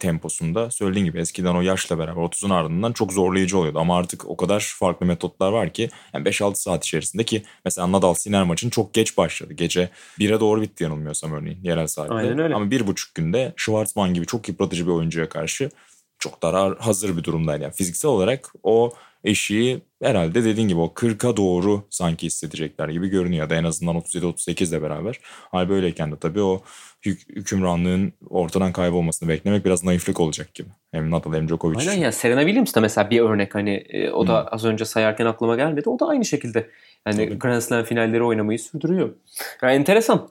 temposunda 0.00 0.70
söylediğin 0.70 1.04
gibi 1.04 1.18
eskiden 1.18 1.54
o 1.54 1.60
yaşla 1.60 1.98
beraber 1.98 2.22
30'un 2.22 2.50
ardından 2.50 2.92
çok 2.92 3.12
zorlayıcı 3.12 3.58
oluyordu. 3.58 3.78
Ama 3.78 3.96
artık 3.96 4.28
o 4.30 4.36
kadar 4.36 4.74
farklı 4.78 5.06
metotlar 5.06 5.52
var 5.52 5.72
ki 5.72 5.90
yani 6.14 6.28
5-6 6.28 6.54
saat 6.54 6.84
içerisinde 6.84 7.24
ki 7.24 7.42
mesela 7.64 7.92
Nadal 7.92 8.14
Siner 8.14 8.42
maçın 8.42 8.70
çok 8.70 8.94
geç 8.94 9.16
başladı. 9.16 9.52
Gece 9.52 9.90
1'e 10.18 10.40
doğru 10.40 10.62
bitti 10.62 10.84
yanılmıyorsam 10.84 11.32
örneğin 11.32 11.58
yerel 11.62 11.86
saatte. 11.86 12.14
Aynen 12.14 12.38
öyle. 12.38 12.54
Ama 12.54 12.70
bir 12.70 12.86
buçuk 12.86 13.14
günde 13.14 13.52
Schwarzman 13.56 14.14
gibi 14.14 14.26
çok 14.26 14.48
yıpratıcı 14.48 14.86
bir 14.86 14.92
oyuncuya 14.92 15.28
karşı 15.28 15.70
çok 16.18 16.42
daha 16.42 16.74
hazır 16.78 17.16
bir 17.16 17.24
durumdaydı. 17.24 17.62
Yani 17.62 17.74
fiziksel 17.74 18.10
olarak 18.10 18.52
o 18.62 18.92
eşiği 19.26 19.82
herhalde 20.02 20.44
dediğin 20.44 20.68
gibi 20.68 20.80
o 20.80 20.86
40'a 20.86 21.36
doğru 21.36 21.84
sanki 21.90 22.26
hissedecekler 22.26 22.88
gibi 22.88 23.08
görünüyor. 23.08 23.44
Ya 23.44 23.50
da 23.50 23.54
en 23.54 23.64
azından 23.64 23.96
37-38 23.96 24.68
ile 24.68 24.82
beraber. 24.82 25.20
Hal 25.22 25.68
böyleyken 25.68 26.12
de 26.12 26.16
tabii 26.16 26.42
o 26.42 26.62
hük 27.02 27.28
hükümranlığın 27.28 28.12
ortadan 28.30 28.72
kaybolmasını 28.72 29.28
beklemek 29.28 29.64
biraz 29.64 29.84
naiflik 29.84 30.20
olacak 30.20 30.54
gibi. 30.54 30.68
Hem 30.92 31.10
Nadal 31.10 31.34
hem 31.34 31.48
Djokovic. 31.48 31.78
Aynen 31.78 31.92
ya 31.92 32.12
Serena 32.12 32.40
Williams 32.40 32.74
da 32.74 32.80
mesela 32.80 33.10
bir 33.10 33.20
örnek 33.20 33.54
hani 33.54 33.74
e, 33.74 34.10
o 34.10 34.26
da 34.26 34.40
hmm. 34.40 34.48
az 34.50 34.64
önce 34.64 34.84
sayarken 34.84 35.26
aklıma 35.26 35.56
gelmedi. 35.56 35.88
O 35.88 35.98
da 35.98 36.06
aynı 36.06 36.24
şekilde 36.24 36.70
yani 37.06 37.28
Tabii. 37.28 37.38
Grand 37.38 37.60
Slam 37.60 37.84
finalleri 37.84 38.22
oynamayı 38.22 38.58
sürdürüyor. 38.58 39.14
Yani 39.62 39.74
enteresan. 39.74 40.28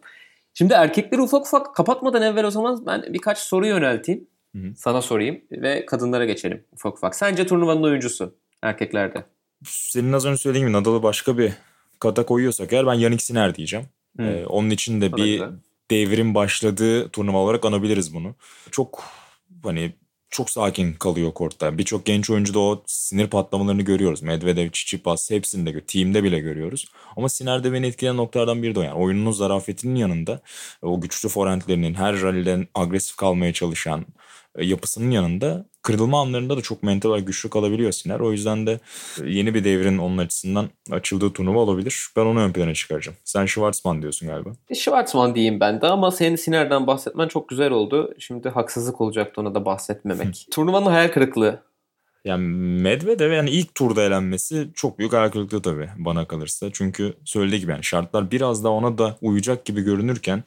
Şimdi 0.53 0.73
erkekleri 0.73 1.21
ufak 1.21 1.45
ufak 1.45 1.75
kapatmadan 1.75 2.21
evvel 2.21 2.45
o 2.45 2.51
zaman 2.51 2.85
ben 2.85 3.05
birkaç 3.13 3.37
soru 3.37 3.67
yönelteyim. 3.67 4.27
Hı 4.55 4.61
hı. 4.61 4.75
Sana 4.75 5.01
sorayım 5.01 5.41
ve 5.51 5.85
kadınlara 5.85 6.25
geçelim 6.25 6.63
ufak 6.73 6.93
ufak. 6.93 7.15
Sence 7.15 7.47
turnuvanın 7.47 7.83
oyuncusu 7.83 8.35
erkeklerde? 8.65 9.25
Senin 9.65 10.13
az 10.13 10.25
önce 10.25 10.37
söylediğin 10.37 10.65
gibi 10.67 10.77
Nadal'ı 10.77 11.03
başka 11.03 11.37
bir 11.37 11.53
kata 11.99 12.25
koyuyorsak 12.25 12.73
eğer 12.73 12.87
ben 12.87 12.93
Yannick 12.93 13.23
Sinner 13.23 13.55
diyeceğim. 13.55 13.85
Ee, 14.19 14.45
onun 14.45 14.69
için 14.69 15.01
de 15.01 15.13
bir 15.13 15.31
güzel. 15.31 15.51
devrim 15.91 16.35
başladığı 16.35 17.09
turnuva 17.09 17.37
olarak 17.37 17.65
anabiliriz 17.65 18.13
bunu. 18.13 18.35
Çok 18.71 19.03
hani 19.63 19.93
çok 20.29 20.49
sakin 20.49 20.93
kalıyor 20.93 21.33
kortta. 21.33 21.77
Birçok 21.77 22.05
genç 22.05 22.29
oyuncu 22.29 22.53
da 22.53 22.59
o 22.59 22.83
sinir 22.87 23.27
patlamalarını 23.27 23.81
görüyoruz. 23.81 24.21
Medvedev, 24.21 24.69
Çiçipas 24.69 25.31
hepsinde, 25.31 25.81
team'de 25.85 26.23
bile 26.23 26.39
görüyoruz. 26.39 26.85
Ama 27.17 27.29
Siner'de 27.29 27.73
beni 27.73 27.85
etkileyen 27.85 28.17
noktalardan 28.17 28.63
biri 28.63 28.75
de 28.75 28.79
o. 28.79 28.83
Yani 28.83 28.95
oyunun 28.95 29.31
zarafetinin 29.31 29.95
yanında 29.95 30.41
o 30.81 31.01
güçlü 31.01 31.29
forentlerinin 31.29 31.93
her 31.93 32.21
ralliden 32.21 32.67
agresif 32.75 33.15
kalmaya 33.15 33.53
çalışan 33.53 34.05
yapısının 34.63 35.11
yanında 35.11 35.65
kırılma 35.81 36.21
anlarında 36.21 36.57
da 36.57 36.61
çok 36.61 36.83
mental 36.83 37.09
olarak 37.09 37.27
güçlü 37.27 37.49
kalabiliyor 37.49 37.91
Siner. 37.91 38.19
O 38.19 38.31
yüzden 38.31 38.67
de 38.67 38.79
e, 39.23 39.29
yeni 39.29 39.53
bir 39.53 39.63
devrin 39.63 39.97
onun 39.97 40.17
açısından 40.17 40.69
açıldığı 40.91 41.33
turnuva 41.33 41.59
olabilir. 41.59 42.07
Ben 42.15 42.21
onu 42.21 42.39
ön 42.39 42.53
plana 42.53 42.73
çıkaracağım. 42.73 43.17
Sen 43.23 43.45
Schwarzman 43.45 44.01
diyorsun 44.01 44.29
galiba. 44.29 44.49
E, 44.69 44.75
Schwarzman 44.75 45.35
diyeyim 45.35 45.59
ben 45.59 45.81
de 45.81 45.87
ama 45.87 46.11
senin 46.11 46.35
Siner'den 46.35 46.87
bahsetmen 46.87 47.27
çok 47.27 47.49
güzel 47.49 47.71
oldu. 47.71 48.13
Şimdi 48.19 48.49
haksızlık 48.49 49.01
olacaktı 49.01 49.41
ona 49.41 49.55
da 49.55 49.65
bahsetmemek. 49.65 50.47
Turnuvanın 50.51 50.85
hayal 50.85 51.07
kırıklığı. 51.07 51.59
Yani 52.25 52.47
Medvedev 52.81 53.31
yani 53.31 53.49
ilk 53.49 53.75
turda 53.75 54.03
elenmesi 54.03 54.67
çok 54.75 54.99
büyük 54.99 55.13
hayal 55.13 55.29
kırıklığı 55.29 55.61
tabii 55.61 55.89
bana 55.97 56.27
kalırsa. 56.27 56.69
Çünkü 56.73 57.13
söylediği 57.25 57.61
gibi 57.61 57.71
yani 57.71 57.83
şartlar 57.83 58.31
biraz 58.31 58.63
da 58.63 58.69
ona 58.69 58.97
da 58.97 59.17
uyacak 59.21 59.65
gibi 59.65 59.81
görünürken 59.81 60.43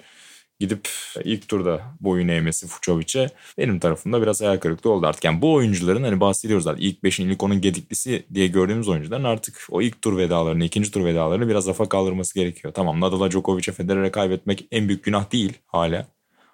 gidip 0.61 0.89
ilk 1.25 1.49
turda 1.49 1.81
boyun 2.01 2.29
eğmesi 2.29 2.67
Fucovic'e 2.67 3.29
benim 3.59 3.79
tarafımda 3.79 4.23
biraz 4.23 4.41
hayal 4.41 4.57
kırıklığı 4.57 4.91
oldu 4.91 5.07
artık. 5.07 5.25
Yani 5.25 5.43
bu 5.43 5.53
oyuncuların 5.53 6.03
hani 6.03 6.21
bahsediyoruz 6.21 6.65
zaten 6.65 6.83
ilk 6.83 7.05
beşin 7.05 7.31
ilk 7.31 7.43
onun 7.43 7.61
gediklisi 7.61 8.25
diye 8.35 8.47
gördüğümüz 8.47 8.89
oyuncuların 8.89 9.25
artık 9.25 9.67
o 9.71 9.83
ilk 9.83 10.03
tur 10.03 10.17
vedalarını, 10.17 10.65
ikinci 10.65 10.91
tur 10.91 11.05
vedalarını 11.05 11.49
biraz 11.49 11.69
rafa 11.69 11.89
kaldırması 11.89 12.35
gerekiyor. 12.35 12.75
Tamam 12.75 13.01
Nadal'a, 13.01 13.31
Djokovic'e, 13.31 13.73
Federer'e 13.73 14.11
kaybetmek 14.11 14.67
en 14.71 14.89
büyük 14.89 15.05
günah 15.05 15.33
değil 15.33 15.53
hala. 15.67 16.07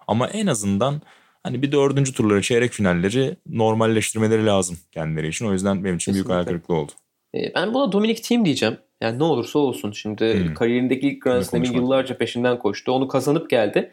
Ama 0.07 0.29
en 0.29 0.47
azından 0.47 1.03
hani 1.43 1.63
bir 1.63 1.73
dördüncü 1.73 2.13
turları, 2.13 2.43
çeyrek 2.43 2.73
finalleri 2.73 3.37
normalleştirmeleri 3.47 4.47
lazım 4.47 4.79
kendileri 4.93 5.29
için. 5.29 5.47
O 5.47 5.53
yüzden 5.53 5.85
benim 5.85 5.97
için 5.97 6.13
Kesinlikle. 6.13 6.29
büyük 6.29 6.35
hayal 6.35 6.45
kırıklığı 6.45 6.75
oldu. 6.75 6.93
Ee, 7.35 7.55
ben 7.55 7.75
buna 7.75 7.93
Dominic 7.93 8.23
Thiem 8.23 8.45
diyeceğim. 8.45 8.77
Yani 9.01 9.19
ne 9.19 9.25
olursa 9.25 9.59
olsun. 9.59 9.93
Şimdi 9.93 10.35
hmm. 10.35 10.55
kariyerindeki 10.55 11.09
ilk 11.09 11.23
Grand 11.23 11.43
Slam'in 11.43 11.73
yıllarca 11.73 12.19
peşinden 12.19 12.59
koştu. 12.59 12.93
Onu 12.93 13.09
kazanıp 13.09 13.51
geldi. 13.51 13.93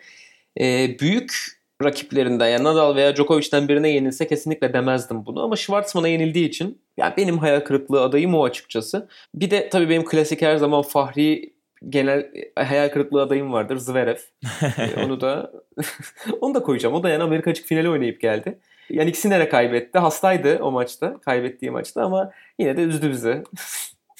Ee, 0.60 0.96
büyük 1.00 1.62
rakiplerinden 1.84 2.48
yani 2.48 2.64
Nadal 2.64 2.96
veya 2.96 3.16
Djokovic'ten 3.16 3.68
birine 3.68 3.90
yenilse 3.90 4.28
kesinlikle 4.28 4.74
demezdim 4.74 5.26
bunu. 5.26 5.44
Ama 5.44 5.56
Schwartzman'a 5.56 6.08
yenildiği 6.08 6.48
için 6.48 6.82
yani 6.98 7.14
benim 7.18 7.38
hayal 7.38 7.60
kırıklığı 7.60 8.02
adayım 8.02 8.36
o 8.36 8.44
açıkçası. 8.44 9.08
Bir 9.36 9.52
de 9.52 9.70
tabii 9.70 9.90
benim 9.90 10.06
klasik 10.06 10.42
her 10.42 10.56
zaman 10.56 10.82
Fahri 10.82 11.54
genel 11.90 12.32
hayal 12.56 12.90
kırıklığı 12.90 13.22
adayım 13.22 13.54
vardır 13.54 13.78
Zverev. 13.78 14.18
ee, 14.78 15.04
onu 15.06 15.22
da 15.22 15.52
onu 16.42 16.56
da 16.56 16.64
koyacağım. 16.64 16.96
O 16.96 17.04
da 17.04 17.10
yani 17.10 17.24
Amerika 17.24 17.52
açık 17.52 17.66
finali 17.66 17.90
oynayıp 17.90 18.22
geldi. 18.22 18.60
Yani 18.90 19.10
ikisini 19.10 19.40
de 19.40 19.50
kaybetti. 19.50 20.00
Hastaydı 20.00 20.60
o 20.62 20.72
maçta. 20.72 21.20
Kaybettiği 21.22 21.72
maçta 21.72 22.04
ama 22.04 22.32
yine 22.60 22.78
de 22.78 22.84
üzdü 22.84 23.10
bizi. 23.10 23.44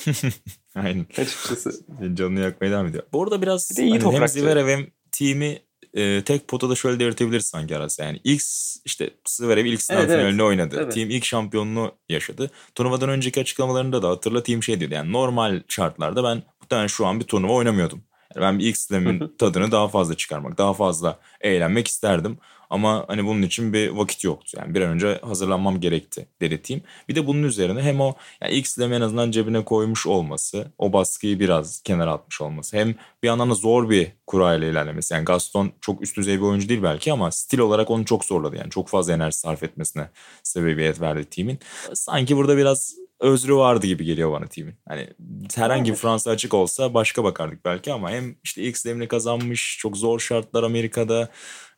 Aynen. 0.76 1.06
Açıkçası. 1.18 1.72
Canını 2.14 2.40
yakmaya 2.40 2.72
devam 2.72 2.88
ediyor. 2.88 3.04
Bu 3.14 3.24
arada 3.24 3.42
biraz 3.42 3.78
bir 3.78 3.90
hani 3.90 4.14
hem 4.14 4.28
Zverev 4.28 4.68
hem 4.68 4.88
team'i 5.12 5.62
e, 5.94 6.24
tek 6.24 6.48
potada 6.48 6.76
şöyle 6.76 7.00
belirtebiliriz 7.00 7.46
sanki 7.46 7.78
arası. 7.78 8.02
Yani 8.02 8.22
ilk 8.24 8.42
işte 8.86 9.10
Zverev 9.28 9.66
ilk 9.66 9.82
sınav 9.82 10.00
evet, 10.00 10.10
finalini 10.10 10.30
evet. 10.30 10.42
oynadı. 10.42 10.80
Evet. 10.84 10.94
Team 10.94 11.10
ilk 11.10 11.26
şampiyonluğu 11.26 11.92
yaşadı. 12.10 12.52
Turnuvadan 12.76 13.10
önceki 13.10 13.42
açıklamalarında 13.42 14.04
da 14.04 14.10
hatırla 14.10 14.44
team 14.44 14.64
şey 14.64 14.80
diyordu. 14.80 14.96
Yani 14.96 15.12
normal 15.12 15.62
şartlarda 15.68 16.24
ben 16.24 16.44
muhtemelen 16.62 16.88
şu 16.88 17.06
an 17.06 17.20
bir 17.20 17.26
turnuva 17.26 17.54
oynamıyordum. 17.54 18.04
Yani 18.36 18.44
ben 18.44 18.60
bir 18.60 18.66
ilk 18.66 18.78
slam'in 18.78 19.36
tadını 19.38 19.72
daha 19.72 19.88
fazla 19.88 20.18
çıkarmak, 20.18 20.58
daha 20.58 20.74
fazla 20.74 21.20
eğlenmek 21.42 21.88
isterdim. 21.88 22.38
Ama 22.72 23.06
hani 23.08 23.26
bunun 23.26 23.42
için 23.42 23.74
bir 23.74 23.90
vakit 23.90 24.24
yoktu. 24.24 24.58
Yani 24.60 24.76
bir 24.76 24.82
an 24.82 24.90
önce 24.90 25.20
hazırlanmam 25.24 25.80
gerekti 25.80 26.26
dedi 26.42 26.62
team. 26.62 26.82
Bir 27.10 27.16
de 27.16 27.28
bunun 27.28 27.44
üzerine 27.44 27.82
hem 27.82 28.02
o 28.02 28.16
yani 28.42 28.54
ilk 28.54 28.68
silemi 28.68 28.96
en 28.96 29.02
azından 29.02 29.32
cebine 29.32 29.66
koymuş 29.66 30.08
olması, 30.08 30.72
o 30.78 30.94
baskıyı 30.94 31.40
biraz 31.40 31.82
kenara 31.82 32.14
atmış 32.14 32.42
olması. 32.42 32.78
Hem 32.78 32.96
bir 33.24 33.28
yandan 33.28 33.50
da 33.50 33.54
zor 33.54 33.90
bir 33.90 34.08
kurayla 34.28 34.68
ilerlemesi. 34.68 35.14
Yani 35.14 35.26
Gaston 35.26 35.72
çok 35.82 36.02
üst 36.02 36.18
düzey 36.18 36.38
bir 36.38 36.46
oyuncu 36.46 36.70
değil 36.70 36.84
belki 36.84 37.14
ama 37.14 37.32
stil 37.32 37.60
olarak 37.60 37.90
onu 37.90 38.06
çok 38.06 38.26
zorladı. 38.26 38.56
Yani 38.56 38.70
çok 38.70 38.88
fazla 38.88 39.14
enerji 39.14 39.38
sarf 39.38 39.64
etmesine 39.64 40.10
sebebiyet 40.44 41.02
verdi 41.02 41.26
team'in. 41.26 41.60
Sanki 41.94 42.38
burada 42.38 42.58
biraz 42.58 42.96
özrü 43.20 43.56
vardı 43.56 43.88
gibi 43.88 44.06
geliyor 44.06 44.32
bana 44.32 44.48
team'in. 44.48 44.76
Hani 44.88 45.10
herhangi 45.56 45.92
bir 45.92 45.98
Fransa 45.98 46.32
açık 46.32 46.54
olsa 46.54 46.94
başka 46.94 47.24
bakardık 47.24 47.66
belki 47.66 47.94
ama 47.94 48.12
hem 48.12 48.36
işte 48.44 48.62
ilk 48.62 48.78
slemini 48.78 49.08
kazanmış, 49.08 49.78
çok 49.80 49.98
zor 49.98 50.20
şartlar 50.20 50.64
Amerika'da. 50.64 51.30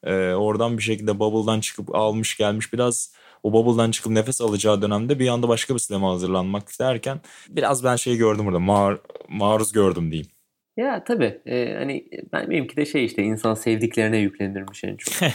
E, 0.04 0.34
oradan 0.34 0.78
bir 0.78 0.84
şekilde 0.84 1.20
bubble'dan 1.20 1.60
çıkıp 1.60 1.96
almış 1.96 2.38
gelmiş 2.38 2.74
biraz 2.74 3.14
o 3.44 3.54
bubble'dan 3.54 3.92
çıkıp 3.92 4.12
nefes 4.12 4.42
alacağı 4.42 4.82
dönemde 4.82 5.20
bir 5.20 5.28
anda 5.28 5.48
başka 5.48 5.74
bir 5.74 5.80
slime 5.80 6.06
hazırlanmak 6.06 6.80
derken 6.80 7.22
biraz 7.50 7.84
ben 7.84 7.96
şey 7.96 8.18
gördüm 8.18 8.46
burada 8.46 8.60
mar 8.60 9.00
maruz 9.30 9.72
gördüm 9.72 10.12
diyeyim. 10.12 10.30
Ya 10.78 11.04
tabii 11.04 11.42
e, 11.46 11.76
hani 11.78 12.06
ben 12.34 12.50
benimki 12.50 12.76
de 12.76 12.86
şey 12.86 13.06
işte 13.06 13.24
insan 13.24 13.54
sevdiklerine 13.54 14.18
yüklenirmiş 14.18 14.84
en 14.84 14.96
çok. 14.96 15.14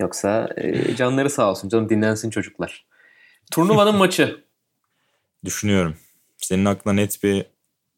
Yoksa 0.00 0.48
e, 0.56 0.96
canları 0.96 1.30
sağ 1.30 1.50
olsun 1.50 1.68
canım 1.68 1.88
dinlensin 1.88 2.30
çocuklar. 2.30 2.86
Turnuvanın 3.50 3.94
maçı 3.98 4.48
Düşünüyorum. 5.44 5.96
Senin 6.36 6.64
aklına 6.64 6.94
net 6.94 7.22
bir 7.22 7.46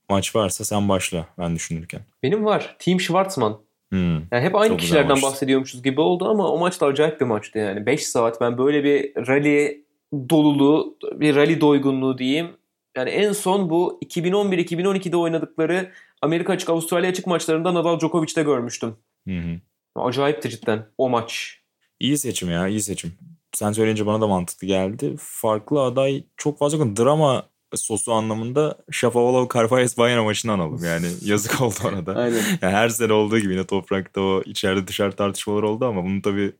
maç 0.08 0.36
varsa 0.36 0.64
sen 0.64 0.88
başla 0.88 1.26
ben 1.38 1.54
düşünürken. 1.54 2.00
Benim 2.22 2.44
var. 2.44 2.76
Team 2.78 3.00
Schwarzman. 3.00 3.60
Hmm. 3.90 4.14
Yani 4.14 4.44
hep 4.44 4.54
aynı 4.54 4.76
kişilerden 4.76 5.22
bahsediyormuşuz 5.22 5.82
gibi 5.82 6.00
oldu 6.00 6.28
ama 6.28 6.48
o 6.48 6.58
maç 6.58 6.80
da 6.80 6.86
acayip 6.86 7.20
bir 7.20 7.26
maçtı 7.26 7.58
yani. 7.58 7.86
5 7.86 8.06
saat 8.06 8.40
ben 8.40 8.58
böyle 8.58 8.84
bir 8.84 9.26
rally 9.26 9.84
doluluğu, 10.30 10.96
bir 11.12 11.36
rally 11.36 11.60
doygunluğu 11.60 12.18
diyeyim. 12.18 12.48
Yani 12.96 13.10
en 13.10 13.32
son 13.32 13.70
bu 13.70 14.00
2011-2012'de 14.04 15.16
oynadıkları 15.16 15.90
Amerika 16.22 16.52
açık 16.52 16.70
Avustralya 16.70 17.10
açık 17.10 17.26
maçlarında 17.26 17.74
Nadal 17.74 18.00
Djokovic'te 18.00 18.42
görmüştüm. 18.42 18.96
Hı 19.28 19.38
hı. 19.38 19.60
Acayipti 19.94 20.50
cidden 20.50 20.86
o 20.98 21.08
maç. 21.08 21.60
İyi 22.00 22.18
seçim 22.18 22.50
ya 22.50 22.68
iyi 22.68 22.80
seçim 22.80 23.12
sen 23.52 23.72
söyleyince 23.72 24.06
bana 24.06 24.20
da 24.20 24.26
mantıklı 24.26 24.66
geldi. 24.66 25.14
Farklı 25.18 25.82
aday 25.82 26.24
çok 26.36 26.58
fazla 26.58 26.78
yok. 26.78 26.96
Drama 26.96 27.49
sosu 27.76 28.12
anlamında 28.12 28.78
Shapovalov 28.90 29.48
Karpayes 29.48 29.98
Bayern 29.98 30.24
maçını 30.24 30.52
analım. 30.52 30.84
Yani 30.84 31.06
yazık 31.24 31.62
oldu 31.62 31.74
orada. 31.84 32.14
Aynen. 32.14 32.42
Yani 32.62 32.74
her 32.74 32.88
sene 32.88 33.12
olduğu 33.12 33.38
gibi 33.38 33.52
yine 33.52 33.66
toprakta 33.66 34.20
o 34.20 34.42
içeride 34.46 34.86
dışarı 34.86 35.12
tartışmalar 35.12 35.62
oldu 35.62 35.86
ama 35.86 36.04
bunun 36.04 36.20
tabii 36.20 36.52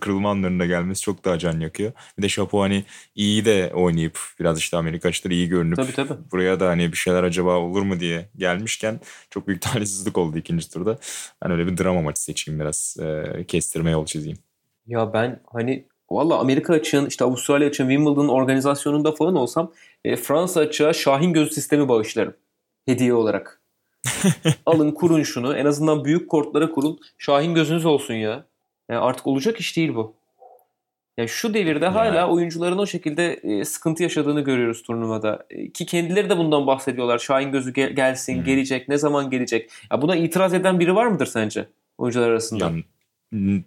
kırılma 0.00 0.30
anlarında 0.30 0.66
gelmesi 0.66 1.02
çok 1.02 1.24
daha 1.24 1.38
can 1.38 1.60
yakıyor. 1.60 1.92
Bir 2.18 2.22
de 2.22 2.28
Şapo 2.28 2.60
hani 2.60 2.84
iyi 3.14 3.44
de 3.44 3.72
oynayıp 3.74 4.18
biraz 4.40 4.58
işte 4.58 4.76
Amerika 4.76 5.08
açıları 5.08 5.34
iyi 5.34 5.48
görünüp 5.48 5.76
tabii, 5.76 5.92
tabii. 5.92 6.12
buraya 6.32 6.60
da 6.60 6.68
hani 6.68 6.92
bir 6.92 6.96
şeyler 6.96 7.22
acaba 7.22 7.56
olur 7.56 7.82
mu 7.82 8.00
diye 8.00 8.28
gelmişken 8.36 9.00
çok 9.30 9.48
büyük 9.48 9.62
talihsizlik 9.62 10.18
oldu 10.18 10.38
ikinci 10.38 10.70
turda. 10.70 10.98
Ben 11.44 11.50
öyle 11.50 11.66
bir 11.66 11.76
drama 11.76 12.02
maçı 12.02 12.22
seçeyim 12.22 12.60
biraz 12.60 12.96
e, 13.00 13.44
kestirme 13.48 13.90
yol 13.90 14.06
çizeyim. 14.06 14.38
Ya 14.86 15.12
ben 15.12 15.40
hani 15.52 15.86
Valla 16.10 16.38
Amerika 16.38 16.74
açığın, 16.74 17.06
işte 17.06 17.24
Avustralya 17.24 17.68
açığın, 17.68 17.88
Wimbledon 17.88 18.28
organizasyonunda 18.28 19.12
falan 19.12 19.34
olsam 19.34 19.72
e, 20.04 20.16
Fransa 20.16 20.60
açığa 20.60 20.92
Şahin 20.92 21.32
Gözü 21.32 21.54
sistemi 21.54 21.88
bağışlarım. 21.88 22.34
Hediye 22.86 23.14
olarak. 23.14 23.60
Alın 24.66 24.90
kurun 24.90 25.22
şunu. 25.22 25.56
En 25.56 25.66
azından 25.66 26.04
büyük 26.04 26.30
kortlara 26.30 26.70
kurun. 26.70 26.98
Şahin 27.18 27.54
gözünüz 27.54 27.84
olsun 27.84 28.14
ya. 28.14 28.44
Yani 28.90 29.00
artık 29.00 29.26
olacak 29.26 29.60
iş 29.60 29.76
değil 29.76 29.94
bu. 29.94 30.14
Yani 31.18 31.28
şu 31.28 31.54
devirde 31.54 31.84
yani. 31.84 31.94
hala 31.94 32.30
oyuncuların 32.30 32.78
o 32.78 32.86
şekilde 32.86 33.32
e, 33.32 33.64
sıkıntı 33.64 34.02
yaşadığını 34.02 34.40
görüyoruz 34.40 34.82
turnuvada. 34.82 35.46
E, 35.50 35.70
ki 35.72 35.86
kendileri 35.86 36.30
de 36.30 36.38
bundan 36.38 36.66
bahsediyorlar. 36.66 37.18
Şahin 37.18 37.52
gözü 37.52 37.72
gel- 37.72 37.92
gelsin, 37.92 38.36
hmm. 38.36 38.44
gelecek, 38.44 38.88
ne 38.88 38.98
zaman 38.98 39.30
gelecek? 39.30 39.70
Ya 39.90 40.02
buna 40.02 40.16
itiraz 40.16 40.54
eden 40.54 40.80
biri 40.80 40.94
var 40.94 41.06
mıdır 41.06 41.26
sence 41.26 41.68
oyuncular 41.98 42.30
arasında? 42.30 42.64
Yani 42.64 42.84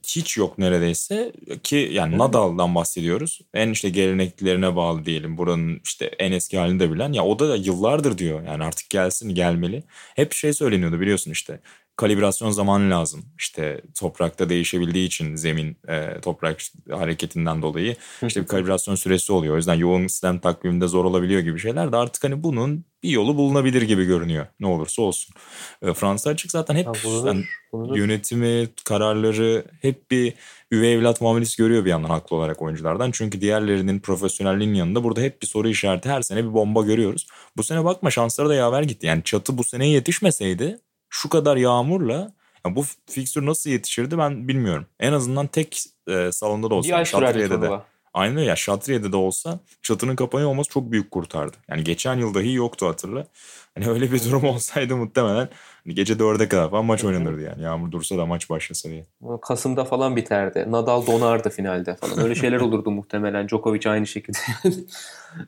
hiç 0.08 0.38
yok 0.38 0.58
neredeyse 0.58 1.34
ki 1.64 1.90
yani 1.94 2.18
Nadal'dan 2.18 2.76
bahsediyoruz. 2.76 3.42
En 3.54 3.70
işte 3.70 3.90
geleneklerine 3.90 4.76
bağlı 4.76 5.06
diyelim. 5.06 5.38
Buranın 5.38 5.82
işte 5.84 6.06
en 6.06 6.32
eski 6.32 6.58
halini 6.58 6.80
de 6.80 6.92
bilen. 6.92 7.14
Ya 7.14 7.26
o 7.26 7.40
da 7.40 7.56
yıllardır 7.56 8.18
diyor. 8.18 8.44
Yani 8.44 8.64
artık 8.64 8.90
gelsin 8.90 9.36
gelmeli. 9.36 9.84
Hep 10.16 10.34
şey 10.34 10.54
söyleniyordu 10.54 11.00
biliyorsun 11.00 11.32
işte 11.32 11.60
kalibrasyon 12.00 12.52
zamanı 12.52 12.90
lazım. 12.90 13.26
İşte 13.38 13.82
toprakta 14.00 14.50
değişebildiği 14.50 15.08
için 15.08 15.36
zemin 15.36 15.78
e, 15.88 16.22
toprak 16.22 16.62
hareketinden 16.92 17.62
dolayı 17.62 17.96
işte 18.28 18.42
bir 18.42 18.48
kalibrasyon 18.48 18.96
süresi 18.96 19.34
oluyor. 19.34 19.54
O 19.54 19.58
yüzden 19.58 19.76
yoğun 19.76 20.08
sistem 20.08 20.40
takviminde 20.40 20.88
zor 20.88 21.06
olabiliyor 21.06 21.42
gibi 21.42 21.60
şeyler 21.60 21.92
de 21.92 21.98
artık 21.98 22.24
hani 22.24 22.44
bunun 22.44 22.86
bir 23.04 23.10
yolu 23.10 23.38
bulunabilir 23.38 23.82
gibi 23.82 24.06
görünüyor. 24.06 24.48
Ne 24.60 24.68
olursa 24.68 25.02
olsun. 25.02 25.36
E, 25.82 25.94
Fransa 25.94 26.30
açık 26.30 26.52
zaten 26.52 26.76
hep 26.76 26.88
bulunur, 27.04 27.28
yani 27.28 27.44
bulunur. 27.74 27.98
yönetimi, 27.98 28.68
kararları 28.86 29.66
hep 29.82 30.12
bir 30.12 30.34
üvey 30.72 30.94
evlat 30.94 31.22
muamelesi 31.22 31.58
görüyor 31.58 31.86
bir 31.86 31.90
yandan 31.90 32.10
haklı 32.10 32.36
olarak 32.36 32.62
oyunculardan. 32.62 33.12
Çünkü 33.12 33.42
diğerlerinin 33.42 34.00
profesyonelliğin 34.00 34.74
yanında 34.74 35.04
burada 35.04 35.22
hep 35.22 35.42
bir 35.42 35.48
soru 35.48 35.70
işareti 35.70 36.10
her 36.10 36.22
sene 36.22 36.44
bir 36.44 36.54
bomba 36.54 36.82
görüyoruz. 36.82 37.28
Bu 37.58 37.64
sene 37.64 37.86
bakma 37.86 38.12
şansları 38.12 38.50
da 38.50 38.56
yaver 38.56 38.84
gitti. 38.84 39.08
Yani 39.08 39.24
çatı 39.24 39.58
bu 39.58 39.64
sene 39.64 39.90
yetişmeseydi 39.90 40.80
şu 41.10 41.30
kadar 41.30 41.58
yağmurla 41.58 42.32
yani 42.66 42.76
bu 42.76 42.84
fikstür 43.06 43.46
nasıl 43.46 43.70
yetişirdi 43.70 44.18
ben 44.18 44.48
bilmiyorum. 44.48 44.86
En 45.00 45.14
azından 45.14 45.48
tek 45.48 45.84
e, 46.08 46.32
salonda 46.32 46.70
da 46.70 46.76
olsa. 46.76 47.06
Sürerdi 47.06 47.62
de. 47.62 47.70
Aynen 48.14 48.38
öyle 48.38 48.46
ya 48.46 48.56
Şatriye'de 48.56 49.12
de 49.12 49.16
olsa 49.16 49.60
çatının 49.82 50.16
kapanıyor 50.16 50.50
olması 50.50 50.70
çok 50.70 50.92
büyük 50.92 51.12
kurtardı. 51.12 51.58
Yani 51.70 51.84
geçen 51.84 52.16
yıl 52.16 52.34
dahi 52.34 52.54
yoktu 52.54 52.88
hatırla. 52.88 53.28
Hani 53.76 53.90
öyle 53.90 54.12
bir 54.12 54.24
durum 54.24 54.44
olsaydı 54.44 54.96
muhtemelen 54.96 55.50
hani 55.86 55.96
gece 55.96 56.20
dörde 56.20 56.50
kadar 56.50 56.70
falan 56.70 56.86
maç 56.86 57.04
oynanırdı 57.04 57.42
yani. 57.42 57.64
Yağmur 57.64 57.92
dursa 57.92 58.18
da 58.18 58.26
maç 58.26 58.50
başlasa 58.50 58.90
diye. 58.90 59.06
Kasım'da 59.42 59.86
falan 59.86 60.16
biterdi. 60.16 60.66
Nadal 60.68 61.08
donardı 61.08 61.50
finalde 61.50 61.96
falan. 61.96 62.20
Öyle 62.20 62.36
şeyler 62.36 62.60
olurdu 62.60 62.92
muhtemelen. 62.92 63.48
Djokovic 63.48 63.90
aynı 63.90 64.08
şekilde. 64.08 64.38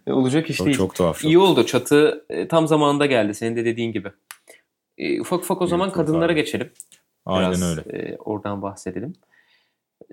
Olacak 0.11 0.49
iş 0.49 0.57
çok, 0.57 0.65
değil. 0.65 0.77
Çok 0.77 0.95
tuhaf. 0.95 1.19
Çok. 1.19 1.31
İyi 1.31 1.37
oldu. 1.37 1.65
Çatı 1.65 2.25
e, 2.29 2.47
tam 2.47 2.67
zamanında 2.67 3.05
geldi. 3.05 3.33
Senin 3.33 3.55
de 3.55 3.65
dediğin 3.65 3.91
gibi. 3.91 4.11
E, 5.01 5.21
ufak 5.21 5.39
ufak 5.39 5.61
o 5.61 5.67
zaman 5.67 5.87
Büyük 5.87 5.95
kadınlara 5.95 6.33
geçelim. 6.33 6.71
Aynen 7.25 7.51
Biraz, 7.51 7.77
öyle. 7.77 7.97
E, 7.97 8.17
oradan 8.17 8.61
bahsedelim. 8.61 9.13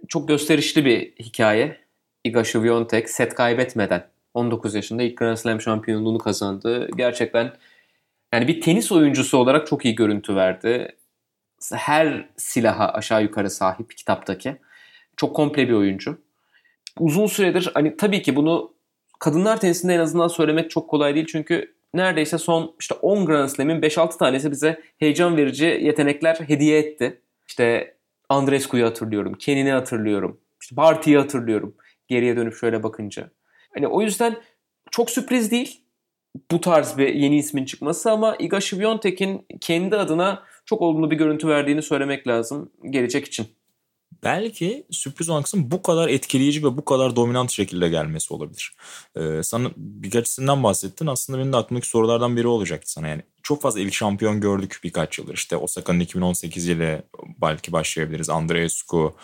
Çok 0.09 0.29
gösterişli 0.29 0.85
bir 0.85 1.13
hikaye. 1.25 1.79
Iga 2.25 2.45
Świątek 2.45 3.11
set 3.11 3.35
kaybetmeden 3.35 4.07
19 4.35 4.75
yaşında 4.75 5.03
ilk 5.03 5.17
Grand 5.17 5.37
Slam 5.37 5.61
şampiyonluğunu 5.61 6.19
kazandı. 6.19 6.89
Gerçekten 6.97 7.53
yani 8.33 8.49
bir 8.49 8.61
tenis 8.61 8.93
oyuncusu 8.93 9.39
olarak 9.39 9.67
çok 9.67 9.85
iyi 9.85 9.95
görüntü 9.95 10.37
verdi. 10.37 10.97
Her 11.73 12.29
silaha 12.37 12.89
aşağı 12.89 13.23
yukarı 13.23 13.51
sahip 13.51 13.97
kitaptaki. 13.97 14.57
Çok 15.17 15.37
komple 15.37 15.69
bir 15.69 15.73
oyuncu. 15.73 16.19
Uzun 16.99 17.27
süredir 17.27 17.71
hani 17.75 17.97
tabii 17.97 18.23
ki 18.23 18.37
bunu 18.37 18.73
kadınlar 19.19 19.61
tenisinde 19.61 19.95
en 19.95 20.01
azından 20.01 20.29
söylemek 20.29 20.71
çok 20.71 20.91
kolay 20.91 21.15
değil. 21.15 21.27
Çünkü 21.29 21.75
neredeyse 21.95 22.39
son 22.39 22.77
işte 22.81 22.95
10 22.95 23.27
Grand 23.27 23.49
Slam'in 23.49 23.81
5-6 23.81 24.19
tanesi 24.19 24.51
bize 24.51 24.81
heyecan 24.99 25.37
verici 25.37 25.65
yetenekler 25.65 26.35
hediye 26.35 26.79
etti. 26.79 27.23
İşte 27.49 27.97
Andrescu'yu 28.29 28.87
hatırlıyorum, 28.87 29.35
Kenin'i 29.35 29.71
hatırlıyorum, 29.71 30.41
işte 30.63 30.77
Barty'yi 30.77 31.19
hatırlıyorum 31.19 31.75
geriye 32.09 32.37
dönüp 32.37 32.55
şöyle 32.55 32.83
bakınca. 32.83 33.31
Hani 33.75 33.89
o 33.89 34.03
yüzden 34.03 34.37
çok 34.91 35.11
sürpriz 35.11 35.51
değil 35.51 35.85
bu 36.51 36.61
tarz 36.61 36.99
bir 36.99 37.15
yeni 37.15 37.37
ismin 37.37 37.65
çıkması 37.65 38.11
ama 38.11 38.37
Iga 38.39 38.61
Świątek'in 38.61 39.47
kendi 39.61 39.97
adına 39.97 40.43
çok 40.65 40.83
olumlu 40.83 41.11
bir 41.11 41.17
görüntü 41.17 41.49
verdiğini 41.49 41.83
söylemek 41.83 42.27
lazım 42.27 42.73
gelecek 42.91 43.27
için 43.27 43.47
belki 44.25 44.87
sürpriz 44.91 45.29
olan 45.29 45.45
bu 45.55 45.83
kadar 45.83 46.09
etkileyici 46.09 46.65
ve 46.65 46.77
bu 46.77 46.85
kadar 46.85 47.17
dominant 47.17 47.51
şekilde 47.51 47.89
gelmesi 47.89 48.35
olabilir. 48.35 48.73
Ee, 49.17 49.43
sana 49.43 49.71
birkaç 49.77 50.29
isimden 50.29 50.63
bahsettin. 50.63 51.07
Aslında 51.07 51.39
benim 51.39 51.53
de 51.53 51.57
aklımdaki 51.57 51.89
sorulardan 51.89 52.37
biri 52.37 52.47
olacaktı 52.47 52.93
sana. 52.93 53.09
Yani 53.09 53.23
çok 53.43 53.63
fazla 53.63 53.81
ilk 53.81 53.95
şampiyon 53.95 54.41
gördük 54.41 54.81
birkaç 54.85 55.19
yıldır. 55.19 55.35
İşte 55.35 55.57
Osaka'nın 55.57 56.01
2018 56.01 56.69
ile 56.69 57.03
belki 57.43 57.73
başlayabiliriz. 57.73 58.31
Andreescu 58.31 59.15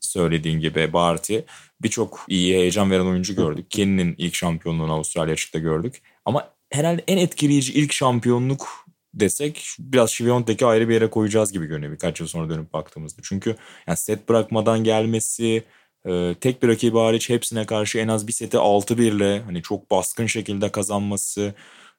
söylediğin 0.00 0.60
gibi 0.60 0.92
Barty. 0.92 1.38
Birçok 1.82 2.24
iyi 2.28 2.54
heyecan 2.54 2.90
veren 2.90 3.06
oyuncu 3.06 3.36
gördük. 3.36 3.70
Kenny'nin 3.70 4.14
ilk 4.18 4.34
şampiyonluğunu 4.34 4.92
Avustralya 4.92 5.32
açıkta 5.32 5.58
gördük. 5.58 6.02
Ama 6.24 6.48
herhalde 6.70 7.04
en 7.06 7.16
etkileyici 7.16 7.72
ilk 7.72 7.92
şampiyonluk 7.92 8.85
desek 9.20 9.66
biraz 9.78 10.10
Şiviyontek'i 10.10 10.66
ayrı 10.66 10.88
bir 10.88 10.94
yere 10.94 11.10
koyacağız 11.10 11.52
gibi 11.52 11.66
görünüyor 11.66 11.92
birkaç 11.92 12.20
yıl 12.20 12.26
sonra 12.26 12.50
dönüp 12.50 12.72
baktığımızda. 12.72 13.22
Çünkü 13.24 13.56
yani 13.86 13.96
set 13.96 14.28
bırakmadan 14.28 14.84
gelmesi, 14.84 15.64
e, 16.06 16.34
tek 16.40 16.62
bir 16.62 16.68
rakibi 16.68 16.98
hariç 16.98 17.30
hepsine 17.30 17.66
karşı 17.66 17.98
en 17.98 18.08
az 18.08 18.26
bir 18.26 18.32
seti 18.32 18.58
6-1 18.58 19.12
ile 19.12 19.40
hani 19.40 19.62
çok 19.62 19.90
baskın 19.90 20.26
şekilde 20.26 20.72
kazanması, 20.72 21.54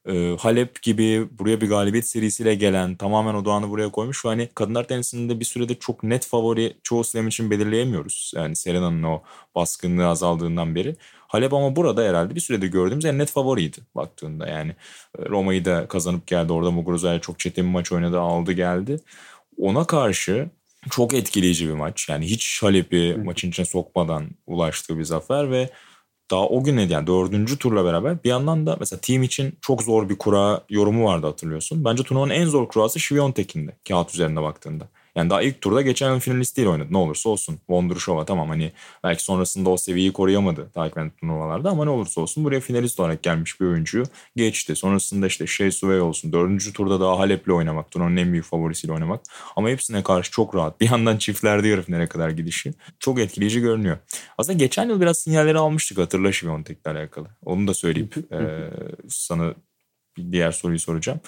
e, 0.07 0.35
Halep 0.39 0.81
gibi 0.81 1.27
buraya 1.39 1.61
bir 1.61 1.69
galibiyet 1.69 2.07
serisiyle 2.07 2.55
gelen 2.55 2.95
tamamen 2.95 3.33
o 3.33 3.45
doğanı 3.45 3.69
buraya 3.69 3.91
koymuş 3.91 4.25
ve 4.25 4.29
hani 4.29 4.49
kadınlar 4.55 4.87
tenisinde 4.87 5.39
bir 5.39 5.45
sürede 5.45 5.75
çok 5.75 6.03
net 6.03 6.25
favori 6.25 6.77
çoğu 6.83 7.03
slam 7.03 7.27
için 7.27 7.51
belirleyemiyoruz. 7.51 8.33
Yani 8.35 8.55
Serena'nın 8.55 9.03
o 9.03 9.23
baskınlığı 9.55 10.07
azaldığından 10.07 10.75
beri. 10.75 10.95
Halep 11.27 11.53
ama 11.53 11.75
burada 11.75 12.03
herhalde 12.03 12.35
bir 12.35 12.39
sürede 12.39 12.67
gördüğümüz 12.67 13.05
en 13.05 13.17
net 13.17 13.31
favoriydi 13.31 13.77
baktığında. 13.95 14.47
Yani 14.47 14.71
e, 15.19 15.25
Roma'yı 15.29 15.65
da 15.65 15.87
kazanıp 15.87 16.27
geldi. 16.27 16.53
Orada 16.53 16.71
Muguruza'yla 16.71 17.21
çok 17.21 17.39
çetin 17.39 17.65
bir 17.65 17.71
maç 17.71 17.91
oynadı 17.91 18.19
aldı 18.19 18.51
geldi. 18.51 18.99
Ona 19.57 19.87
karşı 19.87 20.49
çok 20.89 21.13
etkileyici 21.13 21.67
bir 21.67 21.73
maç. 21.73 22.09
Yani 22.09 22.25
hiç 22.25 22.63
Halep'i 22.63 23.17
maçın 23.23 23.49
içine 23.49 23.65
sokmadan 23.65 24.29
ulaştığı 24.47 24.99
bir 24.99 25.03
zafer 25.03 25.51
ve 25.51 25.69
daha 26.31 26.47
o 26.47 26.63
gün 26.63 26.77
yani 26.77 27.07
dördüncü 27.07 27.57
turla 27.57 27.85
beraber 27.85 28.23
bir 28.23 28.29
yandan 28.29 28.67
da 28.67 28.77
mesela 28.79 28.99
team 29.01 29.23
için 29.23 29.57
çok 29.61 29.83
zor 29.83 30.09
bir 30.09 30.17
kura 30.17 30.61
yorumu 30.69 31.05
vardı 31.05 31.27
hatırlıyorsun. 31.27 31.85
Bence 31.85 32.03
turnuvanın 32.03 32.31
en 32.31 32.45
zor 32.45 32.67
kurası 32.67 32.99
Şiviyontek'indi 32.99 33.77
kağıt 33.87 34.13
üzerinde 34.13 34.41
baktığında. 34.41 34.87
Yani 35.17 35.29
daha 35.29 35.41
ilk 35.41 35.61
turda 35.61 35.81
geçen 35.81 36.13
yıl 36.13 36.19
finalistiyle 36.19 36.69
oynadı. 36.69 36.87
Ne 36.91 36.97
olursa 36.97 37.29
olsun. 37.29 37.59
Vondrushova 37.69 38.25
tamam 38.25 38.49
hani 38.49 38.71
belki 39.03 39.23
sonrasında 39.23 39.69
o 39.69 39.77
seviyeyi 39.77 40.13
koruyamadı 40.13 40.69
takip 40.73 40.97
eden 40.97 41.09
turnuvalarda 41.09 41.69
ama 41.69 41.83
ne 41.83 41.89
olursa 41.89 42.21
olsun 42.21 42.43
buraya 42.43 42.59
finalist 42.59 42.99
olarak 42.99 43.23
gelmiş 43.23 43.61
bir 43.61 43.65
oyuncuyu 43.65 44.03
geçti. 44.35 44.75
Sonrasında 44.75 45.27
işte 45.27 45.47
Shea 45.47 45.71
Suvey 45.71 46.01
olsun. 46.01 46.33
Dördüncü 46.33 46.73
turda 46.73 46.99
daha 46.99 47.19
Halep'le 47.19 47.49
oynamak. 47.49 47.91
Turnuvanın 47.91 48.17
en 48.17 48.31
büyük 48.31 48.45
favorisiyle 48.45 48.93
oynamak. 48.93 49.21
Ama 49.55 49.69
hepsine 49.69 50.03
karşı 50.03 50.31
çok 50.31 50.55
rahat. 50.55 50.81
Bir 50.81 50.91
yandan 50.91 51.17
çiftlerde 51.17 51.67
yarı 51.67 51.81
finale 51.81 52.07
kadar 52.07 52.29
gidişi. 52.29 52.73
Çok 52.99 53.19
etkileyici 53.19 53.61
görünüyor. 53.61 53.97
Aslında 54.37 54.57
geçen 54.57 54.89
yıl 54.89 55.01
biraz 55.01 55.17
sinyalleri 55.17 55.57
almıştık 55.57 55.97
hatırla 55.97 56.31
Şiviyontek'le 56.31 56.87
alakalı. 56.87 57.27
Onu 57.45 57.67
da 57.67 57.73
söyleyip 57.73 58.17
e, 58.33 58.69
sana 59.07 59.53
diğer 60.31 60.51
soruyu 60.51 60.79
soracağım. 60.79 61.19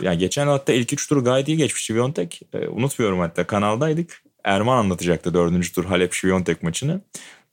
Yani 0.00 0.18
geçen 0.18 0.46
hatta 0.46 0.72
ilk 0.72 0.92
üç 0.92 1.08
tur 1.08 1.24
gayet 1.24 1.48
iyi 1.48 1.56
geçmiş 1.56 1.84
Şiviyontek. 1.84 2.40
E, 2.52 2.68
unutmuyorum 2.68 3.18
hatta 3.18 3.46
kanaldaydık. 3.46 4.22
Erman 4.44 4.76
anlatacaktı 4.76 5.34
dördüncü 5.34 5.72
tur 5.72 5.84
Halep 5.84 6.12
Şiviyontek 6.12 6.62
maçını 6.62 7.00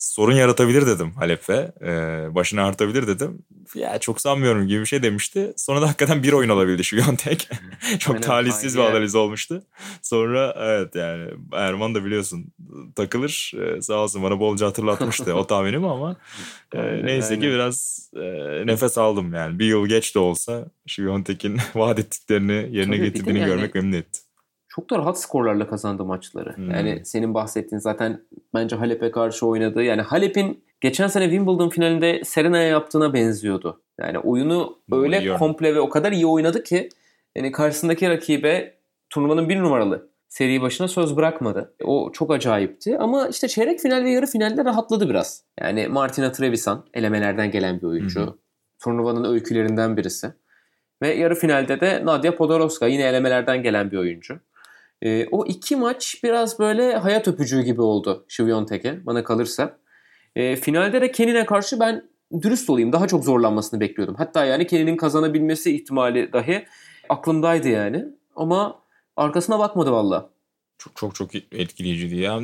sorun 0.04 0.36
yaratabilir 0.36 0.88
dedim 0.88 1.12
Halep'e. 1.12 1.72
Ee, 1.82 2.36
başını 2.36 2.64
artabilir 2.64 3.08
dedim. 3.08 3.46
Ya 3.76 4.00
çok 4.00 4.22
sanmıyorum 4.22 4.68
gibi 4.68 4.82
bir 4.82 4.86
şey 4.86 5.04
demişti. 5.04 5.54
Sonra 5.58 5.82
da 5.82 5.88
hakikaten 5.88 6.24
bir 6.24 6.34
oyun 6.34 6.50
olabildi 6.50 6.84
şu 6.84 6.98
Yontek. 6.98 7.50
çok 8.00 8.16
Aynen, 8.16 8.28
talihsiz 8.28 8.76
bir 8.76 8.82
analiz 8.82 9.16
olmuştu. 9.16 9.64
Sonra 10.02 10.56
evet 10.58 10.96
yani 10.96 11.30
Erman 11.54 11.96
da 11.96 12.06
biliyorsun 12.06 12.54
takılır. 12.96 13.52
Ee, 13.56 13.82
sağ 13.82 13.94
olsun 13.96 14.24
bana 14.24 14.40
bolca 14.40 14.68
hatırlatmıştı 14.68 15.34
o 15.36 15.48
tahminimi 15.48 15.88
ama 15.88 16.16
e, 16.74 17.06
neyse 17.06 17.36
ki 17.36 17.46
biraz 17.46 18.10
e, 18.16 18.22
nefes 18.68 18.98
aldım 18.98 19.34
yani. 19.34 19.60
Bir 19.60 19.66
yıl 19.66 19.88
geç 19.88 20.16
de 20.16 20.20
olsa 20.20 20.66
şu 20.88 21.02
Yontek'in 21.02 21.58
vaat 21.76 22.00
ettiklerini 22.00 22.54
yerine 22.54 22.98
Tabii, 22.98 23.06
getirdiğini 23.06 23.40
yani, 23.40 23.50
görmek 23.50 23.76
memnun 23.76 23.98
etti 23.98 24.23
çok 24.76 24.90
da 24.90 24.98
rahat 24.98 25.20
skorlarla 25.20 25.68
kazandı 25.68 26.06
maçları. 26.06 26.56
Hmm. 26.56 26.72
Yani 26.72 27.02
senin 27.06 27.34
bahsettiğin 27.34 27.80
zaten 27.80 28.22
bence 28.54 28.76
Halep'e 28.76 29.12
karşı 29.12 29.48
oynadığı 29.48 29.84
yani 29.84 30.02
Halep'in 30.02 30.64
geçen 30.82 31.08
sene 31.08 31.24
Wimbledon 31.24 31.70
finalinde 31.70 32.24
Serena'ya 32.24 32.68
yaptığına 32.68 33.14
benziyordu. 33.14 33.82
Yani 34.00 34.20
oyunu 34.20 34.78
öyle 34.92 35.20
iyi. 35.20 35.34
komple 35.34 35.76
ve 35.76 35.80
o 35.80 35.90
kadar 35.90 36.12
iyi 36.12 36.26
oynadı 36.26 36.64
ki 36.64 36.90
yani 37.36 37.52
karşısındaki 37.52 38.10
rakibe 38.10 38.74
turnuvanın 39.10 39.50
bir 39.50 39.60
numaralı 39.60 40.10
seri 40.30 40.62
başına 40.62 40.88
söz 40.88 41.16
bırakmadı. 41.16 41.74
O 41.84 42.12
çok 42.12 42.32
acayipti 42.32 42.98
ama 42.98 43.28
işte 43.28 43.48
çeyrek 43.48 43.80
final 43.80 44.04
ve 44.04 44.10
yarı 44.10 44.26
finalde 44.26 44.66
rahatladı 44.66 45.10
biraz. 45.10 45.44
Yani 45.60 45.88
Martina 45.88 46.32
Trevisan 46.32 46.86
elemelerden 46.94 47.52
gelen 47.52 47.82
bir 47.82 47.88
oyuncu. 47.88 48.22
Hı 48.22 48.34
Turnuvanın 48.84 49.34
öykülerinden 49.34 49.98
birisi. 49.98 50.34
Ve 51.02 51.14
yarı 51.14 51.36
finalde 51.36 51.82
de 51.82 52.06
Nadia 52.06 52.36
Podoroska 52.36 52.88
yine 52.88 53.04
elemelerden 53.04 53.64
gelen 53.64 53.92
bir 53.92 53.98
oyuncu. 53.98 54.40
E, 55.04 55.28
o 55.32 55.46
iki 55.46 55.76
maç 55.76 56.20
biraz 56.24 56.60
böyle 56.60 56.96
hayat 56.96 57.28
öpücüğü 57.28 57.62
gibi 57.62 57.82
oldu 57.82 58.26
Şiviyontek'e 58.28 59.06
bana 59.06 59.24
kalırsa. 59.24 59.78
E, 60.36 60.56
finalde 60.56 61.02
de 61.02 61.12
Kenin'e 61.12 61.46
karşı 61.46 61.80
ben 61.80 62.10
dürüst 62.42 62.70
olayım 62.70 62.94
daha 62.94 63.08
çok 63.08 63.24
zorlanmasını 63.24 63.80
bekliyordum. 63.80 64.16
Hatta 64.18 64.46
yani 64.46 64.68
Kenin'in 64.68 64.98
kazanabilmesi 64.98 65.76
ihtimali 65.76 66.34
dahi 66.34 66.66
aklımdaydı 67.10 67.70
yani. 67.70 68.06
Ama 68.36 68.80
arkasına 69.16 69.60
bakmadı 69.60 69.92
valla. 69.92 70.30
Çok 70.78 70.96
çok 70.96 71.16
çok 71.16 71.36
etkileyiciydi 71.36 72.16
ya. 72.16 72.42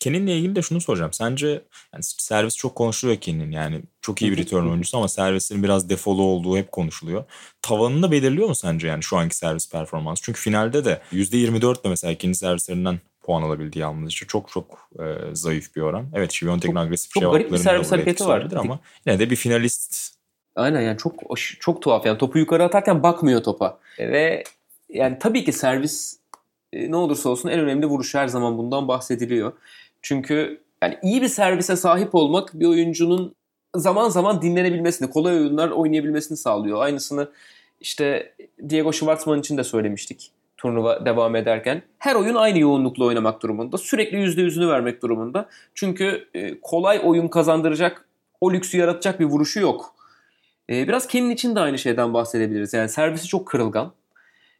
Kenin'le 0.00 0.28
ilgili 0.28 0.56
de 0.56 0.62
şunu 0.62 0.80
soracağım. 0.80 1.12
Sence 1.12 1.46
yani 1.92 2.02
servis 2.02 2.56
çok 2.56 2.74
konuşuluyor 2.74 3.20
Kenin'in 3.20 3.50
yani 3.50 3.82
çok 4.00 4.22
iyi 4.22 4.32
bir 4.32 4.36
return 4.36 4.66
oyuncusu 4.66 4.96
ama 4.96 5.08
servisinin 5.08 5.62
biraz 5.62 5.88
defolu 5.88 6.22
olduğu 6.22 6.56
hep 6.56 6.72
konuşuluyor. 6.72 7.24
Tavanını 7.62 8.02
da 8.02 8.10
belirliyor 8.10 8.48
mu 8.48 8.54
sence 8.54 8.88
yani 8.88 9.02
şu 9.02 9.16
anki 9.16 9.36
servis 9.36 9.70
performans? 9.70 10.20
Çünkü 10.22 10.40
finalde 10.40 10.84
de 10.84 11.00
%24 11.12 11.80
ile 11.80 11.88
mesela 11.88 12.12
ikinci 12.12 12.38
servislerinden 12.38 13.00
puan 13.22 13.42
alabildi 13.42 13.78
yalnızca. 13.78 14.26
Çok 14.26 14.48
çok 14.48 14.88
e, 14.98 15.34
zayıf 15.34 15.76
bir 15.76 15.80
oran. 15.80 16.06
Evet 16.14 16.32
Şiviyontek'in 16.32 16.74
agresif 16.74 17.10
çok 17.10 17.32
garip 17.32 17.52
bir 17.52 17.56
servis 17.56 17.92
hareketi 17.92 18.26
var. 18.26 18.48
Ama 18.56 18.80
yine 19.06 19.18
de 19.18 19.30
bir 19.30 19.36
finalist. 19.36 20.14
Aynen 20.56 20.80
yani 20.80 20.98
çok 20.98 21.14
çok 21.60 21.82
tuhaf 21.82 22.06
yani 22.06 22.18
topu 22.18 22.38
yukarı 22.38 22.64
atarken 22.64 23.02
bakmıyor 23.02 23.42
topa. 23.42 23.78
Ve 23.98 24.44
yani 24.88 25.18
tabii 25.20 25.44
ki 25.44 25.52
servis 25.52 26.21
ne 26.72 26.96
olursa 26.96 27.28
olsun 27.28 27.48
en 27.48 27.60
önemli 27.60 27.86
vuruş 27.86 28.14
her 28.14 28.28
zaman 28.28 28.58
bundan 28.58 28.88
bahsediliyor. 28.88 29.52
Çünkü 30.02 30.60
yani 30.82 30.98
iyi 31.02 31.22
bir 31.22 31.28
servise 31.28 31.76
sahip 31.76 32.14
olmak 32.14 32.50
bir 32.54 32.66
oyuncunun 32.66 33.34
zaman 33.76 34.08
zaman 34.08 34.42
dinlenebilmesini, 34.42 35.10
kolay 35.10 35.34
oyunlar 35.34 35.70
oynayabilmesini 35.70 36.38
sağlıyor. 36.38 36.82
Aynısını 36.82 37.28
işte 37.80 38.34
Diego 38.68 38.92
Schwartzman 38.92 39.40
için 39.40 39.56
de 39.56 39.64
söylemiştik 39.64 40.32
turnuva 40.62 41.04
devam 41.06 41.36
ederken. 41.36 41.82
Her 41.98 42.14
oyun 42.14 42.34
aynı 42.34 42.58
yoğunlukla 42.58 43.04
oynamak 43.04 43.42
durumunda. 43.42 43.78
Sürekli 43.78 44.18
%100'ünü 44.18 44.68
vermek 44.68 45.02
durumunda. 45.02 45.48
Çünkü 45.74 46.28
e, 46.34 46.60
kolay 46.60 47.00
oyun 47.04 47.28
kazandıracak, 47.28 48.08
o 48.40 48.52
lüksü 48.52 48.78
yaratacak 48.78 49.20
bir 49.20 49.24
vuruşu 49.24 49.60
yok. 49.60 49.94
E, 50.70 50.88
biraz 50.88 51.06
Ken'in 51.06 51.30
için 51.30 51.56
de 51.56 51.60
aynı 51.60 51.78
şeyden 51.78 52.14
bahsedebiliriz. 52.14 52.72
Yani 52.72 52.88
servisi 52.88 53.28
çok 53.28 53.46
kırılgan. 53.46 53.92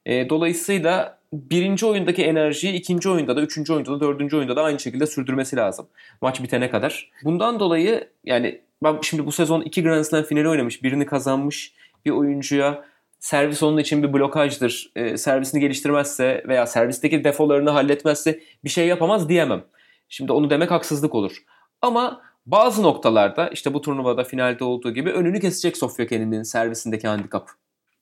Dolayısıyla 0.07 1.19
birinci 1.33 1.87
oyundaki 1.87 2.25
enerjiyi 2.25 2.73
ikinci 2.73 3.09
oyunda 3.09 3.37
da, 3.37 3.43
üçüncü 3.43 3.73
oyunda 3.73 3.91
da, 3.91 4.01
dördüncü 4.01 4.37
oyunda 4.37 4.57
da 4.57 4.63
aynı 4.63 4.81
şekilde 4.81 5.07
sürdürmesi 5.07 5.57
lazım. 5.57 5.89
Maç 6.21 6.43
bitene 6.43 6.71
kadar. 6.71 7.11
Bundan 7.25 7.61
dolayı 7.61 8.09
yani 8.25 8.61
ben 8.83 8.99
şimdi 9.03 9.27
bu 9.27 9.33
sezon 9.33 9.61
iki 9.61 9.83
Grand 9.83 10.05
Slam 10.05 10.25
finali 10.25 10.49
oynamış, 10.49 10.83
birini 10.83 11.07
kazanmış 11.07 11.75
bir 12.05 12.11
oyuncuya 12.11 12.85
servis 13.19 13.63
onun 13.63 13.79
için 13.79 14.03
bir 14.03 14.13
blokajdır. 14.13 14.93
E, 14.97 15.17
servisini 15.17 15.61
geliştirmezse 15.61 16.45
veya 16.49 16.67
servisteki 16.67 17.25
defolarını 17.25 17.71
halletmezse 17.71 18.41
bir 18.65 18.71
şey 18.71 18.87
yapamaz 18.87 19.29
diyemem. 19.29 19.65
Şimdi 20.09 20.33
onu 20.33 20.51
demek 20.51 20.71
haksızlık 20.71 21.15
olur. 21.15 21.37
Ama 21.83 22.23
bazı 22.47 22.83
noktalarda 22.83 23.49
işte 23.49 23.75
bu 23.75 23.81
turnuvada 23.81 24.25
finalde 24.25 24.65
olduğu 24.65 24.95
gibi 24.95 25.11
önünü 25.11 25.41
kesecek 25.41 25.77
Sofya 25.77 26.07
Kenin'in 26.07 26.43
servisindeki 26.43 27.09
handikap. 27.09 27.51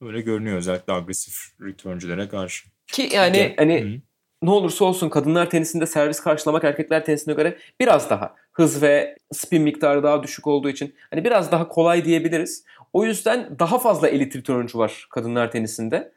Öyle 0.00 0.20
görünüyor 0.20 0.56
özellikle 0.56 0.92
agresif 0.92 1.34
returncülere 1.60 2.28
karşı. 2.28 2.68
Ki 2.92 3.08
yani 3.12 3.34
de, 3.34 3.54
hani 3.56 3.80
hı. 3.80 4.00
ne 4.42 4.50
olursa 4.50 4.84
olsun 4.84 5.08
kadınlar 5.08 5.50
tenisinde 5.50 5.86
servis 5.86 6.20
karşılamak 6.20 6.64
erkekler 6.64 7.04
tenisine 7.04 7.34
göre 7.34 7.58
biraz 7.80 8.10
daha 8.10 8.34
hız 8.52 8.82
ve 8.82 9.16
spin 9.32 9.62
miktarı 9.62 10.02
daha 10.02 10.22
düşük 10.22 10.46
olduğu 10.46 10.68
için 10.68 10.94
hani 11.10 11.24
biraz 11.24 11.52
daha 11.52 11.68
kolay 11.68 12.04
diyebiliriz. 12.04 12.64
O 12.92 13.04
yüzden 13.04 13.58
daha 13.58 13.78
fazla 13.78 14.08
elit 14.08 14.36
returncu 14.36 14.78
var 14.78 15.06
kadınlar 15.10 15.50
tenisinde. 15.50 16.12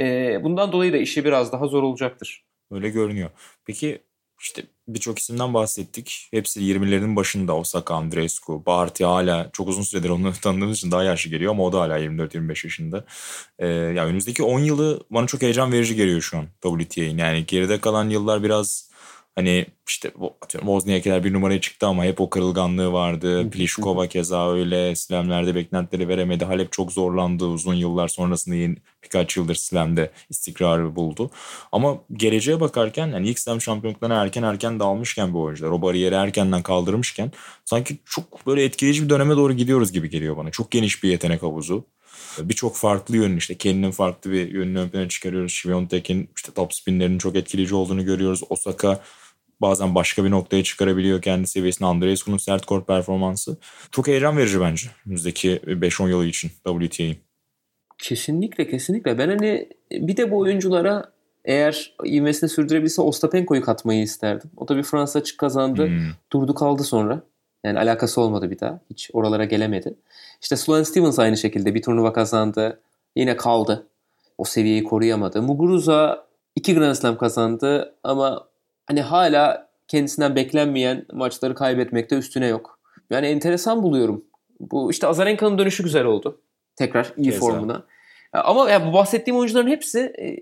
Ee, 0.00 0.44
bundan 0.44 0.72
dolayı 0.72 0.92
da 0.92 0.96
işi 0.96 1.24
biraz 1.24 1.52
daha 1.52 1.66
zor 1.66 1.82
olacaktır. 1.82 2.44
Öyle 2.70 2.88
görünüyor. 2.88 3.30
Peki 3.64 4.02
işte 4.40 4.62
birçok 4.88 5.18
isimden 5.18 5.54
bahsettik. 5.54 6.28
Hepsi 6.30 6.60
20'lerin 6.60 7.16
başında 7.16 7.56
Osaka, 7.56 7.94
Andreescu, 7.94 8.66
Barty 8.66 9.04
hala 9.04 9.50
çok 9.52 9.68
uzun 9.68 9.82
süredir 9.82 10.10
onu 10.10 10.32
tanıdığımız 10.42 10.76
için 10.76 10.90
daha 10.90 11.02
yaşlı 11.04 11.30
geliyor 11.30 11.52
ama 11.52 11.64
o 11.64 11.72
da 11.72 11.80
hala 11.80 11.98
24-25 11.98 12.48
yaşında. 12.66 13.04
Ee, 13.58 13.66
ya 13.68 14.06
önümüzdeki 14.06 14.42
10 14.42 14.58
yılı 14.60 15.04
bana 15.10 15.26
çok 15.26 15.42
heyecan 15.42 15.72
verici 15.72 15.96
geliyor 15.96 16.20
şu 16.20 16.38
an 16.38 16.46
WTA'nin. 16.62 17.18
Yani 17.18 17.46
geride 17.46 17.80
kalan 17.80 18.08
yıllar 18.10 18.42
biraz 18.42 18.87
Hani 19.38 19.66
işte 19.88 20.12
atıyorum 20.42 20.68
Wozniak'ler 20.68 21.24
bir 21.24 21.32
numaraya 21.32 21.60
çıktı 21.60 21.86
ama 21.86 22.04
hep 22.04 22.20
o 22.20 22.30
kırılganlığı 22.30 22.92
vardı. 22.92 23.50
Pliskova 23.50 24.06
keza 24.06 24.52
öyle. 24.52 24.96
Slam'lerde 24.96 25.54
beklentileri 25.54 26.08
veremedi. 26.08 26.44
Halep 26.44 26.72
çok 26.72 26.92
zorlandı 26.92 27.44
uzun 27.44 27.74
yıllar 27.74 28.08
sonrasında 28.08 28.54
yeni 28.54 28.76
birkaç 29.04 29.36
yıldır 29.36 29.54
Slam'de 29.54 30.10
istikrarı 30.30 30.96
buldu. 30.96 31.30
Ama 31.72 31.98
geleceğe 32.12 32.60
bakarken 32.60 33.06
yani 33.06 33.28
ilk 33.28 33.38
Slam 33.38 33.60
şampiyonluklarına 33.60 34.22
erken 34.22 34.42
erken 34.42 34.80
dağılmışken 34.80 35.34
bu 35.34 35.40
oyuncular 35.42 35.70
o 35.70 35.82
bariyeri 35.82 36.14
erkenden 36.14 36.62
kaldırmışken 36.62 37.32
sanki 37.64 37.98
çok 38.04 38.46
böyle 38.46 38.64
etkileyici 38.64 39.04
bir 39.04 39.10
döneme 39.10 39.36
doğru 39.36 39.52
gidiyoruz 39.52 39.92
gibi 39.92 40.10
geliyor 40.10 40.36
bana. 40.36 40.50
Çok 40.50 40.70
geniş 40.70 41.02
bir 41.02 41.10
yetenek 41.10 41.42
havuzu 41.42 41.84
birçok 42.38 42.76
farklı 42.76 43.16
yönünü 43.16 43.38
işte 43.38 43.54
kendinin 43.54 43.90
farklı 43.90 44.32
bir 44.32 44.52
yönünü 44.52 44.78
ön 44.78 44.88
plana 44.88 45.08
çıkarıyoruz. 45.08 45.52
Şiviyontek'in 45.52 46.30
işte 46.36 46.52
top 46.52 46.74
spinlerinin 46.74 47.18
çok 47.18 47.36
etkileyici 47.36 47.74
olduğunu 47.74 48.04
görüyoruz. 48.04 48.40
Osaka 48.50 49.00
bazen 49.60 49.94
başka 49.94 50.24
bir 50.24 50.30
noktaya 50.30 50.62
çıkarabiliyor 50.62 51.22
kendi 51.22 51.46
seviyesini. 51.46 51.88
Andreescu'nun 51.88 52.36
sert 52.36 52.66
kort 52.66 52.86
performansı. 52.86 53.56
Çok 53.90 54.06
heyecan 54.06 54.36
verici 54.36 54.60
bence 54.60 54.88
önümüzdeki 55.06 55.60
5-10 55.66 56.08
yılı 56.08 56.26
için 56.26 56.50
WTA'yı. 56.66 57.16
Kesinlikle 57.98 58.70
kesinlikle. 58.70 59.18
Ben 59.18 59.28
hani 59.28 59.68
bir 59.92 60.16
de 60.16 60.30
bu 60.30 60.38
oyunculara 60.38 61.12
eğer 61.44 61.94
ivmesini 62.04 62.50
sürdürebilse 62.50 63.02
Ostapenko'yu 63.02 63.62
katmayı 63.62 64.02
isterdim. 64.02 64.50
O 64.56 64.68
da 64.68 64.76
bir 64.76 64.82
Fransa 64.82 65.18
açık 65.18 65.38
kazandı. 65.38 65.86
Hmm. 65.86 66.10
Durdu 66.32 66.54
kaldı 66.54 66.84
sonra. 66.84 67.22
Yani 67.64 67.78
alakası 67.78 68.20
olmadı 68.20 68.50
bir 68.50 68.60
daha. 68.60 68.80
Hiç 68.90 69.10
oralara 69.12 69.44
gelemedi. 69.44 69.94
İşte 70.42 70.56
Sloane 70.56 70.84
Stevens 70.84 71.18
aynı 71.18 71.36
şekilde 71.36 71.74
bir 71.74 71.82
turnuva 71.82 72.12
kazandı. 72.12 72.80
Yine 73.16 73.36
kaldı. 73.36 73.86
O 74.38 74.44
seviyeyi 74.44 74.84
koruyamadı. 74.84 75.42
Muguruza 75.42 76.26
iki 76.56 76.74
Grand 76.74 76.94
Slam 76.94 77.18
kazandı 77.18 77.94
ama 78.04 78.48
hani 78.88 79.00
hala 79.00 79.68
kendisinden 79.88 80.36
beklenmeyen 80.36 81.06
maçları 81.12 81.54
kaybetmekte 81.54 82.16
üstüne 82.16 82.46
yok. 82.46 82.78
Yani 83.10 83.26
enteresan 83.26 83.82
buluyorum. 83.82 84.24
Bu 84.60 84.90
işte 84.90 85.06
Azarenka'nın 85.06 85.58
dönüşü 85.58 85.82
güzel 85.82 86.04
oldu. 86.04 86.40
Tekrar 86.76 87.12
iyi 87.16 87.30
Keza. 87.30 87.40
formuna. 87.40 87.86
Ama 88.32 88.70
yani 88.70 88.88
bu 88.88 88.92
bahsettiğim 88.92 89.38
oyuncuların 89.38 89.68
hepsi 89.68 90.00
e, 90.00 90.36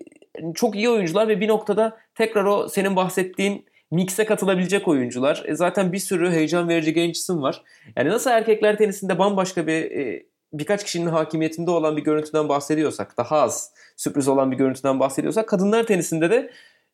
çok 0.55 0.77
iyi 0.77 0.91
oyuncular 0.91 1.29
ve 1.29 1.41
bir 1.41 1.49
noktada 1.49 1.97
tekrar 2.15 2.45
o 2.45 2.69
senin 2.69 2.97
bahsettiğin 2.97 3.67
mix'e 3.91 4.25
katılabilecek 4.25 4.89
oyuncular. 4.89 5.43
E 5.47 5.55
zaten 5.55 5.93
bir 5.93 5.99
sürü 5.99 6.31
heyecan 6.31 6.69
verici 6.69 6.95
genç 6.95 7.17
isim 7.17 7.43
var. 7.43 7.63
Yani 7.97 8.09
nasıl 8.09 8.31
erkekler 8.31 8.79
tenisinde 8.79 9.19
bambaşka 9.19 9.67
bir 9.67 9.91
e, 9.91 10.27
birkaç 10.53 10.85
kişinin 10.85 11.07
hakimiyetinde 11.07 11.71
olan 11.71 11.97
bir 11.97 12.03
görüntüden 12.03 12.49
bahsediyorsak, 12.49 13.17
daha 13.19 13.41
az 13.41 13.73
sürpriz 13.97 14.29
olan 14.29 14.53
bir 14.53 14.57
görüntüden 14.57 15.01
bahsediyorsak, 15.01 15.49
kadınlar 15.49 15.87
tenisinde 15.87 16.31
de 16.31 16.51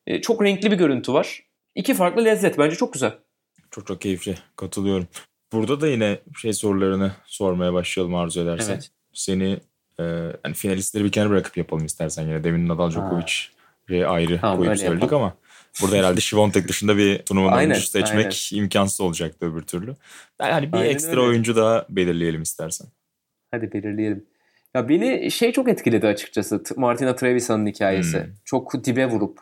e, 0.07 0.21
çok 0.21 0.43
renkli 0.43 0.71
bir 0.71 0.77
görüntü 0.77 1.13
var. 1.13 1.43
İki 1.75 1.93
farklı 1.93 2.25
lezzet 2.25 2.57
bence 2.57 2.75
çok 2.75 2.93
güzel. 2.93 3.13
Çok 3.71 3.87
çok 3.87 4.01
keyifli. 4.01 4.35
Katılıyorum. 4.55 5.07
Burada 5.53 5.81
da 5.81 5.87
yine 5.87 6.19
şey 6.37 6.53
sorularını 6.53 7.11
sormaya 7.25 7.73
başlayalım 7.73 8.15
arzu 8.15 8.41
edersen. 8.41 8.73
Evet. 8.73 8.89
Seni 9.13 9.59
e, 9.99 10.03
yani 10.45 10.53
finalistleri 10.55 11.03
bir 11.03 11.11
kenara 11.11 11.29
bırakıp 11.29 11.57
yapalım 11.57 11.85
istersen 11.85 12.23
yine. 12.23 12.43
Demin 12.43 12.67
Nadal 12.67 12.91
Djokovic'i 12.91 14.07
ayrı 14.07 14.39
tamam, 14.41 14.57
koyup 14.57 14.77
söyledik 14.77 15.01
yapalım. 15.01 15.23
ama 15.23 15.35
burada 15.81 15.95
herhalde 15.95 16.21
Şivontek 16.21 16.67
dışında 16.67 16.97
bir 16.97 17.19
turnuvanın 17.19 17.57
oyuncusu 17.57 17.87
seçmek 17.87 18.25
aynen. 18.51 18.63
imkansız 18.63 19.01
olacaktı 19.01 19.45
öbür 19.45 19.61
türlü. 19.61 19.95
Yani 20.41 20.73
bir 20.73 20.77
aynen 20.77 20.89
ekstra 20.89 21.11
öyle. 21.11 21.21
oyuncu 21.21 21.55
daha 21.55 21.85
belirleyelim 21.89 22.41
istersen. 22.41 22.87
Hadi 23.51 23.71
belirleyelim. 23.71 24.25
Ya 24.75 24.89
beni 24.89 25.31
şey 25.31 25.51
çok 25.51 25.69
etkiledi 25.69 26.07
açıkçası. 26.07 26.63
Martina 26.75 27.15
Trevisan'ın 27.15 27.67
hikayesi. 27.67 28.17
Hmm. 28.17 28.33
Çok 28.45 28.85
dibe 28.85 29.05
vurup 29.05 29.39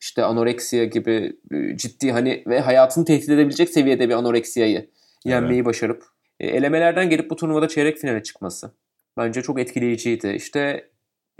işte 0.00 0.24
anoreksiya 0.24 0.84
gibi 0.84 1.36
e, 1.52 1.76
ciddi 1.76 2.12
hani 2.12 2.42
ve 2.46 2.60
hayatını 2.60 3.04
tehdit 3.04 3.28
edebilecek 3.28 3.70
seviyede 3.70 4.08
bir 4.08 4.14
anoreksiyayı 4.14 4.90
yenmeyi 5.24 5.56
evet. 5.56 5.66
başarıp 5.66 6.04
e, 6.40 6.46
elemelerden 6.46 7.10
gelip 7.10 7.30
bu 7.30 7.36
turnuvada 7.36 7.68
çeyrek 7.68 7.98
finale 7.98 8.22
çıkması. 8.22 8.70
Bence 9.16 9.42
çok 9.42 9.60
etkileyiciydi. 9.60 10.28
İşte 10.28 10.90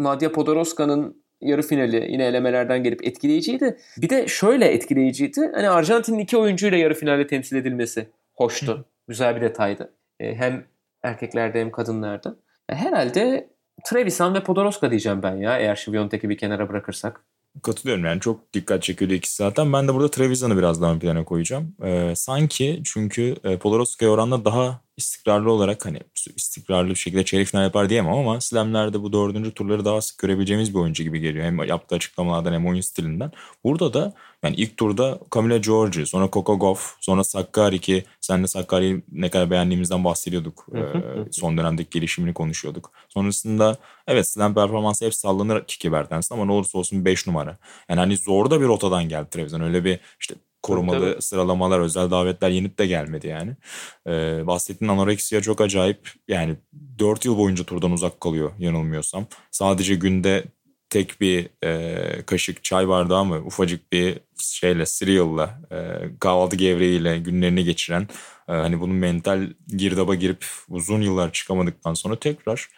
Nadia 0.00 0.32
Podoroska'nın 0.32 1.22
yarı 1.40 1.62
finali 1.62 2.12
yine 2.12 2.26
elemelerden 2.26 2.82
gelip 2.82 3.06
etkileyiciydi. 3.06 3.76
Bir 3.98 4.08
de 4.08 4.28
şöyle 4.28 4.64
etkileyiciydi. 4.64 5.50
Hani 5.54 5.68
Arjantin'in 5.68 6.18
iki 6.18 6.36
oyuncuyla 6.36 6.78
yarı 6.78 6.94
finalde 6.94 7.26
temsil 7.26 7.56
edilmesi 7.56 8.08
hoştu. 8.34 8.84
Güzel 9.08 9.36
bir 9.36 9.40
detaydı. 9.40 9.92
E, 10.20 10.34
hem 10.34 10.64
erkeklerde 11.02 11.60
hem 11.60 11.70
kadınlarda. 11.70 12.36
Herhalde 12.70 13.50
Trevisan 13.84 14.34
ve 14.34 14.42
Podoroska 14.42 14.90
diyeceğim 14.90 15.22
ben 15.22 15.36
ya 15.36 15.58
eğer 15.58 15.76
Şiviyontek'i 15.76 16.28
bir 16.28 16.36
kenara 16.36 16.68
bırakırsak. 16.68 17.24
Katılıyorum 17.62 18.04
yani 18.04 18.20
çok 18.20 18.52
dikkat 18.54 18.82
çekiyordu 18.82 19.14
ikisi 19.14 19.36
zaten. 19.36 19.72
Ben 19.72 19.88
de 19.88 19.94
burada 19.94 20.10
Trevisan'ı 20.10 20.58
biraz 20.58 20.82
daha 20.82 20.92
ön 20.92 20.98
plana 20.98 21.24
koyacağım. 21.24 21.76
Ee, 21.84 22.12
sanki 22.16 22.80
çünkü 22.84 23.36
e, 23.44 23.58
Podoroska'ya 23.58 24.12
oranla 24.12 24.44
daha 24.44 24.80
istikrarlı 24.98 25.52
olarak 25.52 25.86
hani 25.86 26.00
istikrarlı 26.36 26.90
bir 26.90 26.94
şekilde 26.94 27.24
çeyrek 27.24 27.46
final 27.48 27.62
yapar 27.62 27.88
diyemem 27.88 28.12
ama 28.12 28.40
slamlerde 28.40 29.02
bu 29.02 29.12
dördüncü 29.12 29.54
turları 29.54 29.84
daha 29.84 30.00
sık 30.00 30.18
görebileceğimiz 30.18 30.74
bir 30.74 30.78
oyuncu 30.78 31.02
gibi 31.02 31.20
geliyor. 31.20 31.44
Hem 31.44 31.64
yaptığı 31.64 31.94
açıklamalardan 31.94 32.52
hem 32.52 32.66
oyun 32.66 32.80
stilinden. 32.80 33.32
Burada 33.64 33.94
da 33.94 34.12
yani 34.42 34.56
ilk 34.56 34.76
turda 34.76 35.18
Camila 35.34 35.56
Giorgi, 35.56 36.06
sonra 36.06 36.28
Coco 36.32 36.58
Gauff, 36.58 36.96
sonra 37.00 37.24
Sakkari 37.24 37.78
ki 37.78 38.04
senle 38.20 38.46
Sakkari'yi 38.46 39.02
ne 39.12 39.30
kadar 39.30 39.50
beğendiğimizden 39.50 40.04
bahsediyorduk. 40.04 40.66
ee, 40.74 41.32
son 41.32 41.58
dönemdeki 41.58 41.90
gelişimini 41.90 42.34
konuşuyorduk. 42.34 42.92
Sonrasında 43.08 43.76
evet 44.06 44.28
slam 44.28 44.54
performansı 44.54 45.06
hep 45.06 45.14
sallanır 45.14 45.64
Kiki 45.66 45.92
Bertens'in 45.92 46.34
ama 46.34 46.44
ne 46.44 46.52
olursa 46.52 46.78
olsun 46.78 47.04
5 47.04 47.26
numara. 47.26 47.58
Yani 47.88 48.00
hani 48.00 48.16
zor 48.16 48.50
da 48.50 48.60
bir 48.60 48.66
rotadan 48.66 49.08
geldi 49.08 49.30
Trevisan. 49.30 49.60
Öyle 49.60 49.84
bir 49.84 50.00
işte 50.20 50.34
korumalı 50.62 51.12
tabii, 51.12 51.22
sıralamalar, 51.22 51.80
özel 51.80 52.10
davetler 52.10 52.50
yenip 52.50 52.78
de 52.78 52.86
gelmedi 52.86 53.26
yani. 53.26 53.56
Ee, 54.06 54.46
bahsettiğin 54.46 54.92
anoreksiya 54.92 55.40
çok 55.42 55.60
acayip. 55.60 56.10
Yani 56.28 56.56
4 56.98 57.24
yıl 57.24 57.38
boyunca 57.38 57.64
turdan 57.64 57.92
uzak 57.92 58.20
kalıyor 58.20 58.52
yanılmıyorsam. 58.58 59.26
Sadece 59.50 59.94
günde 59.94 60.44
tek 60.90 61.20
bir 61.20 61.48
e, 61.64 62.22
kaşık 62.26 62.64
çay 62.64 62.88
bardağı 62.88 63.24
mı 63.24 63.38
ufacık 63.44 63.92
bir 63.92 64.18
şeyle 64.38 64.84
cereal'la 64.86 65.60
e, 65.72 65.76
kahvaltı 66.20 66.56
gevreğiyle 66.56 67.18
günlerini 67.18 67.64
geçiren 67.64 68.08
e, 68.48 68.52
hani 68.52 68.80
bunun 68.80 68.94
mental 68.94 69.46
girdaba 69.68 70.14
girip 70.14 70.44
uzun 70.68 71.00
yıllar 71.00 71.32
çıkamadıktan 71.32 71.94
sonra 71.94 72.16
tekrar 72.16 72.68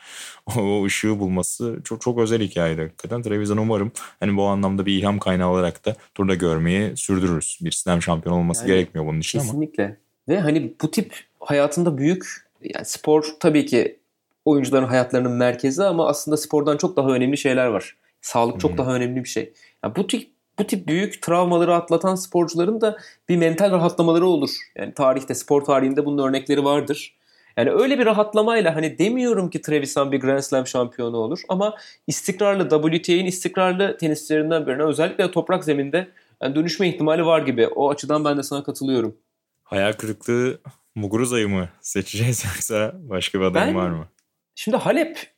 o 0.57 0.85
ışığı 0.85 1.19
bulması 1.19 1.81
çok 1.85 2.01
çok 2.01 2.19
özel 2.19 2.43
hikayeydi 2.43 2.83
hakikaten. 2.83 3.23
Trevisan 3.23 3.59
umarım 3.59 3.93
hani 4.21 4.37
bu 4.37 4.47
anlamda 4.47 4.87
bir 4.87 4.99
ilham 4.99 5.19
kaynağı 5.19 5.49
olarak 5.49 5.87
da 5.87 5.97
turda 6.15 6.35
görmeyi 6.35 6.97
sürdürürüz. 6.97 7.59
Bir 7.61 7.71
slam 7.71 8.03
şampiyon 8.03 8.37
olması 8.37 8.61
yani, 8.61 8.75
gerekmiyor 8.75 9.07
bunun 9.07 9.21
için 9.21 9.39
kesinlikle. 9.39 9.83
ama. 9.83 9.93
Kesinlikle. 9.93 10.11
Ve 10.29 10.41
hani 10.41 10.75
bu 10.83 10.91
tip 10.91 11.15
hayatında 11.41 11.99
büyük 11.99 12.27
yani 12.75 12.85
spor 12.85 13.27
tabii 13.41 13.67
ki 13.67 14.01
oyuncuların 14.45 14.87
hayatlarının 14.87 15.33
merkezi 15.33 15.85
ama 15.85 16.09
aslında 16.09 16.37
spordan 16.37 16.77
çok 16.77 16.97
daha 16.97 17.11
önemli 17.11 17.39
şeyler 17.39 17.67
var. 17.67 17.97
Sağlık 18.21 18.61
çok 18.61 18.71
hmm. 18.71 18.79
daha 18.79 18.95
önemli 18.95 19.25
bir 19.25 19.29
şey. 19.29 19.53
Yani 19.85 19.97
bu 19.97 20.07
tip 20.07 20.31
bu 20.59 20.67
tip 20.67 20.87
büyük 20.87 21.23
travmaları 21.23 21.75
atlatan 21.75 22.15
sporcuların 22.15 22.81
da 22.81 22.97
bir 23.29 23.37
mental 23.37 23.71
rahatlamaları 23.71 24.27
olur. 24.27 24.51
Yani 24.79 24.95
tarihte, 24.95 25.35
spor 25.35 25.63
tarihinde 25.63 26.07
bunun 26.07 26.29
örnekleri 26.29 26.65
vardır. 26.65 27.17
Yani 27.57 27.71
öyle 27.71 27.99
bir 27.99 28.07
rahatlamayla 28.07 28.77
hani 28.77 28.99
demiyorum 28.99 29.51
ki 29.51 29.63
Trevisan 29.63 30.13
bir 30.13 30.21
Grand 30.21 30.41
Slam 30.41 30.67
şampiyonu 30.67 31.17
olur 31.17 31.41
ama 31.49 31.77
istikrarlı 32.07 32.69
WTA'nin 32.69 33.27
istikrarlı 33.27 33.97
tenisçilerinden 33.99 34.67
birine 34.67 34.83
özellikle 34.83 35.31
toprak 35.31 35.65
zeminde 35.65 36.09
yani 36.43 36.55
dönüşme 36.55 36.89
ihtimali 36.89 37.27
var 37.27 37.43
gibi. 37.43 37.67
O 37.69 37.91
açıdan 37.91 38.25
ben 38.25 38.39
de 38.39 38.43
sana 38.43 38.63
katılıyorum. 38.63 39.17
Hayal 39.63 39.93
kırıklığı 39.93 40.61
Muguruza'yı 40.95 41.49
mı 41.49 41.69
seçeceğiz 41.81 42.45
yoksa 42.45 42.93
başka 42.95 43.41
bir 43.41 43.45
adam 43.45 43.67
ben, 43.67 43.75
var 43.75 43.91
mı? 43.91 44.09
Şimdi 44.55 44.77
Halep 44.77 45.33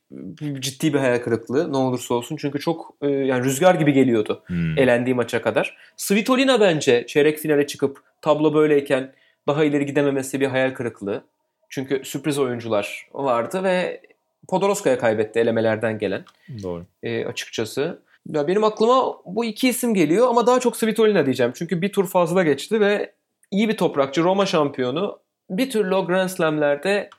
ciddi 0.61 0.95
bir 0.95 0.99
hayal 0.99 1.19
kırıklığı 1.19 1.73
ne 1.73 1.77
olursa 1.77 2.15
olsun. 2.15 2.37
Çünkü 2.37 2.61
çok 2.61 2.95
e, 3.03 3.09
yani 3.09 3.45
rüzgar 3.45 3.75
gibi 3.75 3.93
geliyordu 3.93 4.43
hmm. 4.47 4.79
elendiği 4.79 5.15
maça 5.15 5.43
kadar. 5.43 5.77
Svitolina 5.97 6.61
bence 6.61 7.07
çeyrek 7.07 7.39
finale 7.39 7.67
çıkıp 7.67 8.03
tablo 8.21 8.55
böyleyken 8.55 9.13
daha 9.47 9.65
ileri 9.65 9.87
gidememesi 9.87 10.41
bir 10.41 10.47
hayal 10.47 10.75
kırıklığı. 10.75 11.25
Çünkü 11.69 12.05
sürpriz 12.05 12.39
oyuncular 12.39 13.09
vardı 13.13 13.65
ve 13.65 14.01
Podoroska'ya 14.49 14.99
kaybetti 14.99 15.41
elemelerden 15.41 15.99
gelen. 15.99 16.25
Doğru. 16.63 16.85
E, 17.03 17.25
açıkçası. 17.25 18.03
Ya 18.29 18.49
benim 18.49 18.65
aklıma 18.65 19.17
bu 19.27 19.45
iki 19.45 19.69
isim 19.69 19.95
geliyor 19.95 20.29
ama 20.29 20.47
daha 20.47 20.61
çok 20.61 20.77
Svitolina 20.77 21.27
diyeceğim. 21.27 21.53
Çünkü 21.57 21.83
bir 21.83 21.93
tur 21.93 22.07
fazla 22.07 22.43
geçti 22.43 22.81
ve 22.81 23.13
iyi 23.51 23.69
bir 23.69 23.77
toprakçı 23.77 24.23
Roma 24.23 24.47
şampiyonu. 24.47 25.19
Bir 25.51 25.71
türlü 25.71 25.95
o 25.95 26.07
Grand 26.07 26.29
Slam'lerde 26.29 27.11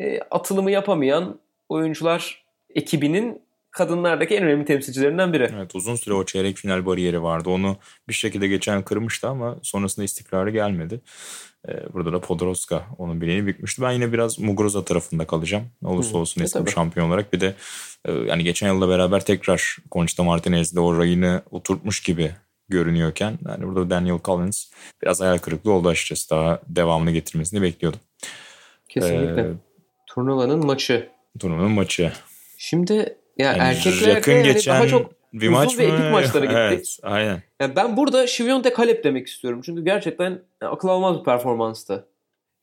e, 0.00 0.20
atılımı 0.20 0.70
yapamayan 0.70 1.38
oyuncular 1.72 2.44
ekibinin 2.74 3.42
kadınlardaki 3.70 4.34
en 4.34 4.42
önemli 4.42 4.64
temsilcilerinden 4.64 5.32
biri. 5.32 5.50
Evet 5.56 5.74
uzun 5.74 5.96
süre 5.96 6.14
o 6.14 6.24
çeyrek 6.24 6.56
final 6.56 6.86
bariyeri 6.86 7.22
vardı. 7.22 7.50
Onu 7.50 7.76
bir 8.08 8.14
şekilde 8.14 8.48
geçen 8.48 8.82
kırmıştı 8.82 9.28
ama 9.28 9.56
sonrasında 9.62 10.04
istikrarı 10.04 10.50
gelmedi. 10.50 11.00
Ee, 11.68 11.92
burada 11.92 12.12
da 12.12 12.20
Podoroska 12.20 12.86
onun 12.98 13.20
bileğini 13.20 13.46
bükmüştü. 13.46 13.82
Ben 13.82 13.92
yine 13.92 14.12
biraz 14.12 14.38
Muguruza 14.38 14.84
tarafında 14.84 15.26
kalacağım. 15.26 15.64
Ne 15.82 15.88
olursa 15.88 16.18
olsun 16.18 16.40
Hı, 16.40 16.44
eski 16.44 16.72
şampiyon 16.72 17.08
olarak. 17.08 17.32
Bir 17.32 17.40
de 17.40 17.54
e, 18.04 18.12
yani 18.12 18.44
geçen 18.44 18.66
yılda 18.72 18.88
beraber 18.88 19.24
tekrar 19.24 19.76
Conchita 19.92 20.22
Martinez'de 20.22 20.80
o 20.80 20.98
rayını 20.98 21.42
oturtmuş 21.50 22.02
gibi 22.02 22.30
görünüyorken 22.68 23.38
yani 23.48 23.66
burada 23.66 23.90
Daniel 23.90 24.18
Collins 24.24 24.70
biraz 25.02 25.20
hayal 25.20 25.38
kırıklığı 25.38 25.72
oldu 25.72 25.88
açıkçası. 25.88 26.30
Daha 26.30 26.60
devamını 26.68 27.10
getirmesini 27.10 27.62
bekliyordum. 27.62 28.00
Kesinlikle. 28.88 29.40
Ee, 29.40 29.52
Turnuvanın 30.06 30.66
maçı 30.66 31.08
turnuvanın 31.38 31.70
maçı. 31.70 32.12
Şimdi 32.58 32.92
ya 32.92 33.46
yani 33.46 33.58
erkeklerde 33.58 34.10
yakın 34.10 34.32
yani 34.32 34.44
geçen 34.44 34.74
daha 34.74 34.88
çok 34.88 35.12
bir 35.32 35.48
uzun 35.48 35.52
maç 35.52 35.78
ve 35.78 35.86
mı? 35.88 35.94
epik 35.94 36.10
maçlara 36.12 36.44
gittik. 36.44 36.58
Evet, 36.58 36.98
aynen. 37.02 37.42
Yani 37.60 37.76
ben 37.76 37.96
burada 37.96 38.26
Şiviyonte 38.26 38.72
Kalep 38.72 39.04
demek 39.04 39.26
istiyorum. 39.26 39.60
Çünkü 39.64 39.84
gerçekten 39.84 40.42
akıl 40.60 40.88
almaz 40.88 41.18
bir 41.18 41.24
performanstı. 41.24 42.06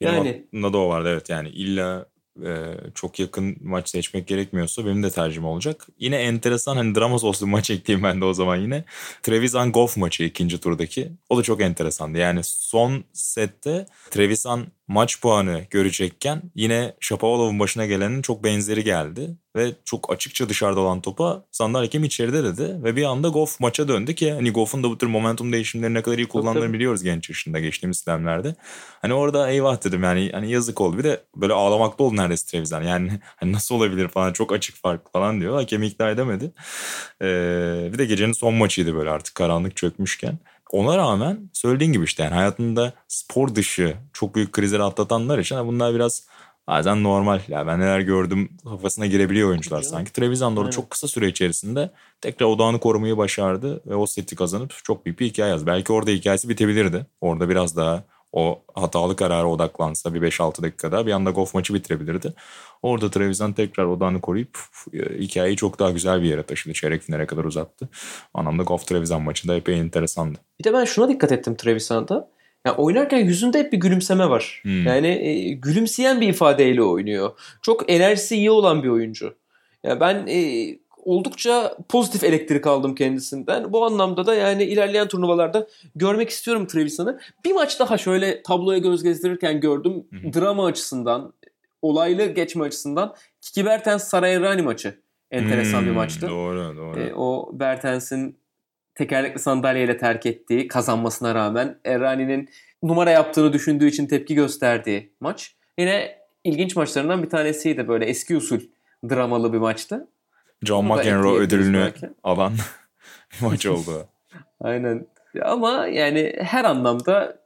Yani 0.01 0.43
aklımda 0.47 0.73
da 0.73 0.77
o 0.77 0.89
vardı 0.89 1.09
evet 1.11 1.29
yani 1.29 1.49
illa 1.49 2.05
e, 2.45 2.75
çok 2.95 3.19
yakın 3.19 3.57
maç 3.61 3.89
seçmek 3.89 4.27
gerekmiyorsa 4.27 4.85
benim 4.85 5.03
de 5.03 5.09
tercihim 5.09 5.45
olacak. 5.45 5.87
Yine 5.99 6.15
enteresan 6.15 6.75
hani 6.75 6.95
drama 6.95 7.19
soslu 7.19 7.47
maç 7.47 7.69
ekleyeyim 7.69 8.03
ben 8.03 8.21
de 8.21 8.25
o 8.25 8.33
zaman 8.33 8.57
yine. 8.57 8.83
Trevisan 9.23 9.71
Goff 9.71 9.97
maçı 9.97 10.23
ikinci 10.23 10.59
turdaki. 10.59 11.11
O 11.29 11.37
da 11.37 11.43
çok 11.43 11.61
enteresandı. 11.61 12.17
Yani 12.17 12.39
son 12.43 13.03
sette 13.13 13.85
Trevisan 14.11 14.67
maç 14.89 15.21
puanı 15.21 15.61
görecekken 15.69 16.41
yine 16.55 16.93
Shapovalov'un 16.99 17.59
başına 17.59 17.85
gelenin 17.85 18.21
çok 18.21 18.43
benzeri 18.43 18.83
geldi. 18.83 19.37
Ve 19.55 19.71
çok 19.85 20.13
açıkça 20.13 20.49
dışarıda 20.49 20.79
olan 20.79 21.01
topa 21.01 21.45
Sandal 21.51 21.79
Hakem 21.79 22.03
içeride 22.03 22.43
dedi. 22.43 22.83
Ve 22.83 22.95
bir 22.95 23.03
anda 23.03 23.27
Goff 23.27 23.59
maça 23.59 23.87
döndü 23.87 24.15
ki 24.15 24.31
hani 24.31 24.51
Goff'un 24.51 24.83
da 24.83 24.89
bu 24.89 24.97
tür 24.97 25.07
momentum 25.07 25.53
değişimleri 25.53 25.93
ne 25.93 26.01
kadar 26.01 26.17
iyi 26.17 26.27
kullandığını 26.27 26.73
biliyoruz 26.73 27.03
genç 27.03 27.29
yaşında 27.29 27.59
geçtiğimiz 27.59 28.07
dönemlerde. 28.07 28.55
Hani 29.01 29.13
orada 29.13 29.49
eyvah 29.51 29.83
dedim 29.83 30.03
yani 30.03 30.29
hani 30.33 30.51
yazık 30.51 30.81
oldu. 30.81 30.97
Bir 30.97 31.03
de 31.03 31.23
böyle 31.35 31.53
ağlamakta 31.53 32.03
oldu 32.03 32.15
neredeyse 32.15 32.51
Trevisan. 32.51 32.83
Yani 32.83 33.11
hani 33.35 33.51
nasıl 33.51 33.75
olabilir 33.75 34.07
falan 34.07 34.33
çok 34.33 34.53
açık 34.53 34.75
fark 34.75 35.13
falan 35.13 35.41
diyor. 35.41 35.55
Hakem 35.55 35.83
ikna 35.83 36.09
edemedi. 36.09 36.51
Ee, 37.21 37.89
bir 37.93 37.97
de 37.97 38.05
gecenin 38.05 38.33
son 38.33 38.53
maçıydı 38.53 38.95
böyle 38.95 39.09
artık 39.09 39.35
karanlık 39.35 39.75
çökmüşken. 39.75 40.39
Ona 40.71 40.97
rağmen 40.97 41.49
söylediğin 41.53 41.91
gibi 41.93 42.03
işte 42.03 42.23
yani 42.23 42.33
hayatında 42.33 42.93
spor 43.07 43.55
dışı 43.55 43.97
çok 44.13 44.35
büyük 44.35 44.53
krizleri 44.53 44.83
atlatanlar 44.83 45.39
için 45.39 45.67
bunlar 45.67 45.95
biraz 45.95 46.27
bazen 46.67 47.03
normal. 47.03 47.39
Ya 47.47 47.67
ben 47.67 47.79
neler 47.79 47.99
gördüm 47.99 48.49
kafasına 48.63 49.05
girebiliyor 49.05 49.49
oyuncular 49.49 49.81
sanki. 49.81 50.13
Trevisan 50.13 50.57
da 50.57 50.69
çok 50.71 50.89
kısa 50.89 51.07
süre 51.07 51.27
içerisinde 51.27 51.91
tekrar 52.21 52.47
odağını 52.47 52.79
korumayı 52.79 53.17
başardı 53.17 53.81
ve 53.85 53.95
o 53.95 54.05
seti 54.07 54.35
kazanıp 54.35 54.73
çok 54.83 55.05
büyük 55.05 55.19
bir 55.19 55.25
hikaye 55.25 55.49
yazdı. 55.51 55.67
Belki 55.67 55.93
orada 55.93 56.11
hikayesi 56.11 56.49
bitebilirdi. 56.49 57.05
Orada 57.21 57.49
biraz 57.49 57.77
daha 57.77 58.03
o 58.31 58.61
hatalı 58.75 59.15
karara 59.15 59.47
odaklansa 59.47 60.13
bir 60.13 60.21
5-6 60.21 60.63
dakikada 60.63 61.07
bir 61.07 61.11
anda 61.11 61.31
golf 61.31 61.53
maçı 61.53 61.73
bitirebilirdi. 61.73 62.33
Orada 62.81 63.11
Trevisan 63.11 63.53
tekrar 63.53 63.85
odağını 63.85 64.21
koruyup 64.21 64.59
e, 64.93 64.97
hikayeyi 64.97 65.57
çok 65.57 65.79
daha 65.79 65.91
güzel 65.91 66.21
bir 66.21 66.27
yere 66.27 66.43
taşıdı. 66.43 66.73
Çeyrek 66.73 67.01
finale 67.01 67.25
kadar 67.25 67.43
uzattı. 67.43 67.89
O 68.33 68.39
anlamda 68.39 68.63
golf 68.63 68.87
Trevisan 68.87 69.21
maçı 69.21 69.47
da 69.47 69.55
epey 69.55 69.79
enteresandı. 69.79 70.39
Bir 70.59 70.63
de 70.63 70.73
ben 70.73 70.85
şuna 70.85 71.09
dikkat 71.09 71.31
ettim 71.31 71.55
Trevisan'da. 71.55 72.29
Yani 72.65 72.75
oynarken 72.75 73.19
yüzünde 73.19 73.59
hep 73.59 73.73
bir 73.73 73.77
gülümseme 73.77 74.29
var. 74.29 74.59
Hmm. 74.63 74.87
Yani 74.87 75.07
e, 75.07 75.51
gülümseyen 75.53 76.21
bir 76.21 76.27
ifadeyle 76.27 76.83
oynuyor. 76.83 77.31
Çok 77.61 77.91
enerjisi 77.91 78.35
iyi 78.35 78.51
olan 78.51 78.83
bir 78.83 78.89
oyuncu. 78.89 79.35
Yani 79.83 79.99
ben 79.99 80.27
e, 80.27 80.69
oldukça 81.03 81.77
pozitif 81.89 82.23
elektrik 82.23 82.67
aldım 82.67 82.95
kendisinden. 82.95 83.73
Bu 83.73 83.85
anlamda 83.85 84.25
da 84.25 84.35
yani 84.35 84.63
ilerleyen 84.63 85.07
turnuvalarda 85.07 85.67
görmek 85.95 86.29
istiyorum 86.29 86.67
Trevisan'ı. 86.67 87.19
Bir 87.45 87.51
maç 87.51 87.79
daha 87.79 87.97
şöyle 87.97 88.43
tabloya 88.43 88.77
göz 88.77 89.03
gezdirirken 89.03 89.59
gördüm. 89.59 90.07
Hı-hı. 90.11 90.33
Drama 90.33 90.65
açısından, 90.65 91.33
olaylı 91.81 92.25
geçme 92.25 92.65
açısından 92.65 93.15
Kiki 93.41 93.65
Bertens 93.65 94.03
Sarayerrani 94.03 94.61
maçı 94.61 94.99
enteresan 95.31 95.79
hmm, 95.79 95.87
bir 95.87 95.91
maçtı. 95.91 96.29
Doğru, 96.29 96.77
doğru. 96.77 96.99
E, 96.99 97.13
o 97.13 97.49
Bertens'in 97.53 98.39
tekerlekli 98.95 99.39
sandalyeyle 99.39 99.97
terk 99.97 100.25
ettiği 100.25 100.67
kazanmasına 100.67 101.35
rağmen 101.35 101.79
Errani'nin 101.85 102.49
numara 102.83 103.11
yaptığını 103.11 103.53
düşündüğü 103.53 103.87
için 103.87 104.07
tepki 104.07 104.35
gösterdiği 104.35 105.13
maç. 105.19 105.55
Yine 105.77 106.19
ilginç 106.43 106.75
maçlarından 106.75 107.23
bir 107.23 107.29
tanesiydi 107.29 107.87
böyle 107.87 108.05
eski 108.05 108.37
usul 108.37 108.59
dramalı 109.09 109.53
bir 109.53 109.57
maçtı. 109.57 110.07
John 110.63 110.85
McEnroe 110.85 111.39
ödülünü 111.39 111.93
alan 112.23 112.53
maç 113.41 113.65
oldu. 113.65 114.07
Aynen. 114.61 115.07
Ama 115.41 115.87
yani 115.87 116.35
her 116.39 116.65
anlamda 116.65 117.39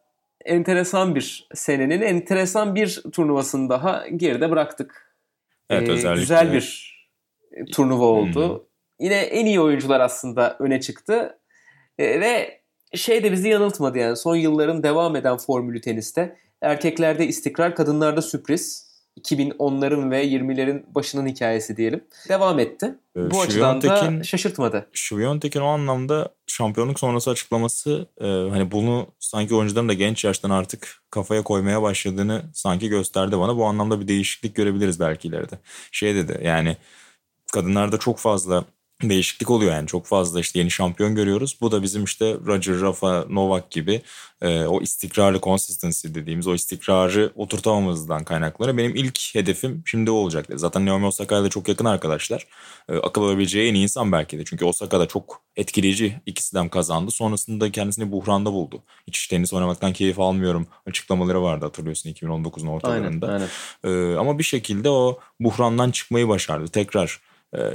enteresan 0.46 1.16
bir 1.16 1.48
senenin 1.54 2.02
enteresan 2.02 2.76
bir 2.76 3.04
turnuvasını 3.12 3.70
daha 3.70 4.08
geride 4.08 4.52
bıraktık. 4.52 5.16
Evet 5.70 5.90
ee, 5.90 5.92
özellikle. 5.92 6.22
Güzel 6.22 6.54
bir 6.54 6.94
turnuva 7.72 8.06
oldu. 8.06 8.58
Hmm. 8.58 8.66
Yine 9.06 9.16
en 9.16 9.46
iyi 9.46 9.62
oyuncular 9.62 10.00
aslında 10.00 10.58
öne 10.60 10.82
çıktı. 10.82 11.40
E, 11.98 12.20
ve 12.20 12.62
şey 12.94 13.24
de 13.24 13.32
bizi 13.32 13.50
yanıltmadı 13.50 13.98
yani 13.98 14.18
son 14.18 14.36
yılların 14.36 14.84
devam 14.84 15.16
eden 15.16 15.38
formülü 15.38 15.82
teniste. 15.82 16.38
Erkeklerde 16.62 17.28
istikrar, 17.28 17.76
kadınlarda 17.76 18.22
sürpriz. 18.22 18.93
2010'ların 19.22 20.12
ve 20.12 20.26
20'lerin 20.28 20.84
başının 20.96 21.28
hikayesi 21.28 21.78
diyelim. 21.78 22.04
Devam 22.30 22.60
etti. 22.60 22.96
Ee, 23.18 23.32
Bu 23.32 23.42
açıdan 23.42 23.82
da 23.82 24.24
şaşırtmadı. 24.24 24.88
Şuviyontek'in 24.94 25.60
o 25.62 25.66
anlamda 25.66 26.30
şampiyonluk 26.48 27.00
sonrası 27.00 27.32
açıklaması 27.32 28.08
e, 28.22 28.26
hani 28.26 28.72
bunu 28.72 29.08
sanki 29.20 29.56
oyuncuların 29.56 29.90
da 29.90 29.94
genç 29.94 30.24
yaştan 30.24 30.50
artık 30.50 31.02
kafaya 31.10 31.44
koymaya 31.44 31.82
başladığını 31.82 32.44
sanki 32.54 32.90
gösterdi 32.90 33.40
bana. 33.40 33.58
Bu 33.58 33.66
anlamda 33.66 34.02
bir 34.02 34.08
değişiklik 34.08 34.56
görebiliriz 34.56 35.00
belki 35.00 35.28
ileride. 35.28 35.60
Şey 35.92 36.16
dedi 36.16 36.40
yani 36.44 36.78
kadınlarda 37.54 37.98
çok 37.98 38.20
fazla 38.20 38.66
değişiklik 39.10 39.50
oluyor 39.50 39.72
yani 39.74 39.88
çok 39.88 40.06
fazla 40.06 40.40
işte 40.40 40.60
yeni 40.60 40.72
şampiyon 40.72 41.16
görüyoruz. 41.16 41.58
Bu 41.62 41.72
da 41.72 41.84
bizim 41.84 42.04
işte 42.04 42.38
Roger, 42.46 42.82
Rafa, 42.82 43.26
Novak 43.30 43.72
gibi 43.72 44.02
e, 44.42 44.66
o 44.66 44.82
istikrarlı 44.82 45.42
consistency 45.42 46.08
dediğimiz 46.08 46.48
o 46.48 46.54
istikrarı 46.56 47.32
oturtamamızdan 47.36 48.24
kaynaklanıyor. 48.24 48.78
Benim 48.78 48.96
ilk 48.96 49.36
hedefim 49.36 49.84
şimdi 49.86 50.12
o 50.12 50.14
olacak. 50.14 50.46
Zaten 50.56 50.86
Naomi 50.86 51.06
Osaka 51.06 51.40
ile 51.40 51.50
çok 51.50 51.68
yakın 51.68 51.86
arkadaşlar. 51.86 52.48
E, 52.90 52.96
akıl 52.96 53.22
alabileceği 53.22 53.70
en 53.70 53.76
iyi 53.76 53.84
insan 53.84 54.12
belki 54.12 54.40
de. 54.40 54.46
Çünkü 54.46 54.66
Osaka 54.66 55.00
da 55.00 55.08
çok 55.08 55.42
etkileyici 55.56 56.22
ikisi 56.26 56.56
de 56.56 56.70
kazandı. 56.70 57.12
Sonrasında 57.12 57.72
kendisini 57.72 58.12
buhranda 58.12 58.54
buldu. 58.54 58.84
Hiç 59.08 59.28
tenis 59.28 59.54
oynamaktan 59.54 59.94
keyif 59.94 60.20
almıyorum 60.20 60.68
açıklamaları 60.88 61.42
vardı 61.42 61.66
hatırlıyorsun 61.66 62.10
2019'un 62.10 62.68
ortalarında. 62.68 63.28
Aynen, 63.28 63.48
aynen. 63.84 64.14
E, 64.14 64.18
ama 64.18 64.40
bir 64.40 64.44
şekilde 64.44 64.90
o 64.90 65.20
buhrandan 65.40 65.92
çıkmayı 65.92 66.28
başardı. 66.28 66.68
Tekrar 66.68 67.20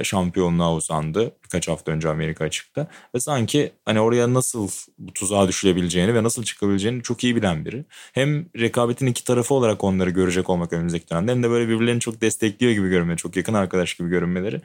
şampiyonluğa 0.03 0.73
uzandı 0.73 1.31
birkaç 1.43 1.67
hafta 1.67 1.91
önce 1.91 2.09
Amerika 2.09 2.45
açıkta. 2.45 2.87
Ve 3.15 3.19
sanki 3.19 3.71
hani 3.85 3.99
oraya 4.01 4.33
nasıl 4.33 4.69
bu 4.97 5.13
tuzağa 5.13 5.47
düşülebileceğini 5.47 6.13
ve 6.13 6.23
nasıl 6.23 6.43
çıkabileceğini 6.43 7.03
çok 7.03 7.23
iyi 7.23 7.35
bilen 7.35 7.65
biri. 7.65 7.85
Hem 8.13 8.45
rekabetin 8.59 9.07
iki 9.07 9.23
tarafı 9.23 9.53
olarak 9.53 9.83
onları 9.83 10.09
görecek 10.09 10.49
olmak 10.49 10.73
önümüzdeki 10.73 11.09
dönemde 11.09 11.31
hem 11.31 11.43
de 11.43 11.49
böyle 11.49 11.69
birbirlerini 11.69 11.99
çok 11.99 12.21
destekliyor 12.21 12.71
gibi 12.71 12.89
görünmeleri, 12.89 13.17
çok 13.17 13.35
yakın 13.35 13.53
arkadaş 13.53 13.93
gibi 13.93 14.09
görünmeleri. 14.09 14.61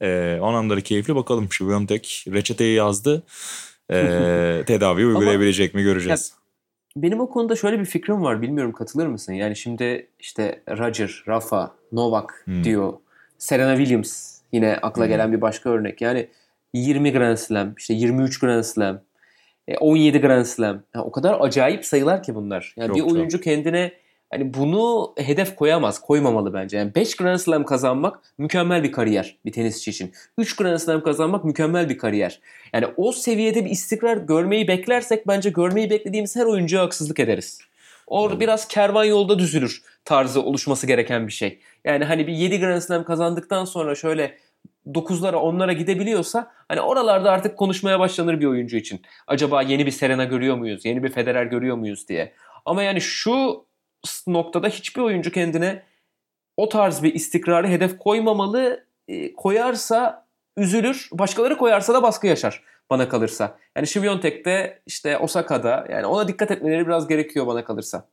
E, 0.00 0.38
o 0.40 0.46
anlamda 0.46 0.80
keyifli 0.80 1.14
bakalım. 1.14 1.48
Şu 1.50 1.68
Biontech 1.68 2.28
reçeteyi 2.32 2.74
yazdı. 2.76 3.22
E, 3.90 3.96
tedavi 4.66 5.06
uygulayabilecek 5.06 5.74
mi 5.74 5.82
göreceğiz. 5.82 6.32
benim 6.96 7.20
o 7.20 7.30
konuda 7.30 7.56
şöyle 7.56 7.80
bir 7.80 7.84
fikrim 7.84 8.22
var. 8.22 8.42
Bilmiyorum 8.42 8.72
katılır 8.72 9.06
mısın? 9.06 9.32
Yani 9.32 9.56
şimdi 9.56 10.10
işte 10.18 10.62
Roger, 10.68 11.24
Rafa, 11.28 11.74
Novak 11.92 12.42
hmm. 12.44 12.64
diyor. 12.64 12.92
Serena 13.38 13.76
Williams 13.76 14.37
Yine 14.52 14.76
akla 14.82 15.02
hmm. 15.02 15.08
gelen 15.08 15.32
bir 15.32 15.40
başka 15.40 15.70
örnek. 15.70 16.00
Yani 16.00 16.28
20 16.74 17.12
Grand 17.12 17.36
Slam, 17.36 17.74
işte 17.78 17.94
23 17.94 18.38
Grand 18.38 18.62
Slam, 18.62 19.00
17 19.80 20.16
e, 20.16 20.20
Grand 20.20 20.44
Slam. 20.44 20.82
Yani 20.94 21.04
o 21.04 21.12
kadar 21.12 21.36
acayip 21.40 21.84
sayılar 21.84 22.22
ki 22.22 22.34
bunlar. 22.34 22.74
Yani 22.76 22.86
çok, 22.86 22.96
bir 22.96 23.02
oyuncu 23.02 23.36
çok. 23.36 23.44
kendine 23.44 23.92
hani 24.30 24.54
bunu 24.54 25.14
hedef 25.16 25.56
koyamaz, 25.56 26.00
koymamalı 26.00 26.54
bence. 26.54 26.76
Yani 26.76 26.94
5 26.94 27.16
Grand 27.16 27.38
Slam 27.38 27.64
kazanmak 27.64 28.20
mükemmel 28.38 28.82
bir 28.82 28.92
kariyer 28.92 29.36
bir 29.44 29.52
tenisçi 29.52 29.90
için. 29.90 30.12
3 30.38 30.56
Grand 30.56 30.78
Slam 30.78 31.02
kazanmak 31.02 31.44
mükemmel 31.44 31.88
bir 31.88 31.98
kariyer. 31.98 32.40
Yani 32.72 32.86
o 32.96 33.12
seviyede 33.12 33.64
bir 33.64 33.70
istikrar 33.70 34.16
görmeyi 34.16 34.68
beklersek 34.68 35.26
bence 35.28 35.50
görmeyi 35.50 35.90
beklediğimiz 35.90 36.36
her 36.36 36.44
oyuncuya 36.44 36.82
haksızlık 36.82 37.20
ederiz. 37.20 37.58
Orada 38.06 38.34
evet. 38.34 38.40
biraz 38.40 38.68
kervan 38.68 39.04
yolda 39.04 39.38
düzülür 39.38 39.82
tarzı 40.08 40.42
oluşması 40.42 40.86
gereken 40.86 41.26
bir 41.26 41.32
şey. 41.32 41.60
Yani 41.84 42.04
hani 42.04 42.26
bir 42.26 42.32
7 42.32 42.60
Grand 42.60 42.80
Slam 42.80 43.04
kazandıktan 43.04 43.64
sonra 43.64 43.94
şöyle 43.94 44.38
9'lara 44.86 45.36
10'lara 45.36 45.72
gidebiliyorsa 45.72 46.52
hani 46.68 46.80
oralarda 46.80 47.32
artık 47.32 47.56
konuşmaya 47.56 48.00
başlanır 48.00 48.40
bir 48.40 48.46
oyuncu 48.46 48.76
için. 48.76 49.02
Acaba 49.26 49.62
yeni 49.62 49.86
bir 49.86 49.90
Serena 49.90 50.24
görüyor 50.24 50.56
muyuz? 50.56 50.84
Yeni 50.84 51.02
bir 51.02 51.12
Federer 51.12 51.46
görüyor 51.46 51.76
muyuz 51.76 52.08
diye. 52.08 52.32
Ama 52.64 52.82
yani 52.82 53.00
şu 53.00 53.64
noktada 54.26 54.68
hiçbir 54.68 55.00
oyuncu 55.02 55.32
kendine 55.32 55.82
o 56.56 56.68
tarz 56.68 57.02
bir 57.02 57.14
istikrarı 57.14 57.68
hedef 57.68 57.98
koymamalı. 57.98 58.84
E, 59.08 59.34
koyarsa 59.34 60.26
üzülür. 60.56 61.08
Başkaları 61.12 61.58
koyarsa 61.58 61.94
da 61.94 62.02
baskı 62.02 62.26
yaşar 62.26 62.62
bana 62.90 63.08
kalırsa. 63.08 63.58
Yani 63.76 63.86
Şiviyontek'te 63.86 64.82
işte 64.86 65.18
Osaka'da 65.18 65.86
yani 65.90 66.06
ona 66.06 66.28
dikkat 66.28 66.50
etmeleri 66.50 66.86
biraz 66.86 67.08
gerekiyor 67.08 67.46
bana 67.46 67.64
kalırsa. 67.64 68.08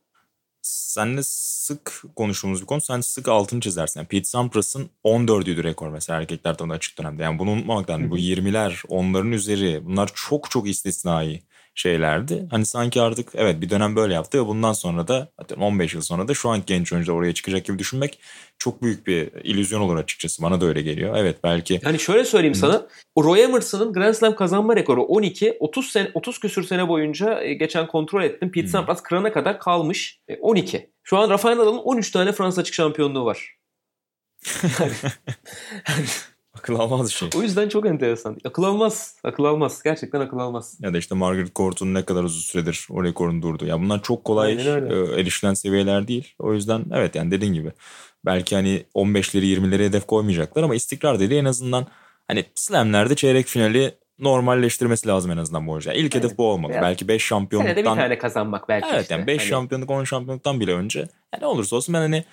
Senle 0.66 1.22
sık 1.22 2.02
konuştuğumuz 2.16 2.60
bir 2.60 2.66
konu. 2.66 2.80
Sen 2.80 3.00
sık 3.00 3.28
altını 3.28 3.60
çizersin. 3.60 4.00
Yani 4.00 4.08
Pete 4.08 4.24
Sampras'ın 4.24 4.90
14'üydü 5.04 5.62
rekor 5.62 5.88
mesela 5.88 6.20
erkeklerden 6.20 6.68
açık 6.68 6.98
dönemde. 6.98 7.22
Yani 7.22 7.38
bunu 7.38 7.50
unutmamak 7.50 7.90
lazım. 7.90 8.10
Bu 8.10 8.18
20'ler, 8.18 8.84
onların 8.88 9.32
üzeri 9.32 9.86
bunlar 9.86 10.10
çok 10.14 10.50
çok 10.50 10.68
istisnai 10.68 11.42
şeylerdi. 11.76 12.46
Hani 12.50 12.66
sanki 12.66 13.00
artık 13.00 13.28
evet 13.34 13.60
bir 13.60 13.70
dönem 13.70 13.96
böyle 13.96 14.14
yaptı 14.14 14.42
ve 14.42 14.46
bundan 14.46 14.72
sonra 14.72 15.08
da 15.08 15.28
15 15.60 15.94
yıl 15.94 16.00
sonra 16.00 16.28
da 16.28 16.34
şu 16.34 16.48
an 16.48 16.62
genç 16.66 16.92
oyuncular 16.92 17.16
oraya 17.16 17.34
çıkacak 17.34 17.64
gibi 17.64 17.78
düşünmek 17.78 18.18
çok 18.58 18.82
büyük 18.82 19.06
bir 19.06 19.32
illüzyon 19.44 19.80
olur 19.80 19.96
açıkçası. 19.96 20.42
Bana 20.42 20.60
da 20.60 20.66
öyle 20.66 20.82
geliyor. 20.82 21.16
Evet 21.16 21.36
belki. 21.44 21.80
Yani 21.84 21.98
şöyle 21.98 22.24
söyleyeyim 22.24 22.54
Hı. 22.54 22.58
sana. 22.58 22.86
Roy 23.18 23.42
Emerson'ın 23.42 23.92
Grand 23.92 24.14
Slam 24.14 24.36
kazanma 24.36 24.76
rekoru 24.76 25.02
12. 25.02 25.56
30 25.60 25.90
sene 25.90 26.10
30 26.14 26.38
küsür 26.38 26.62
sene 26.62 26.88
boyunca 26.88 27.40
e, 27.40 27.54
geçen 27.54 27.86
kontrol 27.86 28.22
ettim. 28.22 28.52
Pete 28.52 28.68
Sampras 28.68 29.02
kırana 29.02 29.32
kadar 29.32 29.58
kalmış. 29.58 30.20
12. 30.40 30.76
E, 30.76 30.90
şu 31.02 31.18
an 31.18 31.30
Rafael 31.30 31.56
Nadal'ın 31.56 31.78
13 31.78 32.10
tane 32.10 32.32
Fransa 32.32 32.60
açık 32.60 32.74
şampiyonluğu 32.74 33.24
var. 33.24 33.56
Akıl 36.58 36.74
almaz 36.74 37.06
bir 37.08 37.12
şey. 37.12 37.28
O 37.36 37.42
yüzden 37.42 37.68
çok 37.68 37.86
enteresan. 37.86 38.36
Akıl 38.44 38.62
almaz. 38.62 39.16
Akıl 39.24 39.44
almaz. 39.44 39.82
Gerçekten 39.82 40.20
akıl 40.20 40.38
almaz. 40.38 40.78
Ya 40.80 40.94
da 40.94 40.98
işte 40.98 41.14
Margaret 41.14 41.54
Court'un 41.54 41.94
ne 41.94 42.04
kadar 42.04 42.24
uzun 42.24 42.40
süredir 42.40 42.86
o 42.90 43.04
rekorun 43.04 43.42
durdu. 43.42 43.66
Ya 43.66 43.80
bunlar 43.80 44.02
çok 44.02 44.24
kolay 44.24 44.52
e, 44.52 45.20
erişilen 45.20 45.54
seviyeler 45.54 46.08
değil. 46.08 46.34
O 46.38 46.54
yüzden 46.54 46.84
evet 46.94 47.14
yani 47.14 47.30
dediğin 47.30 47.52
gibi. 47.54 47.72
Belki 48.24 48.54
hani 48.54 48.84
15'leri 48.94 49.44
20'leri 49.58 49.84
hedef 49.84 50.06
koymayacaklar 50.06 50.62
ama 50.62 50.74
istikrar 50.74 51.20
dediği 51.20 51.40
en 51.40 51.44
azından 51.44 51.86
hani 52.28 52.44
slamlerde 52.54 53.14
çeyrek 53.14 53.46
finali 53.46 53.94
normalleştirmesi 54.18 55.08
lazım 55.08 55.30
en 55.30 55.36
azından 55.36 55.66
bu 55.66 55.72
hoca. 55.72 55.92
İlk 55.92 56.14
Aynen. 56.14 56.24
hedef 56.24 56.38
bu 56.38 56.46
olmalı. 56.50 56.72
Biraz- 56.72 56.82
belki 56.82 57.08
5 57.08 57.08
Senede 57.08 57.16
bir 57.18 57.26
şampiyonluktan 57.28 57.96
tane 57.96 58.18
kazanmak 58.18 58.68
belki 58.68 58.88
Evet 58.90 59.02
işte. 59.02 59.14
yani 59.14 59.26
5 59.26 59.40
Hani 59.40 59.48
şampiyonluk 59.48 59.90
10 59.90 60.04
şampiyonluktan 60.04 60.60
bile 60.60 60.72
önce 60.74 60.98
yani 60.98 61.40
ne 61.42 61.46
olursa 61.46 61.76
olsun 61.76 61.94
ben 61.94 61.98
hani 62.00 62.24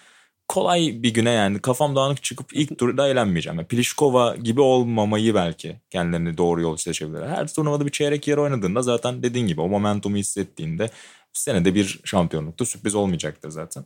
kolay 0.47 1.03
bir 1.03 1.13
güne 1.13 1.31
yani 1.31 1.59
kafam 1.59 1.95
dağınık 1.95 2.23
çıkıp 2.23 2.53
ilk 2.53 2.77
turda 2.79 3.07
eğlenmeyeceğim. 3.07 3.57
Yani 3.57 3.67
Pliskova 3.67 4.35
gibi 4.35 4.61
olmamayı 4.61 5.35
belki 5.35 5.75
kendilerini 5.89 6.37
doğru 6.37 6.61
yol 6.61 6.77
seçebilirler. 6.77 7.27
Her 7.27 7.53
turnuvada 7.53 7.85
bir 7.85 7.91
çeyrek 7.91 8.27
yer 8.27 8.37
oynadığında 8.37 8.81
zaten 8.81 9.23
dediğin 9.23 9.47
gibi 9.47 9.61
o 9.61 9.67
momentumu 9.67 10.17
hissettiğinde 10.17 10.89
senede 11.33 11.75
bir 11.75 11.99
şampiyonlukta 12.05 12.65
sürpriz 12.65 12.95
olmayacaktır 12.95 13.49
zaten. 13.49 13.85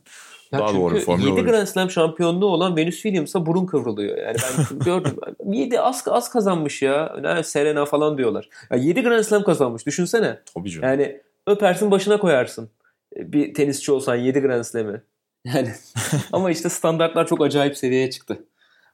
Ya 0.52 0.58
Daha 0.58 0.74
doğru 0.74 0.94
bir 0.94 1.00
formül 1.00 1.22
7 1.22 1.32
olabilir. 1.32 1.48
Grand 1.52 1.66
Slam 1.66 1.90
şampiyonluğu 1.90 2.46
olan 2.46 2.76
Venus 2.76 2.94
Williams'a 2.94 3.46
burun 3.46 3.66
kıvrılıyor. 3.66 4.18
Yani 4.18 4.36
ben 4.72 4.78
gördüm. 4.84 5.16
7 5.46 5.80
az 5.80 6.04
az 6.08 6.30
kazanmış 6.30 6.82
ya. 6.82 7.16
Serena 7.44 7.84
falan 7.84 8.18
diyorlar. 8.18 8.48
Ya 8.70 8.76
7 8.76 9.02
Grand 9.02 9.22
Slam 9.22 9.42
kazanmış. 9.42 9.86
Düşünsene. 9.86 10.38
Tabii 10.54 10.70
canım. 10.70 10.88
Yani 10.88 11.20
öpersin 11.46 11.90
başına 11.90 12.18
koyarsın. 12.18 12.70
Bir 13.16 13.54
tenisçi 13.54 13.92
olsan 13.92 14.16
7 14.16 14.40
Grand 14.40 14.62
Slam'i. 14.64 15.02
Yani 15.44 15.72
ama 16.32 16.50
işte 16.50 16.68
standartlar 16.68 17.26
çok 17.26 17.42
acayip 17.42 17.76
seviyeye 17.76 18.10
çıktı. 18.10 18.44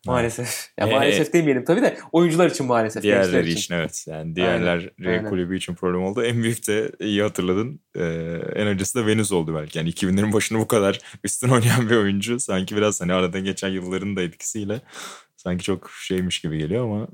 Maalesef. 0.06 0.68
Ya 0.80 0.86
Ee, 0.86 0.90
maalesef 0.90 1.32
demeyelim 1.32 1.64
tabii 1.64 1.82
de 1.82 1.96
oyuncular 2.12 2.50
için 2.50 2.66
maalesef. 2.66 3.02
Diğerleri 3.02 3.50
için. 3.50 3.74
evet. 3.74 4.04
Yani 4.08 4.36
diğerler 4.36 4.90
aynen. 5.06 5.28
kulübü 5.28 5.56
için 5.56 5.74
problem 5.74 6.02
oldu. 6.02 6.22
En 6.24 6.42
büyük 6.42 6.68
de 6.68 6.92
iyi 7.00 7.22
hatırladın. 7.22 7.80
Ee, 7.96 8.02
en 8.54 8.66
acısı 8.66 8.98
da 8.98 9.06
Venus 9.06 9.32
oldu 9.32 9.54
belki. 9.54 9.78
Yani 9.78 9.90
2000'lerin 9.90 10.32
başında 10.32 10.58
bu 10.58 10.68
kadar 10.68 10.98
üstün 11.24 11.48
oynayan 11.50 11.90
bir 11.90 11.96
oyuncu. 11.96 12.40
Sanki 12.40 12.76
biraz 12.76 13.00
hani 13.00 13.12
arada 13.12 13.38
geçen 13.38 13.68
yılların 13.68 14.16
da 14.16 14.22
etkisiyle 14.22 14.80
sanki 15.36 15.64
çok 15.64 15.90
şeymiş 15.90 16.40
gibi 16.40 16.58
geliyor 16.58 16.84
ama 16.84 17.08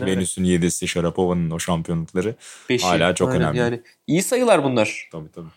e. 0.00 0.06
Venüs'ün 0.06 0.44
yedisi, 0.44 0.88
Sharapova'nın 0.88 1.50
o 1.50 1.58
şampiyonlukları 1.58 2.34
Beşi. 2.68 2.86
hala 2.86 3.14
çok 3.14 3.28
Aynen. 3.28 3.42
önemli. 3.42 3.58
Yani 3.58 3.82
iyi 4.06 4.22
sayılar 4.22 4.64
bunlar. 4.64 5.08
tabii 5.12 5.32
tabii. 5.32 5.48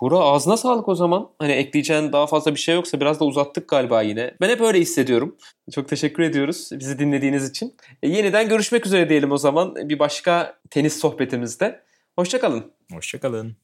Buğra 0.00 0.18
ağzına 0.18 0.56
sağlık 0.56 0.88
o 0.88 0.94
zaman. 0.94 1.30
Hani 1.38 1.52
ekleyeceğin 1.52 2.12
daha 2.12 2.26
fazla 2.26 2.54
bir 2.54 2.60
şey 2.60 2.74
yoksa 2.74 3.00
biraz 3.00 3.20
da 3.20 3.24
uzattık 3.24 3.68
galiba 3.68 4.02
yine. 4.02 4.34
Ben 4.40 4.48
hep 4.48 4.60
öyle 4.60 4.80
hissediyorum. 4.80 5.36
Çok 5.72 5.88
teşekkür 5.88 6.22
ediyoruz 6.22 6.70
bizi 6.72 6.98
dinlediğiniz 6.98 7.50
için. 7.50 7.76
E, 8.02 8.08
yeniden 8.08 8.48
görüşmek 8.48 8.86
üzere 8.86 9.08
diyelim 9.08 9.32
o 9.32 9.38
zaman 9.38 9.74
bir 9.76 9.98
başka 9.98 10.58
tenis 10.70 10.98
sohbetimizde. 10.98 11.82
Hoşçakalın. 12.16 12.72
Hoşçakalın. 12.92 13.58